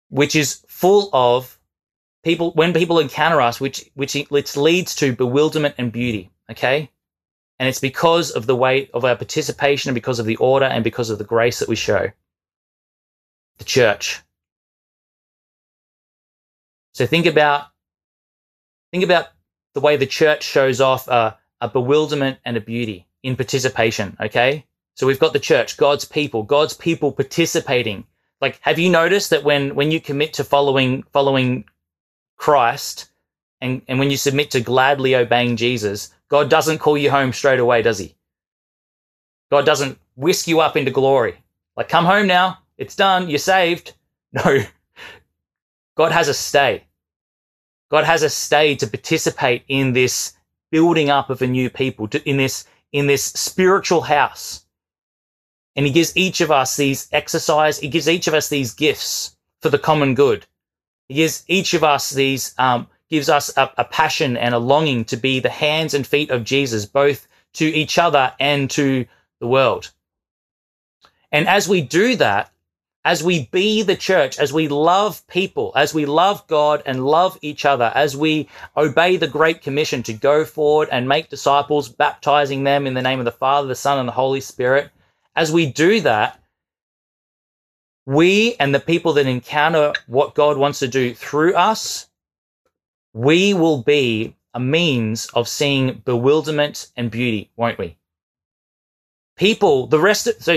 which 0.09 0.36
is 0.36 0.65
full 0.67 1.09
of 1.13 1.59
people, 2.23 2.51
when 2.51 2.73
people 2.73 2.99
encounter 2.99 3.41
us, 3.41 3.59
which, 3.59 3.89
which 3.95 4.57
leads 4.57 4.95
to 4.95 5.15
bewilderment 5.15 5.75
and 5.77 5.91
beauty. 5.91 6.31
Okay. 6.49 6.89
And 7.59 7.69
it's 7.69 7.79
because 7.79 8.31
of 8.31 8.47
the 8.47 8.55
way 8.55 8.89
of 8.93 9.05
our 9.05 9.15
participation 9.15 9.89
and 9.89 9.95
because 9.95 10.19
of 10.19 10.25
the 10.25 10.36
order 10.38 10.65
and 10.65 10.83
because 10.83 11.09
of 11.09 11.17
the 11.17 11.23
grace 11.23 11.59
that 11.59 11.69
we 11.69 11.75
show 11.75 12.11
the 13.57 13.63
church. 13.63 14.21
So 16.93 17.05
think 17.05 17.25
about 17.25 17.67
think 18.91 19.03
about 19.03 19.27
the 19.73 19.79
way 19.81 19.97
the 19.97 20.05
church 20.05 20.43
shows 20.43 20.79
off 20.79 21.07
a, 21.07 21.38
a 21.61 21.69
bewilderment 21.69 22.39
and 22.45 22.57
a 22.57 22.61
beauty 22.61 23.07
in 23.26 23.36
participation. 23.36 24.15
Okay, 24.21 24.65
so 24.93 25.07
we've 25.07 25.19
got 25.19 25.34
the 25.34 25.39
church, 25.39 25.78
God's 25.78 26.05
people, 26.05 26.43
God's 26.43 26.76
people 26.76 27.11
participating. 27.11 28.05
Like, 28.39 28.59
have 28.61 28.78
you 28.78 28.89
noticed 28.89 29.32
that 29.32 29.43
when 29.43 29.76
when 29.76 29.91
you 29.91 29.99
commit 29.99 30.34
to 30.34 30.43
following 30.43 31.03
following 31.11 31.65
Christ, 32.38 33.09
and 33.59 33.82
and 33.88 33.97
when 33.99 34.11
you 34.11 34.17
submit 34.17 34.51
to 34.51 34.61
gladly 34.61 35.15
obeying 35.15 35.57
Jesus, 35.57 36.13
God 36.30 36.49
doesn't 36.49 36.80
call 36.80 36.97
you 36.97 37.09
home 37.09 37.34
straight 37.34 37.59
away, 37.59 37.82
does 37.82 37.97
He? 37.97 38.15
God 39.51 39.65
doesn't 39.65 39.99
whisk 40.15 40.47
you 40.47 40.59
up 40.59 40.78
into 40.78 40.91
glory. 40.91 41.36
Like, 41.76 41.89
come 41.89 42.05
home 42.05 42.28
now. 42.28 42.59
It's 42.78 42.95
done. 42.95 43.30
You're 43.30 43.39
saved. 43.39 43.93
No. 44.34 44.65
God 45.95 46.11
has 46.11 46.28
a 46.28 46.34
stay. 46.34 46.84
God 47.89 48.03
has 48.03 48.21
a 48.21 48.30
stay 48.30 48.76
to 48.76 48.88
participate 48.88 49.63
in 49.69 49.93
this 49.93 50.34
building 50.71 51.09
up 51.09 51.30
of 51.30 51.41
a 51.41 51.47
new 51.47 51.69
people, 51.69 52.09
to, 52.09 52.30
in 52.30 52.36
this, 52.36 52.65
in 52.95 53.07
this 53.07 53.25
spiritual 53.25 53.99
house. 53.99 54.65
And 55.75 55.85
he 55.85 55.91
gives 55.91 56.15
each 56.15 56.39
of 56.39 56.49
us 56.49 56.77
these 56.77 57.09
exercise. 57.11 57.77
He 57.77 57.89
gives 57.89 58.07
each 58.07 58.27
of 58.27 58.33
us 58.33 58.47
these 58.47 58.73
gifts 58.73 59.35
for 59.61 59.69
the 59.69 59.77
common 59.77 60.15
good. 60.15 60.45
He 61.09 61.15
gives 61.15 61.43
each 61.49 61.73
of 61.73 61.83
us 61.83 62.11
these, 62.11 62.55
um, 62.57 62.87
gives 63.09 63.27
us 63.27 63.51
a, 63.57 63.69
a 63.77 63.83
passion 63.83 64.37
and 64.37 64.55
a 64.55 64.59
longing 64.59 65.03
to 65.05 65.17
be 65.17 65.41
the 65.41 65.49
hands 65.49 65.93
and 65.93 66.07
feet 66.07 66.29
of 66.29 66.45
Jesus, 66.45 66.85
both 66.85 67.27
to 67.55 67.65
each 67.65 67.97
other 67.97 68.31
and 68.39 68.69
to 68.71 69.05
the 69.41 69.47
world. 69.47 69.91
And 71.33 71.49
as 71.49 71.67
we 71.67 71.81
do 71.81 72.15
that, 72.15 72.49
as 73.06 73.24
we 73.24 73.45
be 73.51 73.84
the 73.84 73.95
church, 73.95 74.39
as 74.39 74.51
we 74.51 74.68
love 74.68 75.26
people, 75.28 75.72
as 75.76 75.93
we 75.93 76.08
love 76.08 76.45
God 76.47 76.82
and 76.88 77.06
love 77.06 77.38
each 77.43 77.64
other, 77.64 77.91
as 77.93 78.18
we 78.18 78.49
obey 78.76 79.16
the 79.16 79.28
Great 79.28 79.62
Commission 79.62 80.01
to 80.03 80.14
go 80.14 80.43
forward 80.43 80.89
and 80.91 81.08
make 81.08 81.30
disciples, 81.30 81.88
baptizing 81.88 82.64
them 82.64 82.88
in 82.88 82.95
the 82.95 83.03
name 83.03 83.20
of 83.20 83.26
the 83.26 83.32
Father, 83.32 83.68
the 83.68 83.76
Son, 83.76 83.99
and 83.99 84.08
the 84.08 84.14
Holy 84.14 84.41
Spirit, 84.41 84.89
as 85.36 85.51
we 85.51 85.68
do 85.68 86.01
that, 86.01 86.41
we 88.08 88.56
and 88.60 88.74
the 88.74 88.80
people 88.80 89.14
that 89.14 89.28
encounter 89.28 89.93
what 90.08 90.34
God 90.34 90.58
wants 90.58 90.80
to 90.80 90.88
do 90.88 91.14
through 91.14 91.53
us, 91.53 92.10
we 93.14 93.53
will 93.53 93.84
be 93.84 94.36
a 94.56 94.60
means 94.60 95.28
of 95.36 95.47
seeing 95.47 96.01
bewilderment 96.06 96.91
and 96.97 97.12
beauty, 97.12 97.51
won't 97.56 97.78
we? 97.78 97.97
People, 99.36 99.86
the 99.86 99.99
rest 99.99 100.26
of, 100.26 100.36
so 100.41 100.53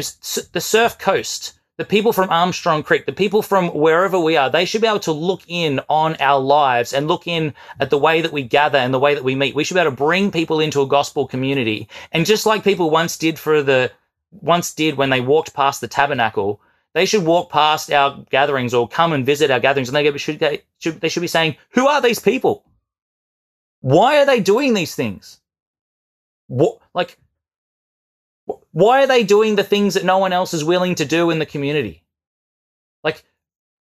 the 0.52 0.60
surf 0.60 0.98
coast, 0.98 1.57
the 1.78 1.84
people 1.84 2.12
from 2.12 2.28
Armstrong 2.28 2.82
Creek, 2.82 3.06
the 3.06 3.12
people 3.12 3.40
from 3.40 3.68
wherever 3.68 4.18
we 4.18 4.36
are, 4.36 4.50
they 4.50 4.64
should 4.64 4.80
be 4.80 4.88
able 4.88 4.98
to 5.00 5.12
look 5.12 5.42
in 5.46 5.80
on 5.88 6.16
our 6.16 6.40
lives 6.40 6.92
and 6.92 7.06
look 7.06 7.28
in 7.28 7.54
at 7.78 7.88
the 7.88 7.96
way 7.96 8.20
that 8.20 8.32
we 8.32 8.42
gather 8.42 8.78
and 8.78 8.92
the 8.92 8.98
way 8.98 9.14
that 9.14 9.22
we 9.22 9.36
meet. 9.36 9.54
We 9.54 9.62
should 9.62 9.74
be 9.74 9.80
able 9.80 9.92
to 9.92 9.96
bring 9.96 10.32
people 10.32 10.58
into 10.58 10.82
a 10.82 10.88
gospel 10.88 11.28
community. 11.28 11.88
And 12.10 12.26
just 12.26 12.46
like 12.46 12.64
people 12.64 12.90
once 12.90 13.16
did 13.16 13.38
for 13.38 13.62
the, 13.62 13.92
once 14.32 14.74
did 14.74 14.96
when 14.96 15.10
they 15.10 15.20
walked 15.20 15.54
past 15.54 15.80
the 15.80 15.86
tabernacle, 15.86 16.60
they 16.94 17.06
should 17.06 17.24
walk 17.24 17.48
past 17.48 17.92
our 17.92 18.24
gatherings 18.28 18.74
or 18.74 18.88
come 18.88 19.12
and 19.12 19.24
visit 19.24 19.52
our 19.52 19.60
gatherings 19.60 19.88
and 19.88 19.96
they 19.96 20.18
should, 20.18 20.40
they 20.40 20.64
should, 20.80 21.00
they 21.00 21.08
should 21.08 21.20
be 21.20 21.28
saying, 21.28 21.56
who 21.70 21.86
are 21.86 22.02
these 22.02 22.18
people? 22.18 22.64
Why 23.82 24.18
are 24.18 24.26
they 24.26 24.40
doing 24.40 24.74
these 24.74 24.96
things? 24.96 25.38
What, 26.48 26.80
like, 26.92 27.18
why 28.78 29.02
are 29.02 29.08
they 29.08 29.24
doing 29.24 29.56
the 29.56 29.64
things 29.64 29.94
that 29.94 30.04
no 30.04 30.18
one 30.18 30.32
else 30.32 30.54
is 30.54 30.62
willing 30.62 30.94
to 30.94 31.04
do 31.04 31.30
in 31.30 31.40
the 31.40 31.46
community? 31.46 32.04
Like, 33.02 33.24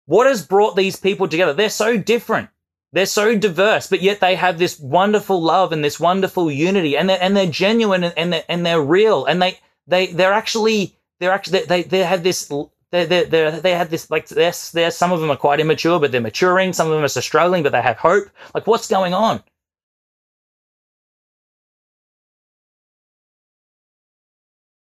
what 0.04 0.26
has 0.26 0.46
brought 0.46 0.76
these 0.76 0.96
people 0.96 1.28
together? 1.28 1.54
They're 1.54 1.70
so 1.70 1.96
different. 1.96 2.50
They're 2.92 3.06
so 3.06 3.34
diverse, 3.34 3.86
but 3.86 4.02
yet 4.02 4.20
they 4.20 4.34
have 4.34 4.58
this 4.58 4.78
wonderful 4.78 5.40
love 5.40 5.72
and 5.72 5.82
this 5.82 5.98
wonderful 5.98 6.52
unity, 6.52 6.94
and 6.94 7.08
they're 7.08 7.22
and 7.22 7.34
they're 7.34 7.46
genuine 7.46 8.04
and 8.04 8.34
they're, 8.34 8.44
and 8.50 8.66
they're 8.66 8.82
real, 8.82 9.24
and 9.24 9.40
they 9.40 9.58
they 9.86 10.08
they're 10.08 10.34
actually 10.34 10.94
they're 11.20 11.32
actually 11.32 11.60
they 11.60 11.84
they 11.84 12.04
have 12.04 12.22
this 12.22 12.46
they 12.90 13.06
they 13.06 13.24
they 13.24 13.60
they 13.62 13.74
have 13.74 13.88
this 13.88 14.10
like 14.10 14.28
there's 14.28 14.72
there's 14.72 14.94
some 14.94 15.10
of 15.10 15.22
them 15.22 15.30
are 15.30 15.38
quite 15.38 15.58
immature, 15.58 16.00
but 16.00 16.12
they're 16.12 16.20
maturing. 16.20 16.74
Some 16.74 16.88
of 16.88 16.92
them 16.92 17.02
are 17.02 17.08
struggling, 17.08 17.62
but 17.62 17.72
they 17.72 17.80
have 17.80 17.96
hope. 17.96 18.28
Like 18.54 18.66
what's 18.66 18.88
going 18.88 19.14
on? 19.14 19.42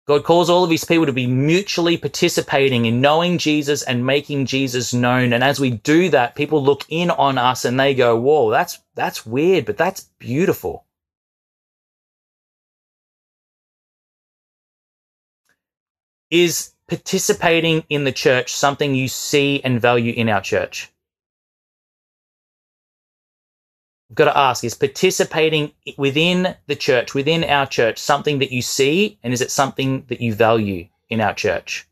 God 0.07 0.23
calls 0.23 0.49
all 0.49 0.63
of 0.63 0.71
his 0.71 0.85
people 0.85 1.07
to 1.07 1.13
be 1.13 1.27
mutually 1.27 1.97
participating 1.97 2.85
in 2.85 3.01
knowing 3.01 3.39
Jesus 3.39 3.83
and 3.83 4.07
making 4.07 4.47
Jesus 4.47 4.95
known. 4.95 5.33
And 5.33 5.43
as 5.43 5.59
we 5.59 5.71
do 5.71 6.09
that, 6.11 6.37
people 6.37 6.63
look 6.63 6.85
in 6.89 7.11
on 7.11 7.39
us 7.39 7.65
and 7.65 7.79
they 7.79 7.93
go, 7.93 8.17
whoa, 8.17 8.51
that's, 8.51 8.79
that's 8.95 9.27
weird, 9.27 9.65
but 9.65 9.77
that's 9.77 10.03
beautiful. 10.21 10.85
Is 16.31 16.73
participating 16.87 17.85
in 17.89 18.05
the 18.05 18.13
church 18.13 18.55
something 18.55 18.95
you 18.95 19.09
see 19.09 19.61
and 19.65 19.81
value 19.81 20.13
in 20.13 20.29
our 20.29 20.41
church? 20.41 20.93
I've 24.11 24.17
got 24.17 24.27
to 24.27 24.39
ask 24.39 24.63
is 24.63 24.75
participating 24.75 25.73
within 25.99 26.55
the 26.67 26.77
church, 26.77 27.15
within 27.15 27.43
our 27.43 27.67
church, 27.67 27.99
something 27.99 28.39
that 28.39 28.53
you 28.53 28.63
see, 28.63 29.19
and 29.23 29.33
is 29.33 29.41
it 29.41 29.51
something 29.51 30.05
that 30.09 30.21
you 30.21 30.33
value 30.33 30.89
in 31.09 31.21
our 31.21 31.35
church? 31.35 31.89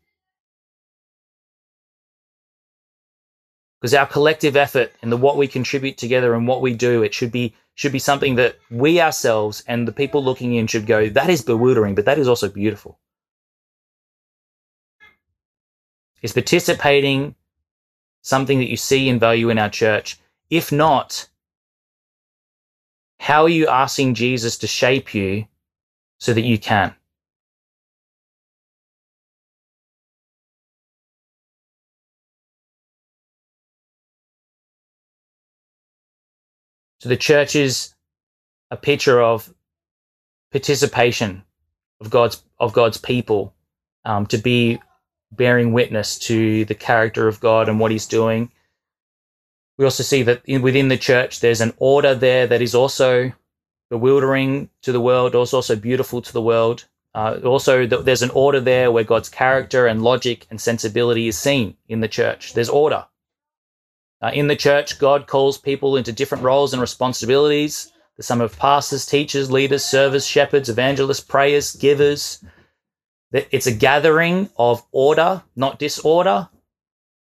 Because 3.81 3.93
our 3.93 4.07
collective 4.07 4.55
effort 4.55 4.93
and 5.01 5.11
the 5.11 5.17
what 5.17 5.37
we 5.37 5.47
contribute 5.47 5.97
together 5.97 6.33
and 6.33 6.47
what 6.47 6.61
we 6.61 6.73
do, 6.73 7.03
it 7.03 7.13
should 7.13 7.31
be 7.31 7.53
should 7.75 7.91
be 7.91 7.99
something 7.99 8.35
that 8.35 8.57
we 8.71 9.01
ourselves 9.01 9.61
and 9.67 9.85
the 9.85 9.91
people 9.91 10.23
looking 10.23 10.55
in 10.55 10.65
should 10.65 10.87
go, 10.87 11.09
that 11.09 11.29
is 11.29 11.41
bewildering, 11.41 11.93
but 11.93 12.05
that 12.05 12.17
is 12.17 12.27
also 12.27 12.47
beautiful. 12.47 12.97
Is 16.21 16.31
participating 16.31 17.35
something 18.21 18.59
that 18.59 18.69
you 18.69 18.77
see 18.77 19.09
and 19.09 19.19
value 19.19 19.49
in 19.49 19.59
our 19.59 19.69
church? 19.69 20.17
If 20.49 20.71
not, 20.71 21.27
how 23.19 23.43
are 23.43 23.49
you 23.49 23.67
asking 23.67 24.13
Jesus 24.13 24.57
to 24.59 24.67
shape 24.67 25.13
you 25.13 25.45
so 26.19 26.33
that 26.33 26.41
you 26.41 26.57
can? 26.57 26.95
So 36.99 37.09
the 37.09 37.17
church 37.17 37.55
is 37.55 37.93
a 38.71 38.77
picture 38.77 39.21
of 39.21 39.53
participation 40.51 41.43
of 42.01 42.09
God's 42.09 42.41
of 42.59 42.73
God's 42.73 42.97
people 42.97 43.53
um, 44.05 44.25
to 44.27 44.37
be 44.39 44.79
bearing 45.31 45.71
witness 45.73 46.17
to 46.17 46.65
the 46.65 46.73
character 46.73 47.27
of 47.27 47.39
God 47.39 47.69
and 47.69 47.79
what 47.79 47.91
He's 47.91 48.07
doing, 48.07 48.51
we 49.77 49.85
also 49.85 50.03
see 50.03 50.23
that 50.23 50.41
in, 50.45 50.61
within 50.61 50.87
the 50.87 50.97
church, 50.97 51.39
there's 51.39 51.61
an 51.61 51.73
order 51.77 52.15
there 52.15 52.47
that 52.47 52.61
is 52.61 52.75
also 52.75 53.33
bewildering 53.89 54.69
to 54.81 54.91
the 54.91 55.01
world, 55.01 55.35
also, 55.35 55.57
also 55.57 55.75
beautiful 55.75 56.21
to 56.21 56.33
the 56.33 56.41
world. 56.41 56.85
Uh, 57.13 57.39
also, 57.45 57.85
there's 57.85 58.21
an 58.21 58.29
order 58.31 58.59
there 58.59 58.91
where 58.91 59.03
God's 59.03 59.29
character 59.29 59.87
and 59.87 60.03
logic 60.03 60.47
and 60.49 60.59
sensibility 60.59 61.27
is 61.27 61.37
seen 61.37 61.77
in 61.87 62.01
the 62.01 62.07
church. 62.07 62.53
There's 62.53 62.69
order. 62.69 63.05
Uh, 64.21 64.31
in 64.33 64.47
the 64.47 64.55
church, 64.55 64.97
God 64.99 65.27
calls 65.27 65.57
people 65.57 65.97
into 65.97 66.11
different 66.11 66.43
roles 66.43 66.73
and 66.73 66.81
responsibilities. 66.81 67.91
The 68.17 68.23
sum 68.23 68.41
of 68.41 68.57
pastors, 68.57 69.05
teachers, 69.05 69.51
leaders, 69.51 69.83
servers, 69.83 70.25
shepherds, 70.25 70.69
evangelists, 70.69 71.19
prayers, 71.19 71.75
givers. 71.75 72.43
It's 73.31 73.67
a 73.67 73.75
gathering 73.75 74.49
of 74.57 74.83
order, 74.91 75.43
not 75.55 75.79
disorder. 75.79 76.49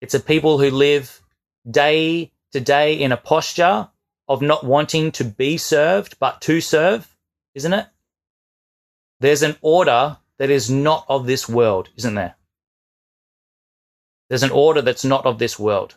It's 0.02 0.14
a 0.14 0.20
people 0.20 0.60
who 0.60 0.70
live 0.70 1.22
day 1.70 2.32
to 2.54 2.62
day 2.62 2.94
in 2.94 3.12
a 3.12 3.18
posture 3.18 3.90
of 4.28 4.42
not 4.42 4.64
wanting 4.64 5.12
to 5.12 5.24
be 5.24 5.58
served, 5.58 6.18
but 6.20 6.42
to 6.42 6.62
serve, 6.62 7.16
isn't 7.54 7.74
it? 7.74 7.88
There's 9.20 9.44
an 9.44 9.58
order 9.62 10.18
that 10.38 10.50
is 10.50 10.70
not 10.70 11.06
of 11.10 11.26
this 11.26 11.50
world, 11.50 11.90
isn't 11.98 12.16
there? 12.16 12.36
There's 14.30 14.44
an 14.44 14.52
order 14.52 14.82
that's 14.82 15.06
not 15.06 15.26
of 15.26 15.40
this 15.40 15.60
world. 15.60 15.96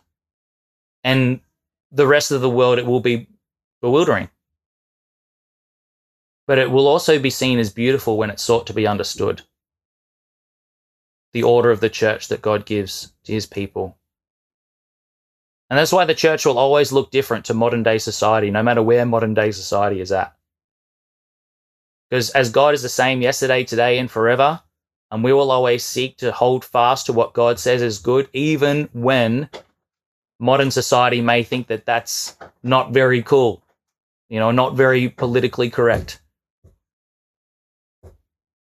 And 1.04 1.40
the 1.92 2.06
rest 2.06 2.30
of 2.32 2.40
the 2.40 2.50
world, 2.50 2.78
it 2.78 2.86
will 2.86 3.00
be 3.00 3.28
bewildering. 3.80 4.28
But 6.46 6.58
it 6.58 6.70
will 6.70 6.86
also 6.86 7.18
be 7.18 7.30
seen 7.30 7.58
as 7.58 7.72
beautiful 7.72 8.16
when 8.16 8.30
it's 8.30 8.42
sought 8.42 8.66
to 8.68 8.74
be 8.74 8.86
understood. 8.86 9.42
The 11.32 11.42
order 11.42 11.70
of 11.70 11.80
the 11.80 11.90
church 11.90 12.28
that 12.28 12.42
God 12.42 12.66
gives 12.66 13.12
to 13.24 13.32
his 13.32 13.46
people. 13.46 13.98
And 15.68 15.78
that's 15.78 15.92
why 15.92 16.04
the 16.04 16.14
church 16.14 16.46
will 16.46 16.58
always 16.58 16.92
look 16.92 17.10
different 17.10 17.44
to 17.46 17.54
modern 17.54 17.82
day 17.82 17.98
society, 17.98 18.50
no 18.50 18.62
matter 18.62 18.82
where 18.82 19.04
modern 19.04 19.34
day 19.34 19.50
society 19.50 20.00
is 20.00 20.12
at. 20.12 20.36
Because 22.08 22.30
as 22.30 22.50
God 22.50 22.74
is 22.74 22.82
the 22.82 22.88
same 22.88 23.20
yesterday, 23.20 23.64
today, 23.64 23.98
and 23.98 24.08
forever, 24.08 24.62
and 25.10 25.24
we 25.24 25.32
will 25.32 25.50
always 25.50 25.84
seek 25.84 26.18
to 26.18 26.30
hold 26.30 26.64
fast 26.64 27.06
to 27.06 27.12
what 27.12 27.32
God 27.32 27.58
says 27.58 27.82
is 27.82 27.98
good, 27.98 28.28
even 28.32 28.88
when 28.92 29.48
modern 30.38 30.70
society 30.70 31.20
may 31.20 31.42
think 31.42 31.66
that 31.66 31.84
that's 31.84 32.36
not 32.62 32.92
very 32.92 33.22
cool, 33.22 33.62
you 34.28 34.38
know, 34.38 34.52
not 34.52 34.76
very 34.76 35.08
politically 35.08 35.70
correct. 35.70 36.20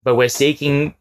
But 0.02 0.16
we're 0.16 0.28
seeking 0.28 0.94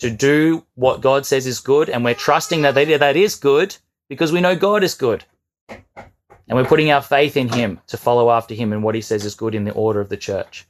to 0.00 0.10
do 0.10 0.66
what 0.74 1.00
God 1.00 1.26
says 1.26 1.46
is 1.46 1.60
good, 1.60 1.88
and 1.88 2.04
we're 2.04 2.14
trusting 2.14 2.62
that 2.62 2.74
that 2.74 3.16
is 3.16 3.34
good 3.34 3.76
because 4.08 4.30
we 4.30 4.40
know 4.40 4.54
God 4.54 4.84
is 4.84 4.94
good. 4.94 5.24
And 5.68 6.58
we're 6.58 6.64
putting 6.64 6.90
our 6.90 7.02
faith 7.02 7.36
in 7.36 7.48
Him 7.48 7.80
to 7.86 7.96
follow 7.96 8.30
after 8.30 8.54
Him 8.54 8.72
and 8.72 8.82
what 8.82 8.94
He 8.94 9.00
says 9.00 9.24
is 9.24 9.34
good 9.34 9.54
in 9.54 9.64
the 9.64 9.72
order 9.72 10.00
of 10.00 10.08
the 10.08 10.16
church. 10.16 10.66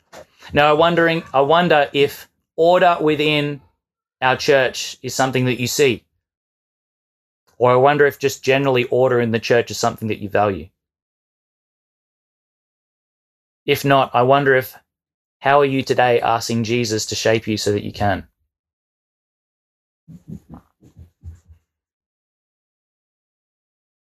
Now, 0.52 0.72
I'm 0.72 0.78
wondering, 0.78 1.22
I 1.32 1.40
wonder 1.40 1.88
if 1.92 2.28
order 2.56 2.96
within 3.00 3.60
our 4.20 4.36
church 4.36 4.96
is 5.02 5.14
something 5.14 5.46
that 5.46 5.60
you 5.60 5.66
see, 5.66 6.04
or 7.58 7.72
I 7.72 7.76
wonder 7.76 8.06
if 8.06 8.18
just 8.18 8.44
generally 8.44 8.84
order 8.84 9.20
in 9.20 9.30
the 9.30 9.40
church 9.40 9.70
is 9.70 9.78
something 9.78 10.08
that 10.08 10.18
you 10.20 10.28
value. 10.28 10.68
If 13.66 13.84
not, 13.84 14.14
I 14.14 14.22
wonder 14.22 14.54
if 14.54 14.76
how 15.40 15.60
are 15.60 15.64
you 15.64 15.82
today 15.82 16.20
asking 16.20 16.64
Jesus 16.64 17.06
to 17.06 17.14
shape 17.16 17.46
you 17.48 17.56
so 17.56 17.72
that 17.72 17.84
you 17.84 17.92
can? 17.92 18.28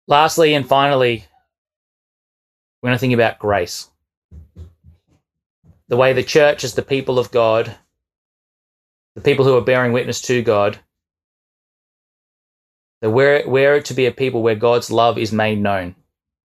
Lastly 0.08 0.54
and 0.54 0.68
finally, 0.68 1.26
we're 2.82 2.90
going 2.90 2.96
to 2.96 3.00
think 3.00 3.14
about 3.14 3.40
grace 3.40 3.90
the 5.88 5.98
way 5.98 6.14
the 6.14 6.24
church 6.24 6.64
is 6.64 6.74
the 6.74 6.82
people 6.82 7.20
of 7.20 7.32
God, 7.32 7.76
the 9.16 9.22
people 9.22 9.46
who 9.46 9.56
are 9.56 9.62
bearing 9.62 9.94
witness 9.94 10.22
to 10.24 10.42
God, 10.42 10.80
that 13.02 13.12
we're, 13.12 13.48
we're 13.48 13.82
to 13.82 13.94
be 13.94 14.06
a 14.06 14.12
people 14.12 14.42
where 14.42 14.56
God's 14.56 14.90
love 14.90 15.18
is 15.18 15.32
made 15.32 15.60
known 15.60 15.96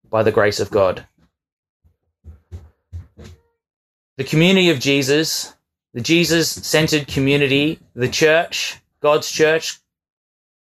by 0.08 0.22
the 0.22 0.32
grace 0.32 0.60
of 0.60 0.70
God. 0.70 1.06
The 4.16 4.24
community 4.24 4.70
of 4.70 4.80
Jesus, 4.80 5.54
the 5.92 6.00
Jesus 6.00 6.50
centered 6.50 7.06
community, 7.06 7.78
the 7.94 8.08
church, 8.08 8.80
God's 9.00 9.30
church, 9.30 9.78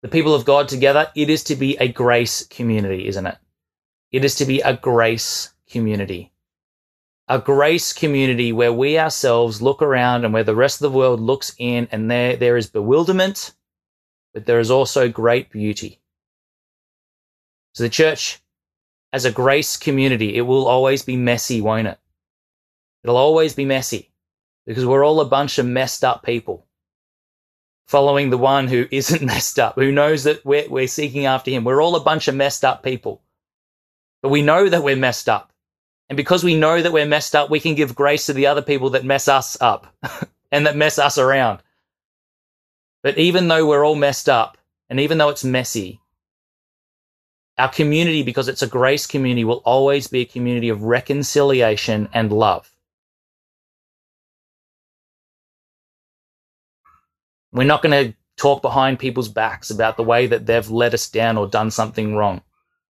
the 0.02 0.08
people 0.08 0.34
of 0.34 0.44
God 0.44 0.68
together, 0.68 1.10
it 1.14 1.30
is 1.30 1.44
to 1.44 1.56
be 1.56 1.76
a 1.76 1.88
grace 1.88 2.46
community, 2.46 3.06
isn't 3.08 3.26
it? 3.26 3.38
It 4.10 4.24
is 4.24 4.34
to 4.36 4.44
be 4.44 4.60
a 4.60 4.76
grace 4.76 5.54
community 5.70 6.32
a 7.28 7.38
grace 7.38 7.94
community 7.94 8.52
where 8.52 8.72
we 8.72 8.98
ourselves 8.98 9.62
look 9.62 9.80
around 9.80 10.24
and 10.24 10.34
where 10.34 10.44
the 10.44 10.54
rest 10.54 10.82
of 10.82 10.92
the 10.92 10.98
world 10.98 11.18
looks 11.18 11.54
in 11.56 11.88
and 11.90 12.10
there, 12.10 12.36
there 12.36 12.58
is 12.58 12.68
bewilderment, 12.68 13.52
but 14.34 14.44
there 14.44 14.60
is 14.60 14.70
also 14.70 15.08
great 15.08 15.50
beauty. 15.50 15.98
So 17.74 17.84
the 17.84 17.88
church, 17.88 18.40
as 19.14 19.24
a 19.24 19.32
grace 19.32 19.78
community, 19.78 20.36
it 20.36 20.42
will 20.42 20.66
always 20.66 21.02
be 21.02 21.16
messy, 21.16 21.62
won't 21.62 21.88
it? 21.88 21.98
It'll 23.02 23.16
always 23.16 23.54
be 23.54 23.64
messy 23.64 24.10
because 24.66 24.84
we're 24.84 25.04
all 25.04 25.20
a 25.20 25.24
bunch 25.24 25.58
of 25.58 25.64
messed 25.64 26.04
up 26.04 26.22
people 26.22 26.66
following 27.86 28.30
the 28.30 28.38
one 28.38 28.68
who 28.68 28.86
isn't 28.90 29.22
messed 29.26 29.58
up, 29.58 29.74
who 29.74 29.92
knows 29.92 30.24
that 30.24 30.44
we're, 30.44 30.68
we're 30.68 30.86
seeking 30.86 31.26
after 31.26 31.50
him. 31.50 31.64
We're 31.64 31.82
all 31.82 31.96
a 31.96 32.00
bunch 32.00 32.28
of 32.28 32.34
messed 32.34 32.64
up 32.64 32.82
people, 32.82 33.22
but 34.22 34.30
we 34.30 34.42
know 34.42 34.68
that 34.68 34.82
we're 34.82 34.96
messed 34.96 35.28
up. 35.28 35.52
And 36.08 36.16
because 36.16 36.44
we 36.44 36.56
know 36.56 36.82
that 36.82 36.92
we're 36.92 37.06
messed 37.06 37.34
up, 37.34 37.48
we 37.48 37.60
can 37.60 37.74
give 37.74 37.94
grace 37.94 38.26
to 38.26 38.32
the 38.32 38.46
other 38.46 38.62
people 38.62 38.90
that 38.90 39.04
mess 39.04 39.28
us 39.28 39.56
up 39.60 39.94
and 40.52 40.66
that 40.66 40.76
mess 40.76 40.98
us 40.98 41.16
around. 41.16 41.62
But 43.02 43.18
even 43.18 43.48
though 43.48 43.66
we're 43.66 43.84
all 43.84 43.94
messed 43.94 44.28
up 44.28 44.58
and 44.90 45.00
even 45.00 45.18
though 45.18 45.30
it's 45.30 45.44
messy, 45.44 46.00
our 47.58 47.68
community, 47.68 48.22
because 48.22 48.48
it's 48.48 48.62
a 48.62 48.66
grace 48.66 49.06
community, 49.06 49.44
will 49.44 49.62
always 49.64 50.06
be 50.06 50.20
a 50.20 50.26
community 50.26 50.68
of 50.68 50.82
reconciliation 50.82 52.08
and 52.12 52.32
love. 52.32 52.71
We're 57.52 57.64
not 57.64 57.82
going 57.82 58.06
to 58.06 58.14
talk 58.36 58.62
behind 58.62 58.98
people's 58.98 59.28
backs 59.28 59.70
about 59.70 59.96
the 59.96 60.02
way 60.02 60.26
that 60.26 60.46
they've 60.46 60.70
let 60.70 60.94
us 60.94 61.08
down 61.08 61.36
or 61.36 61.46
done 61.46 61.70
something 61.70 62.14
wrong. 62.14 62.42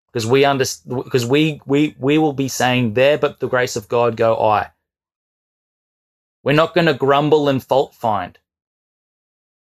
Because 0.07 0.27
we 0.27 0.45
understand 0.45 1.05
because 1.05 1.25
we 1.25 1.61
we 1.67 1.97
we 1.99 2.19
will 2.19 2.35
be 2.35 2.49
saying 2.49 2.95
there 2.95 3.17
but 3.17 3.41
the 3.41 3.49
grace 3.49 3.77
of 3.77 3.89
god 3.89 4.17
go 4.17 4.37
i. 4.37 4.71
We're 6.43 6.53
not 6.53 6.75
going 6.75 6.87
to 6.87 6.95
grumble 6.95 7.49
and 7.49 7.63
fault 7.63 7.95
find 7.95 8.39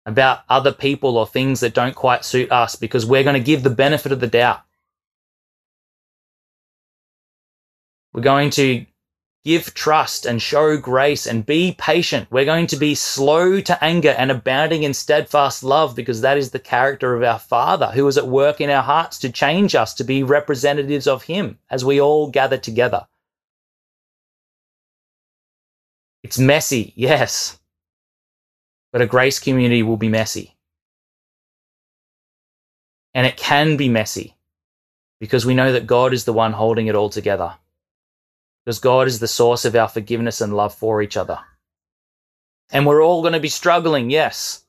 about 0.05 0.41
other 0.49 0.73
people 0.73 1.19
or 1.19 1.27
things 1.27 1.61
that 1.61 1.75
don't 1.75 1.97
quite 1.97 2.25
suit 2.25 2.53
us 2.53 2.77
because 2.77 3.05
we're 3.05 3.25
going 3.25 3.35
to 3.35 3.41
give 3.41 3.65
the 3.65 3.71
benefit 3.71 4.13
of 4.13 4.21
the 4.21 4.29
doubt. 4.29 4.63
We're 8.13 8.23
going 8.23 8.51
to 8.51 8.87
Give 9.47 9.73
trust 9.75 10.27
and 10.27 10.43
show 10.43 10.77
grace 10.77 11.25
and 11.25 11.47
be 11.47 11.77
patient. 11.79 12.27
We're 12.33 12.45
going 12.45 12.67
to 12.67 12.77
be 12.77 12.97
slow 12.97 13.61
to 13.61 13.85
anger 13.85 14.13
and 14.19 14.33
abounding 14.33 14.83
in 14.83 14.93
steadfast 14.93 15.63
love 15.63 15.95
because 15.95 16.21
that 16.23 16.37
is 16.37 16.51
the 16.51 16.59
character 16.59 17.15
of 17.15 17.23
our 17.23 17.39
Father 17.39 17.87
who 17.95 18.09
is 18.09 18.19
at 18.19 18.27
work 18.27 18.61
in 18.61 18.71
our 18.71 18.83
hearts 18.83 19.21
to 19.21 19.31
change 19.31 19.77
us 19.77 19.95
to 19.95 20.03
be 20.03 20.25
representatives 20.25 21.07
of 21.07 21.23
Him 21.23 21.61
as 21.71 21.85
we 21.85 22.01
all 22.01 22.29
gather 22.29 22.59
together. 22.59 23.07
It's 26.25 26.41
messy, 26.41 26.93
yes, 26.97 27.61
but 28.91 29.01
a 29.01 29.07
grace 29.07 29.39
community 29.39 29.85
will 29.85 29.97
be 29.97 30.09
messy. 30.09 30.57
And 33.15 33.29
it 33.29 33.37
can 33.37 33.77
be 33.77 33.89
messy 33.89 34.35
because 35.21 35.47
we 35.47 35.55
know 35.55 35.71
that 35.71 35.87
God 35.87 36.13
is 36.13 36.25
the 36.25 36.33
one 36.33 36.53
holding 36.53 36.89
it 36.89 36.97
all 36.97 37.11
together 37.11 37.55
because 38.67 38.81
God 38.81 39.07
is 39.07 39.21
the 39.21 39.29
source 39.29 39.65
of 39.65 39.77
our 39.77 39.87
forgiveness 39.89 40.41
and 40.41 40.57
love 40.57 40.75
for 40.75 41.01
each 41.01 41.17
other. 41.17 41.39
And 42.73 42.85
we're 42.85 43.01
all 43.01 43.23
going 43.23 43.35
to 43.35 43.41
be 43.41 43.49
struggling, 43.49 44.11
yes. 44.11 44.65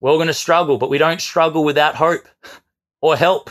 We're 0.00 0.10
all 0.10 0.16
going 0.16 0.28
to 0.28 0.34
struggle, 0.34 0.78
but 0.78 0.88
we 0.88 0.96
don't 0.96 1.20
struggle 1.20 1.62
without 1.62 1.94
hope 1.94 2.26
or 3.02 3.16
help. 3.18 3.50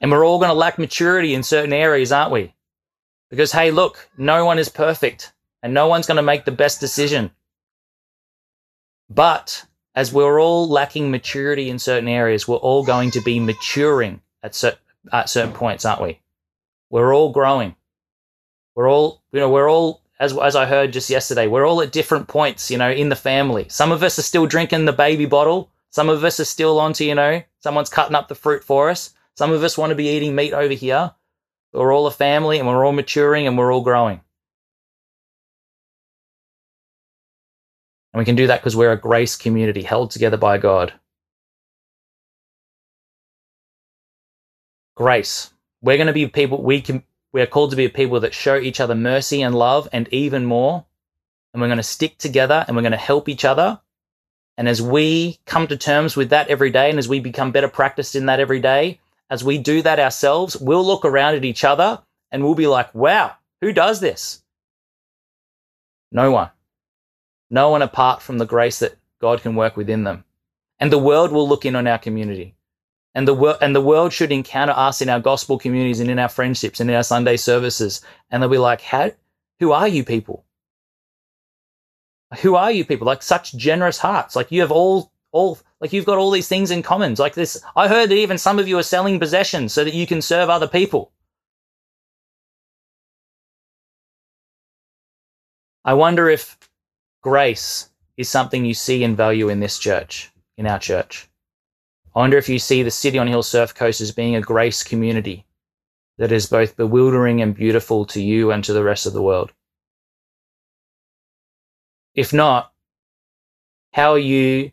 And 0.00 0.12
we're 0.12 0.24
all 0.24 0.38
going 0.38 0.50
to 0.50 0.54
lack 0.54 0.78
maturity 0.78 1.34
in 1.34 1.42
certain 1.42 1.72
areas, 1.72 2.12
aren't 2.12 2.30
we? 2.30 2.54
Because, 3.28 3.50
hey, 3.50 3.72
look, 3.72 4.08
no 4.16 4.44
one 4.44 4.60
is 4.60 4.68
perfect 4.68 5.32
and 5.60 5.74
no 5.74 5.88
one's 5.88 6.06
going 6.06 6.18
to 6.18 6.22
make 6.22 6.44
the 6.44 6.52
best 6.52 6.78
decision. 6.78 7.32
But 9.10 9.66
as 9.96 10.12
we're 10.12 10.40
all 10.40 10.68
lacking 10.68 11.10
maturity 11.10 11.68
in 11.68 11.80
certain 11.80 12.08
areas, 12.08 12.46
we're 12.46 12.56
all 12.58 12.84
going 12.84 13.10
to 13.10 13.20
be 13.20 13.40
maturing 13.40 14.20
at 14.44 14.54
certain 14.54 14.78
at 15.10 15.28
certain 15.28 15.52
points, 15.52 15.84
aren't 15.84 16.02
we? 16.02 16.20
We're 16.90 17.14
all 17.14 17.32
growing. 17.32 17.74
We're 18.74 18.90
all, 18.90 19.22
you 19.32 19.40
know, 19.40 19.50
we're 19.50 19.70
all, 19.70 20.02
as, 20.20 20.36
as 20.36 20.54
I 20.54 20.66
heard 20.66 20.92
just 20.92 21.10
yesterday, 21.10 21.46
we're 21.46 21.66
all 21.66 21.82
at 21.82 21.92
different 21.92 22.28
points, 22.28 22.70
you 22.70 22.78
know, 22.78 22.90
in 22.90 23.08
the 23.08 23.16
family. 23.16 23.66
Some 23.68 23.92
of 23.92 24.02
us 24.02 24.18
are 24.18 24.22
still 24.22 24.46
drinking 24.46 24.84
the 24.84 24.92
baby 24.92 25.26
bottle. 25.26 25.70
Some 25.90 26.08
of 26.08 26.24
us 26.24 26.38
are 26.40 26.44
still 26.44 26.78
onto, 26.78 27.04
you 27.04 27.14
know, 27.14 27.42
someone's 27.60 27.90
cutting 27.90 28.14
up 28.14 28.28
the 28.28 28.34
fruit 28.34 28.64
for 28.64 28.90
us. 28.90 29.12
Some 29.36 29.52
of 29.52 29.64
us 29.64 29.76
want 29.76 29.90
to 29.90 29.96
be 29.96 30.08
eating 30.08 30.34
meat 30.34 30.52
over 30.52 30.74
here. 30.74 31.12
We're 31.72 31.92
all 31.92 32.06
a 32.06 32.10
family 32.10 32.58
and 32.58 32.68
we're 32.68 32.84
all 32.84 32.92
maturing 32.92 33.46
and 33.46 33.56
we're 33.56 33.72
all 33.72 33.82
growing. 33.82 34.20
And 38.12 38.18
we 38.18 38.26
can 38.26 38.36
do 38.36 38.46
that 38.46 38.60
because 38.60 38.76
we're 38.76 38.92
a 38.92 39.00
grace 39.00 39.36
community 39.36 39.82
held 39.82 40.10
together 40.10 40.36
by 40.36 40.58
God. 40.58 40.92
Grace. 45.02 45.52
we're 45.82 45.96
going 45.96 46.06
to 46.06 46.12
be 46.12 46.28
people 46.28 46.62
we 46.62 46.80
can 46.80 47.02
we 47.32 47.42
are 47.42 47.46
called 47.46 47.70
to 47.70 47.76
be 47.76 47.88
people 47.88 48.20
that 48.20 48.32
show 48.32 48.56
each 48.56 48.78
other 48.78 48.94
mercy 48.94 49.42
and 49.42 49.52
love 49.52 49.88
and 49.92 50.06
even 50.12 50.44
more. 50.44 50.84
And 51.52 51.60
we're 51.60 51.66
going 51.66 51.78
to 51.78 51.82
stick 51.82 52.18
together 52.18 52.64
and 52.64 52.76
we're 52.76 52.82
going 52.82 52.92
to 52.92 52.98
help 52.98 53.28
each 53.28 53.44
other. 53.44 53.80
And 54.56 54.68
as 54.68 54.80
we 54.80 55.40
come 55.44 55.66
to 55.66 55.76
terms 55.76 56.14
with 56.14 56.30
that 56.30 56.46
every 56.46 56.70
day 56.70 56.88
and 56.88 57.00
as 57.00 57.08
we 57.08 57.18
become 57.18 57.50
better 57.50 57.66
practiced 57.66 58.14
in 58.14 58.26
that 58.26 58.38
every 58.38 58.60
day 58.60 59.00
as 59.28 59.42
we 59.42 59.58
do 59.58 59.82
that 59.82 59.98
ourselves 59.98 60.56
we'll 60.56 60.86
look 60.86 61.04
around 61.04 61.34
at 61.34 61.44
each 61.44 61.64
other 61.64 62.00
and 62.30 62.44
we'll 62.44 62.54
be 62.54 62.68
like 62.68 62.94
wow 62.94 63.32
who 63.60 63.72
does 63.72 63.98
this? 63.98 64.44
No 66.12 66.30
one. 66.30 66.50
No 67.50 67.70
one 67.70 67.82
apart 67.82 68.22
from 68.22 68.38
the 68.38 68.46
grace 68.46 68.78
that 68.78 68.94
god 69.20 69.42
can 69.42 69.56
work 69.56 69.76
within 69.76 70.04
them. 70.04 70.22
And 70.78 70.92
the 70.92 71.06
world 71.10 71.32
will 71.32 71.48
look 71.48 71.66
in 71.66 71.74
on 71.74 71.88
our 71.88 71.98
community 71.98 72.54
and 73.14 73.28
the 73.28 73.34
world 73.34 73.58
and 73.60 73.74
the 73.74 73.80
world 73.80 74.12
should 74.12 74.32
encounter 74.32 74.72
us 74.72 75.00
in 75.00 75.08
our 75.08 75.20
gospel 75.20 75.58
communities 75.58 76.00
and 76.00 76.10
in 76.10 76.18
our 76.18 76.28
friendships 76.28 76.80
and 76.80 76.90
in 76.90 76.96
our 76.96 77.02
Sunday 77.02 77.36
services, 77.36 78.00
and 78.30 78.42
they'll 78.42 78.50
be 78.50 78.58
like, 78.58 78.80
"How? 78.80 79.12
Who 79.60 79.72
are 79.72 79.88
you 79.88 80.04
people? 80.04 80.44
Who 82.40 82.54
are 82.54 82.72
you 82.72 82.84
people? 82.84 83.06
Like 83.06 83.22
such 83.22 83.54
generous 83.54 83.98
hearts. 83.98 84.34
Like 84.34 84.50
you 84.50 84.60
have 84.62 84.72
all 84.72 85.12
all 85.32 85.58
like 85.80 85.92
you've 85.92 86.06
got 86.06 86.18
all 86.18 86.30
these 86.30 86.48
things 86.48 86.70
in 86.70 86.82
common. 86.82 87.14
Like 87.18 87.34
this. 87.34 87.62
I 87.76 87.88
heard 87.88 88.10
that 88.10 88.16
even 88.16 88.38
some 88.38 88.58
of 88.58 88.68
you 88.68 88.78
are 88.78 88.82
selling 88.82 89.18
possessions 89.18 89.72
so 89.72 89.84
that 89.84 89.94
you 89.94 90.06
can 90.06 90.22
serve 90.22 90.48
other 90.48 90.68
people. 90.68 91.12
I 95.84 95.94
wonder 95.94 96.30
if 96.30 96.56
grace 97.22 97.90
is 98.16 98.28
something 98.28 98.64
you 98.64 98.74
see 98.74 99.02
and 99.02 99.16
value 99.16 99.48
in 99.48 99.60
this 99.60 99.78
church, 99.78 100.30
in 100.56 100.66
our 100.66 100.78
church. 100.78 101.28
I 102.14 102.18
wonder 102.18 102.36
if 102.36 102.48
you 102.48 102.58
see 102.58 102.82
the 102.82 102.90
City 102.90 103.18
on 103.18 103.26
Hill 103.26 103.42
Surf 103.42 103.74
Coast 103.74 104.00
as 104.02 104.12
being 104.12 104.36
a 104.36 104.40
grace 104.40 104.82
community 104.82 105.46
that 106.18 106.30
is 106.30 106.46
both 106.46 106.76
bewildering 106.76 107.40
and 107.40 107.54
beautiful 107.54 108.04
to 108.06 108.22
you 108.22 108.50
and 108.50 108.62
to 108.64 108.74
the 108.74 108.84
rest 108.84 109.06
of 109.06 109.14
the 109.14 109.22
world. 109.22 109.50
If 112.14 112.34
not, 112.34 112.70
how 113.92 114.12
are 114.12 114.18
you 114.18 114.72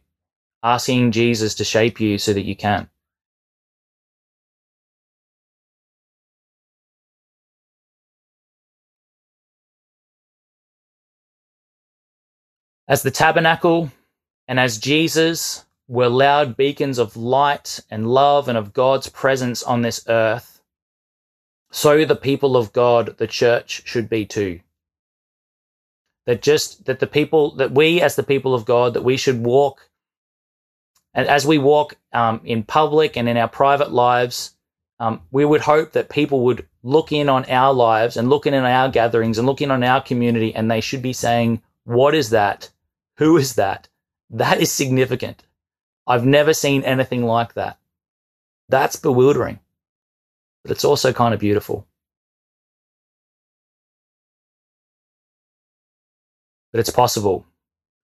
asking 0.63 1.11
Jesus 1.11 1.55
to 1.55 1.63
shape 1.63 2.01
you 2.01 2.17
so 2.17 2.33
that 2.33 2.43
you 2.43 2.55
can? 2.57 2.89
As 12.89 13.03
the 13.03 13.11
tabernacle 13.11 13.91
and 14.47 14.59
as 14.59 14.77
Jesus 14.77 15.63
were 15.89 16.07
loud 16.07 16.55
beacons 16.55 16.99
of 16.99 17.17
light 17.17 17.79
and 17.89 18.07
love 18.07 18.47
and 18.47 18.57
of 18.57 18.73
God's 18.73 19.09
presence 19.09 19.63
on 19.63 19.81
this 19.81 20.05
earth, 20.07 20.61
so 21.71 22.05
the 22.05 22.15
people 22.15 22.55
of 22.55 22.71
God, 22.71 23.17
the 23.17 23.27
church, 23.27 23.81
should 23.85 24.07
be 24.07 24.23
too. 24.23 24.59
That 26.27 26.43
just 26.43 26.85
that 26.85 26.99
the 26.99 27.07
people 27.07 27.55
that 27.55 27.71
we 27.71 28.01
as 28.01 28.15
the 28.15 28.23
people 28.23 28.53
of 28.53 28.65
God 28.65 28.93
that 28.93 29.03
we 29.03 29.17
should 29.17 29.43
walk, 29.43 29.89
and 31.15 31.27
as 31.27 31.47
we 31.47 31.57
walk 31.57 31.97
um, 32.13 32.41
in 32.43 32.61
public 32.61 33.17
and 33.17 33.27
in 33.27 33.35
our 33.35 33.47
private 33.47 33.91
lives, 33.91 34.53
um, 34.99 35.21
we 35.31 35.43
would 35.43 35.61
hope 35.61 35.93
that 35.93 36.09
people 36.09 36.41
would 36.41 36.67
look 36.83 37.11
in 37.11 37.29
on 37.29 37.45
our 37.45 37.73
lives 37.73 38.15
and 38.15 38.29
look 38.29 38.45
in 38.45 38.53
on 38.53 38.63
our 38.63 38.89
gatherings 38.89 39.39
and 39.39 39.47
look 39.47 39.61
in 39.61 39.71
on 39.71 39.83
our 39.83 40.01
community, 40.01 40.53
and 40.53 40.69
they 40.69 40.81
should 40.81 41.01
be 41.01 41.13
saying, 41.13 41.63
"What 41.83 42.13
is 42.13 42.29
that? 42.29 42.69
Who 43.17 43.37
is 43.37 43.55
that? 43.55 43.87
That 44.29 44.61
is 44.61 44.71
significant." 44.71 45.45
I've 46.09 46.25
never 46.25 46.55
seen 46.55 46.83
anything 46.83 47.23
like 47.23 47.53
that. 47.53 47.77
That's 48.67 48.95
bewildering, 48.95 49.59
but 50.63 50.71
it's 50.71 50.83
also 50.83 51.13
kind 51.13 51.35
of 51.35 51.39
beautiful. 51.39 51.87
But 56.71 56.79
it's 56.79 56.89
possible 56.89 57.45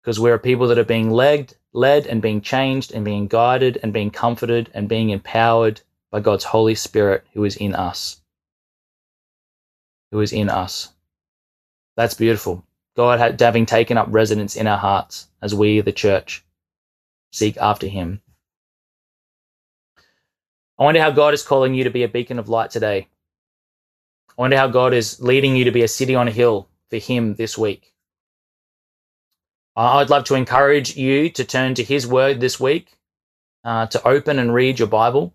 because 0.01 0.19
we're 0.19 0.37
people 0.37 0.67
that 0.67 0.77
are 0.77 0.83
being 0.83 1.09
led, 1.09 1.55
led 1.73 2.05
and 2.05 2.21
being 2.21 2.41
changed 2.41 2.91
and 2.91 3.03
being 3.03 3.25
guided 3.25 3.79
and 3.81 3.91
being 3.91 4.11
comforted 4.11 4.69
and 4.75 4.87
being 4.87 5.09
empowered 5.09 5.81
by 6.11 6.19
God's 6.19 6.43
Holy 6.43 6.75
Spirit 6.75 7.25
who 7.33 7.43
is 7.43 7.55
in 7.55 7.73
us. 7.73 8.21
Who 10.11 10.21
is 10.21 10.31
in 10.31 10.49
us. 10.49 10.89
That's 11.97 12.13
beautiful. 12.13 12.63
God 12.95 13.41
having 13.41 13.65
taken 13.65 13.97
up 13.97 14.07
residence 14.11 14.55
in 14.55 14.67
our 14.67 14.77
hearts 14.77 15.27
as 15.41 15.55
we, 15.55 15.81
the 15.81 15.91
church 15.91 16.44
seek 17.35 17.57
after 17.57 17.87
him. 17.87 18.21
I 20.79 20.83
wonder 20.83 21.01
how 21.01 21.11
God 21.11 21.33
is 21.33 21.43
calling 21.43 21.73
you 21.73 21.83
to 21.83 21.89
be 21.89 22.03
a 22.03 22.07
beacon 22.07 22.39
of 22.39 22.49
light 22.49 22.71
today. 22.71 23.07
I 24.29 24.41
wonder 24.41 24.57
how 24.57 24.67
God 24.67 24.93
is 24.93 25.21
leading 25.21 25.55
you 25.55 25.65
to 25.65 25.71
be 25.71 25.83
a 25.83 25.87
city 25.87 26.15
on 26.15 26.27
a 26.27 26.31
hill 26.31 26.69
for 26.89 26.97
him 26.97 27.35
this 27.35 27.57
week. 27.57 27.93
I'd 29.75 30.09
love 30.09 30.23
to 30.25 30.35
encourage 30.35 30.95
you 30.95 31.29
to 31.31 31.43
turn 31.43 31.75
to 31.75 31.83
his 31.83 32.07
word 32.07 32.39
this 32.39 32.59
week, 32.59 32.97
uh, 33.65 33.87
to 33.87 34.07
open 34.07 34.39
and 34.39 34.53
read 34.53 34.79
your 34.79 34.87
Bible. 34.87 35.33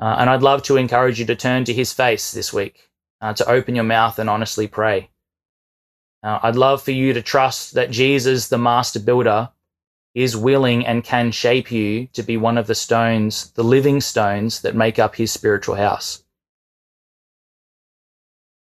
Uh, 0.00 0.16
and 0.18 0.30
I'd 0.30 0.42
love 0.42 0.62
to 0.64 0.78
encourage 0.78 1.20
you 1.20 1.26
to 1.26 1.36
turn 1.36 1.64
to 1.64 1.74
his 1.74 1.92
face 1.92 2.32
this 2.32 2.52
week, 2.52 2.88
uh, 3.20 3.34
to 3.34 3.50
open 3.50 3.74
your 3.74 3.84
mouth 3.84 4.18
and 4.18 4.30
honestly 4.30 4.66
pray. 4.66 5.10
Uh, 6.22 6.38
I'd 6.42 6.56
love 6.56 6.82
for 6.82 6.92
you 6.92 7.12
to 7.12 7.20
trust 7.20 7.74
that 7.74 7.90
Jesus, 7.90 8.48
the 8.48 8.58
master 8.58 9.00
builder, 9.00 9.50
is 10.16 10.34
willing 10.34 10.86
and 10.86 11.04
can 11.04 11.30
shape 11.30 11.70
you 11.70 12.06
to 12.06 12.22
be 12.22 12.38
one 12.38 12.56
of 12.56 12.66
the 12.66 12.74
stones, 12.74 13.50
the 13.50 13.62
living 13.62 14.00
stones 14.00 14.62
that 14.62 14.74
make 14.74 14.98
up 14.98 15.14
his 15.14 15.30
spiritual 15.30 15.74
house. 15.74 16.24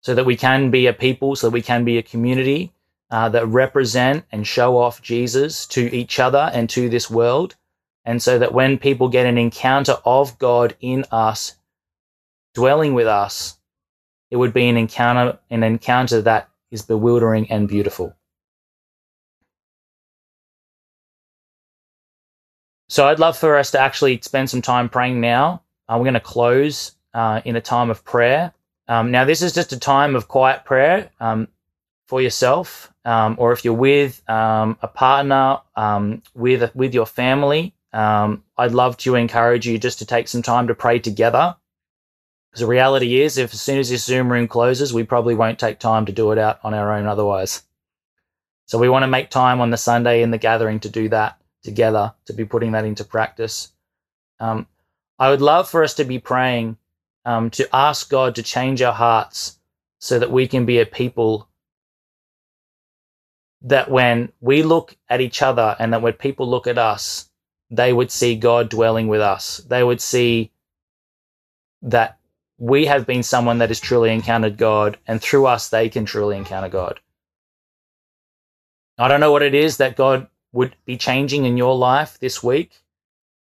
So 0.01 0.15
that 0.15 0.25
we 0.25 0.35
can 0.35 0.71
be 0.71 0.87
a 0.87 0.93
people, 0.93 1.35
so 1.35 1.47
that 1.47 1.53
we 1.53 1.61
can 1.61 1.85
be 1.85 1.99
a 1.99 2.03
community 2.03 2.73
uh, 3.11 3.29
that 3.29 3.45
represent 3.45 4.25
and 4.31 4.47
show 4.47 4.79
off 4.79 5.03
Jesus 5.03 5.67
to 5.67 5.95
each 5.95 6.19
other 6.19 6.49
and 6.51 6.67
to 6.71 6.89
this 6.89 7.07
world. 7.07 7.55
And 8.03 8.19
so 8.19 8.39
that 8.39 8.55
when 8.55 8.79
people 8.79 9.07
get 9.07 9.27
an 9.27 9.37
encounter 9.37 9.97
of 10.05 10.39
God 10.39 10.75
in 10.81 11.05
us, 11.11 11.55
dwelling 12.55 12.95
with 12.95 13.05
us, 13.05 13.59
it 14.31 14.37
would 14.37 14.53
be 14.53 14.67
an 14.69 14.75
encounter, 14.75 15.37
an 15.51 15.61
encounter 15.61 16.19
that 16.23 16.49
is 16.71 16.81
bewildering 16.81 17.51
and 17.51 17.67
beautiful. 17.67 18.15
So 22.93 23.07
I'd 23.07 23.17
love 23.17 23.35
for 23.35 23.57
us 23.57 23.71
to 23.71 23.79
actually 23.79 24.19
spend 24.21 24.51
some 24.51 24.61
time 24.61 24.87
praying 24.87 25.19
now. 25.19 25.63
Uh, 25.89 25.95
we're 25.97 26.03
going 26.03 26.13
to 26.13 26.19
close 26.19 26.91
uh, 27.15 27.41
in 27.43 27.55
a 27.55 27.59
time 27.59 27.89
of 27.89 28.05
prayer. 28.05 28.53
Um, 28.87 29.09
now, 29.09 29.25
this 29.25 29.41
is 29.41 29.51
just 29.51 29.73
a 29.73 29.79
time 29.79 30.15
of 30.15 30.27
quiet 30.27 30.63
prayer 30.63 31.09
um, 31.19 31.47
for 32.05 32.21
yourself, 32.21 32.93
um, 33.03 33.35
or 33.39 33.51
if 33.51 33.65
you're 33.65 33.73
with 33.73 34.21
um, 34.29 34.77
a 34.83 34.87
partner, 34.87 35.57
um, 35.75 36.21
with 36.35 36.69
with 36.75 36.93
your 36.93 37.07
family. 37.07 37.73
Um, 37.93 38.43
I'd 38.59 38.73
love 38.73 38.95
to 38.97 39.15
encourage 39.15 39.65
you 39.65 39.79
just 39.79 39.97
to 39.97 40.05
take 40.05 40.27
some 40.27 40.43
time 40.43 40.67
to 40.67 40.75
pray 40.75 40.99
together. 40.99 41.55
Because 42.51 42.59
the 42.59 42.67
reality 42.67 43.21
is, 43.21 43.39
if 43.39 43.55
as 43.55 43.61
soon 43.63 43.79
as 43.79 43.89
this 43.89 44.03
Zoom 44.03 44.31
room 44.31 44.47
closes, 44.47 44.93
we 44.93 45.01
probably 45.01 45.33
won't 45.33 45.57
take 45.57 45.79
time 45.79 46.05
to 46.05 46.11
do 46.11 46.31
it 46.31 46.37
out 46.37 46.59
on 46.61 46.75
our 46.75 46.93
own 46.93 47.07
otherwise. 47.07 47.63
So 48.67 48.77
we 48.77 48.87
want 48.87 49.01
to 49.01 49.07
make 49.07 49.31
time 49.31 49.61
on 49.61 49.71
the 49.71 49.77
Sunday 49.77 50.21
in 50.21 50.29
the 50.29 50.37
gathering 50.37 50.79
to 50.81 50.89
do 50.89 51.09
that 51.09 51.39
together 51.64 52.14
to 52.26 52.34
be 52.34 52.45
putting 52.45 52.74
that 52.74 52.86
into 52.86 53.03
practice. 53.03 53.72
Um, 54.39 54.68
I 55.18 55.30
would 55.30 55.41
love 55.41 55.70
for 55.70 55.84
us 55.84 55.93
to 55.95 56.03
be 56.03 56.20
praying 56.20 56.78
um, 57.26 57.49
to 57.51 57.68
ask 57.74 58.09
God 58.09 58.36
to 58.36 58.43
change 58.43 58.82
our 58.82 58.93
hearts 58.93 59.59
so 59.99 60.20
that 60.20 60.32
we 60.32 60.47
can 60.47 60.66
be 60.66 60.80
a 60.80 60.86
people 60.86 61.47
that 63.61 63.89
when 63.89 64.32
we 64.41 64.61
look 64.61 64.97
at 65.09 65.22
each 65.22 65.41
other 65.41 65.76
and 65.80 65.93
that 65.93 66.01
when 66.01 66.14
people 66.14 66.49
look 66.49 66.68
at 66.68 66.78
us, 66.78 67.30
they 67.70 67.93
would 67.93 68.11
see 68.11 68.36
God 68.36 68.70
dwelling 68.70 69.07
with 69.07 69.22
us. 69.22 69.57
They 69.57 69.84
would 69.84 70.01
see 70.01 70.51
that 71.82 72.18
we 72.57 72.86
have 72.86 73.07
been 73.07 73.24
someone 73.24 73.57
that 73.59 73.70
has 73.70 73.80
truly 73.80 74.14
encountered 74.14 74.57
God, 74.57 74.97
and 75.07 75.22
through 75.22 75.47
us, 75.47 75.70
they 75.70 75.89
can 75.89 76.05
truly 76.05 76.38
encounter 76.38 76.70
God. 76.70 76.99
I 78.97 79.07
don't 79.07 79.20
know 79.20 79.32
what 79.32 79.41
it 79.41 79.55
is 79.55 79.78
that 79.78 79.95
God 79.95 80.28
would 80.53 80.75
be 80.85 80.95
changing 80.97 81.45
in 81.45 81.57
your 81.57 81.75
life 81.75 82.17
this 82.19 82.41
week 82.41 82.83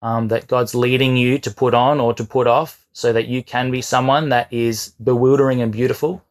um, 0.01 0.29
that 0.29 0.47
God's 0.47 0.73
leading 0.73 1.15
you 1.15 1.37
to 1.39 1.51
put 1.51 1.73
on 1.73 1.99
or 1.99 2.13
to 2.13 2.23
put 2.23 2.47
off 2.47 2.85
so 2.93 3.13
that 3.13 3.27
you 3.27 3.43
can 3.43 3.69
be 3.69 3.81
someone 3.81 4.29
that 4.29 4.51
is 4.51 4.93
bewildering 5.03 5.61
and 5.61 5.71
beautiful. 5.71 6.23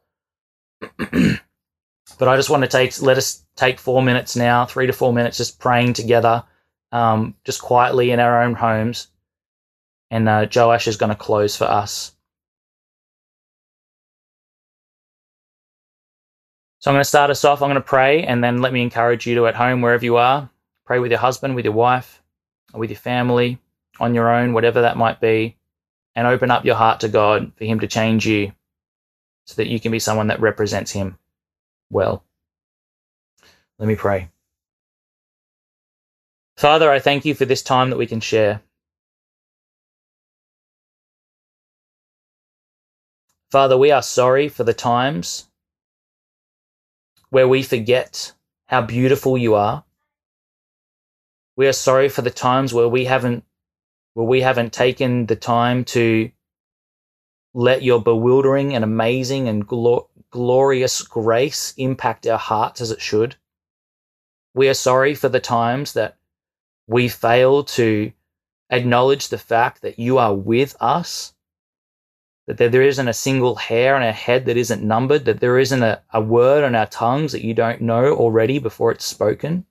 but 0.98 2.28
I 2.28 2.36
just 2.36 2.50
want 2.50 2.64
to 2.64 2.68
take, 2.68 3.00
let 3.00 3.18
us 3.18 3.44
take 3.56 3.78
four 3.78 4.02
minutes 4.02 4.34
now, 4.34 4.64
three 4.64 4.86
to 4.86 4.92
four 4.92 5.12
minutes, 5.12 5.36
just 5.36 5.60
praying 5.60 5.92
together, 5.92 6.42
um, 6.92 7.34
just 7.44 7.62
quietly 7.62 8.10
in 8.10 8.18
our 8.18 8.42
own 8.42 8.54
homes. 8.54 9.08
And 10.10 10.28
uh, 10.28 10.46
Joash 10.52 10.88
is 10.88 10.96
going 10.96 11.10
to 11.10 11.16
close 11.16 11.56
for 11.56 11.66
us. 11.66 12.12
So 16.80 16.90
I'm 16.90 16.94
going 16.94 17.02
to 17.02 17.08
start 17.08 17.30
us 17.30 17.44
off. 17.44 17.60
I'm 17.60 17.68
going 17.68 17.74
to 17.74 17.82
pray, 17.82 18.24
and 18.24 18.42
then 18.42 18.62
let 18.62 18.72
me 18.72 18.82
encourage 18.82 19.26
you 19.26 19.34
to, 19.36 19.46
at 19.46 19.54
home, 19.54 19.82
wherever 19.82 20.04
you 20.04 20.16
are, 20.16 20.48
Pray 20.90 20.98
with 20.98 21.12
your 21.12 21.20
husband, 21.20 21.54
with 21.54 21.64
your 21.64 21.72
wife, 21.72 22.20
with 22.74 22.90
your 22.90 22.98
family, 22.98 23.60
on 24.00 24.12
your 24.12 24.28
own, 24.28 24.52
whatever 24.52 24.80
that 24.80 24.96
might 24.96 25.20
be. 25.20 25.56
and 26.16 26.26
open 26.26 26.50
up 26.50 26.64
your 26.64 26.74
heart 26.74 26.98
to 26.98 27.08
God 27.08 27.52
for 27.54 27.64
Him 27.64 27.78
to 27.78 27.86
change 27.86 28.26
you 28.26 28.50
so 29.44 29.54
that 29.54 29.68
you 29.68 29.78
can 29.78 29.92
be 29.92 30.00
someone 30.00 30.26
that 30.26 30.40
represents 30.40 30.90
Him 30.90 31.16
well. 31.90 32.24
Let 33.78 33.86
me 33.86 33.94
pray. 33.94 34.30
Father, 36.56 36.90
I 36.90 36.98
thank 36.98 37.24
you 37.24 37.36
for 37.36 37.44
this 37.44 37.62
time 37.62 37.90
that 37.90 37.96
we 37.96 38.08
can 38.08 38.18
share. 38.18 38.60
Father, 43.52 43.78
we 43.78 43.92
are 43.92 44.02
sorry 44.02 44.48
for 44.48 44.64
the 44.64 44.74
times 44.74 45.46
where 47.28 47.46
we 47.46 47.62
forget 47.62 48.32
how 48.66 48.82
beautiful 48.82 49.38
you 49.38 49.54
are. 49.54 49.84
We 51.56 51.66
are 51.66 51.72
sorry 51.72 52.08
for 52.08 52.22
the 52.22 52.30
times 52.30 52.72
where 52.72 52.88
we 52.88 53.04
haven't 53.04 53.44
where 54.14 54.26
we 54.26 54.40
haven't 54.40 54.72
taken 54.72 55.26
the 55.26 55.36
time 55.36 55.84
to 55.84 56.30
let 57.54 57.82
your 57.82 58.02
bewildering 58.02 58.74
and 58.74 58.84
amazing 58.84 59.48
and 59.48 59.66
glor- 59.66 60.08
glorious 60.30 61.02
grace 61.02 61.74
impact 61.76 62.26
our 62.26 62.38
hearts 62.38 62.80
as 62.80 62.90
it 62.90 63.00
should. 63.00 63.36
We 64.54 64.68
are 64.68 64.74
sorry 64.74 65.14
for 65.14 65.28
the 65.28 65.40
times 65.40 65.92
that 65.92 66.16
we 66.86 67.08
fail 67.08 67.62
to 67.64 68.12
acknowledge 68.68 69.28
the 69.28 69.38
fact 69.38 69.82
that 69.82 69.98
you 69.98 70.18
are 70.18 70.34
with 70.34 70.76
us 70.80 71.34
that 72.46 72.72
there 72.72 72.82
isn't 72.82 73.08
a 73.08 73.12
single 73.12 73.54
hair 73.54 73.94
on 73.94 74.02
our 74.02 74.12
head 74.12 74.46
that 74.46 74.56
isn't 74.56 74.82
numbered, 74.82 75.24
that 75.24 75.40
there 75.40 75.58
isn't 75.58 75.82
a, 75.82 76.02
a 76.12 76.20
word 76.20 76.64
on 76.64 76.74
our 76.74 76.86
tongues 76.86 77.32
that 77.32 77.44
you 77.44 77.54
don't 77.54 77.80
know 77.80 78.14
already 78.16 78.58
before 78.58 78.90
it's 78.90 79.04
spoken. 79.04 79.64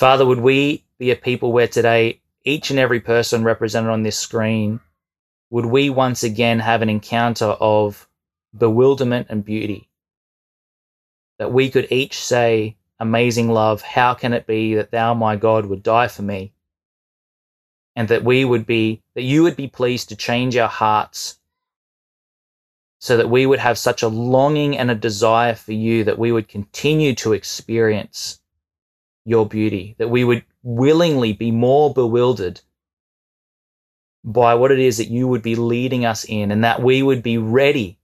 Father, 0.00 0.24
would 0.24 0.40
we 0.40 0.82
be 0.98 1.10
a 1.10 1.14
people 1.14 1.52
where 1.52 1.68
today 1.68 2.22
each 2.42 2.70
and 2.70 2.78
every 2.78 3.00
person 3.00 3.44
represented 3.44 3.90
on 3.90 4.02
this 4.02 4.16
screen, 4.16 4.80
would 5.50 5.66
we 5.66 5.90
once 5.90 6.22
again 6.22 6.58
have 6.60 6.80
an 6.80 6.88
encounter 6.88 7.48
of 7.60 8.08
bewilderment 8.56 9.26
and 9.28 9.44
beauty? 9.44 9.90
That 11.38 11.52
we 11.52 11.68
could 11.68 11.92
each 11.92 12.18
say, 12.18 12.78
Amazing 12.98 13.50
love, 13.50 13.82
how 13.82 14.14
can 14.14 14.32
it 14.32 14.46
be 14.46 14.74
that 14.76 14.90
thou, 14.90 15.12
my 15.12 15.36
God, 15.36 15.66
would 15.66 15.82
die 15.82 16.08
for 16.08 16.22
me? 16.22 16.54
and 17.94 18.08
that 18.08 18.24
we 18.24 18.42
would 18.42 18.64
be, 18.64 19.02
that 19.14 19.22
you 19.22 19.42
would 19.42 19.56
be 19.56 19.68
pleased 19.68 20.08
to 20.08 20.16
change 20.16 20.56
our 20.56 20.68
hearts 20.68 21.38
so 23.00 23.18
that 23.18 23.28
we 23.28 23.44
would 23.44 23.58
have 23.58 23.76
such 23.76 24.02
a 24.02 24.08
longing 24.08 24.78
and 24.78 24.90
a 24.90 24.94
desire 24.94 25.54
for 25.54 25.72
you 25.72 26.04
that 26.04 26.18
we 26.18 26.32
would 26.32 26.48
continue 26.48 27.14
to 27.16 27.34
experience 27.34 28.39
your 29.24 29.46
beauty, 29.46 29.94
that 29.98 30.10
we 30.10 30.24
would 30.24 30.44
willingly 30.62 31.32
be 31.32 31.50
more 31.50 31.92
bewildered 31.92 32.60
by 34.24 34.54
what 34.54 34.70
it 34.70 34.78
is 34.78 34.98
that 34.98 35.08
you 35.08 35.26
would 35.28 35.42
be 35.42 35.54
leading 35.56 36.04
us 36.04 36.24
in, 36.24 36.50
and 36.50 36.64
that 36.64 36.82
we 36.82 37.02
would 37.02 37.22
be 37.22 37.38
ready 37.38 37.98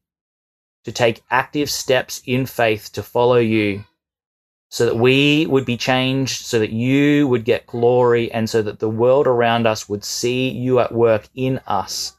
to 0.84 0.92
take 0.92 1.22
active 1.30 1.70
steps 1.70 2.22
in 2.24 2.46
faith 2.46 2.90
to 2.92 3.02
follow 3.02 3.36
you 3.36 3.84
so 4.68 4.86
that 4.86 4.96
we 4.96 5.46
would 5.46 5.64
be 5.64 5.76
changed, 5.76 6.44
so 6.44 6.58
that 6.58 6.70
you 6.70 7.26
would 7.28 7.44
get 7.44 7.66
glory, 7.66 8.30
and 8.32 8.48
so 8.50 8.62
that 8.62 8.78
the 8.78 8.88
world 8.88 9.26
around 9.26 9.66
us 9.66 9.88
would 9.88 10.04
see 10.04 10.48
you 10.48 10.80
at 10.80 10.92
work 10.92 11.28
in 11.34 11.60
us, 11.66 12.16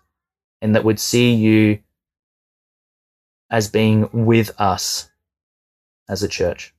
and 0.62 0.76
that 0.76 0.84
would 0.84 1.00
see 1.00 1.34
you 1.34 1.80
as 3.50 3.68
being 3.68 4.10
with 4.12 4.60
us 4.60 5.10
as 6.10 6.24
a 6.24 6.28
church. 6.28 6.74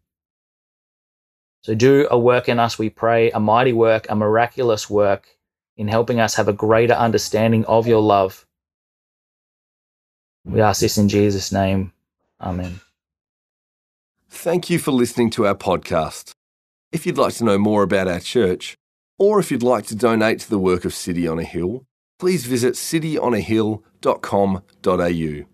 So 1.62 1.74
do 1.74 2.06
a 2.10 2.18
work 2.18 2.48
in 2.48 2.58
us, 2.58 2.78
we 2.78 2.90
pray, 2.90 3.30
a 3.30 3.40
mighty 3.40 3.72
work, 3.72 4.06
a 4.08 4.14
miraculous 4.14 4.88
work 4.88 5.36
in 5.76 5.88
helping 5.88 6.20
us 6.20 6.34
have 6.34 6.48
a 6.48 6.52
greater 6.52 6.94
understanding 6.94 7.64
of 7.66 7.86
your 7.86 8.00
love. 8.00 8.46
We 10.44 10.60
ask 10.60 10.80
this 10.80 10.98
in 10.98 11.08
Jesus' 11.08 11.52
name. 11.52 11.92
Amen. 12.40 12.80
Thank 14.30 14.70
you 14.70 14.78
for 14.78 14.92
listening 14.92 15.30
to 15.30 15.46
our 15.46 15.54
podcast. 15.54 16.32
If 16.92 17.06
you'd 17.06 17.18
like 17.18 17.34
to 17.34 17.44
know 17.44 17.58
more 17.58 17.82
about 17.82 18.08
our 18.08 18.20
church, 18.20 18.76
or 19.18 19.40
if 19.40 19.50
you'd 19.50 19.62
like 19.62 19.86
to 19.86 19.96
donate 19.96 20.40
to 20.40 20.50
the 20.50 20.58
work 20.58 20.84
of 20.84 20.94
City 20.94 21.28
on 21.28 21.38
a 21.38 21.44
Hill, 21.44 21.84
please 22.18 22.46
visit 22.46 22.74
cityonahill.com.au. 22.74 25.48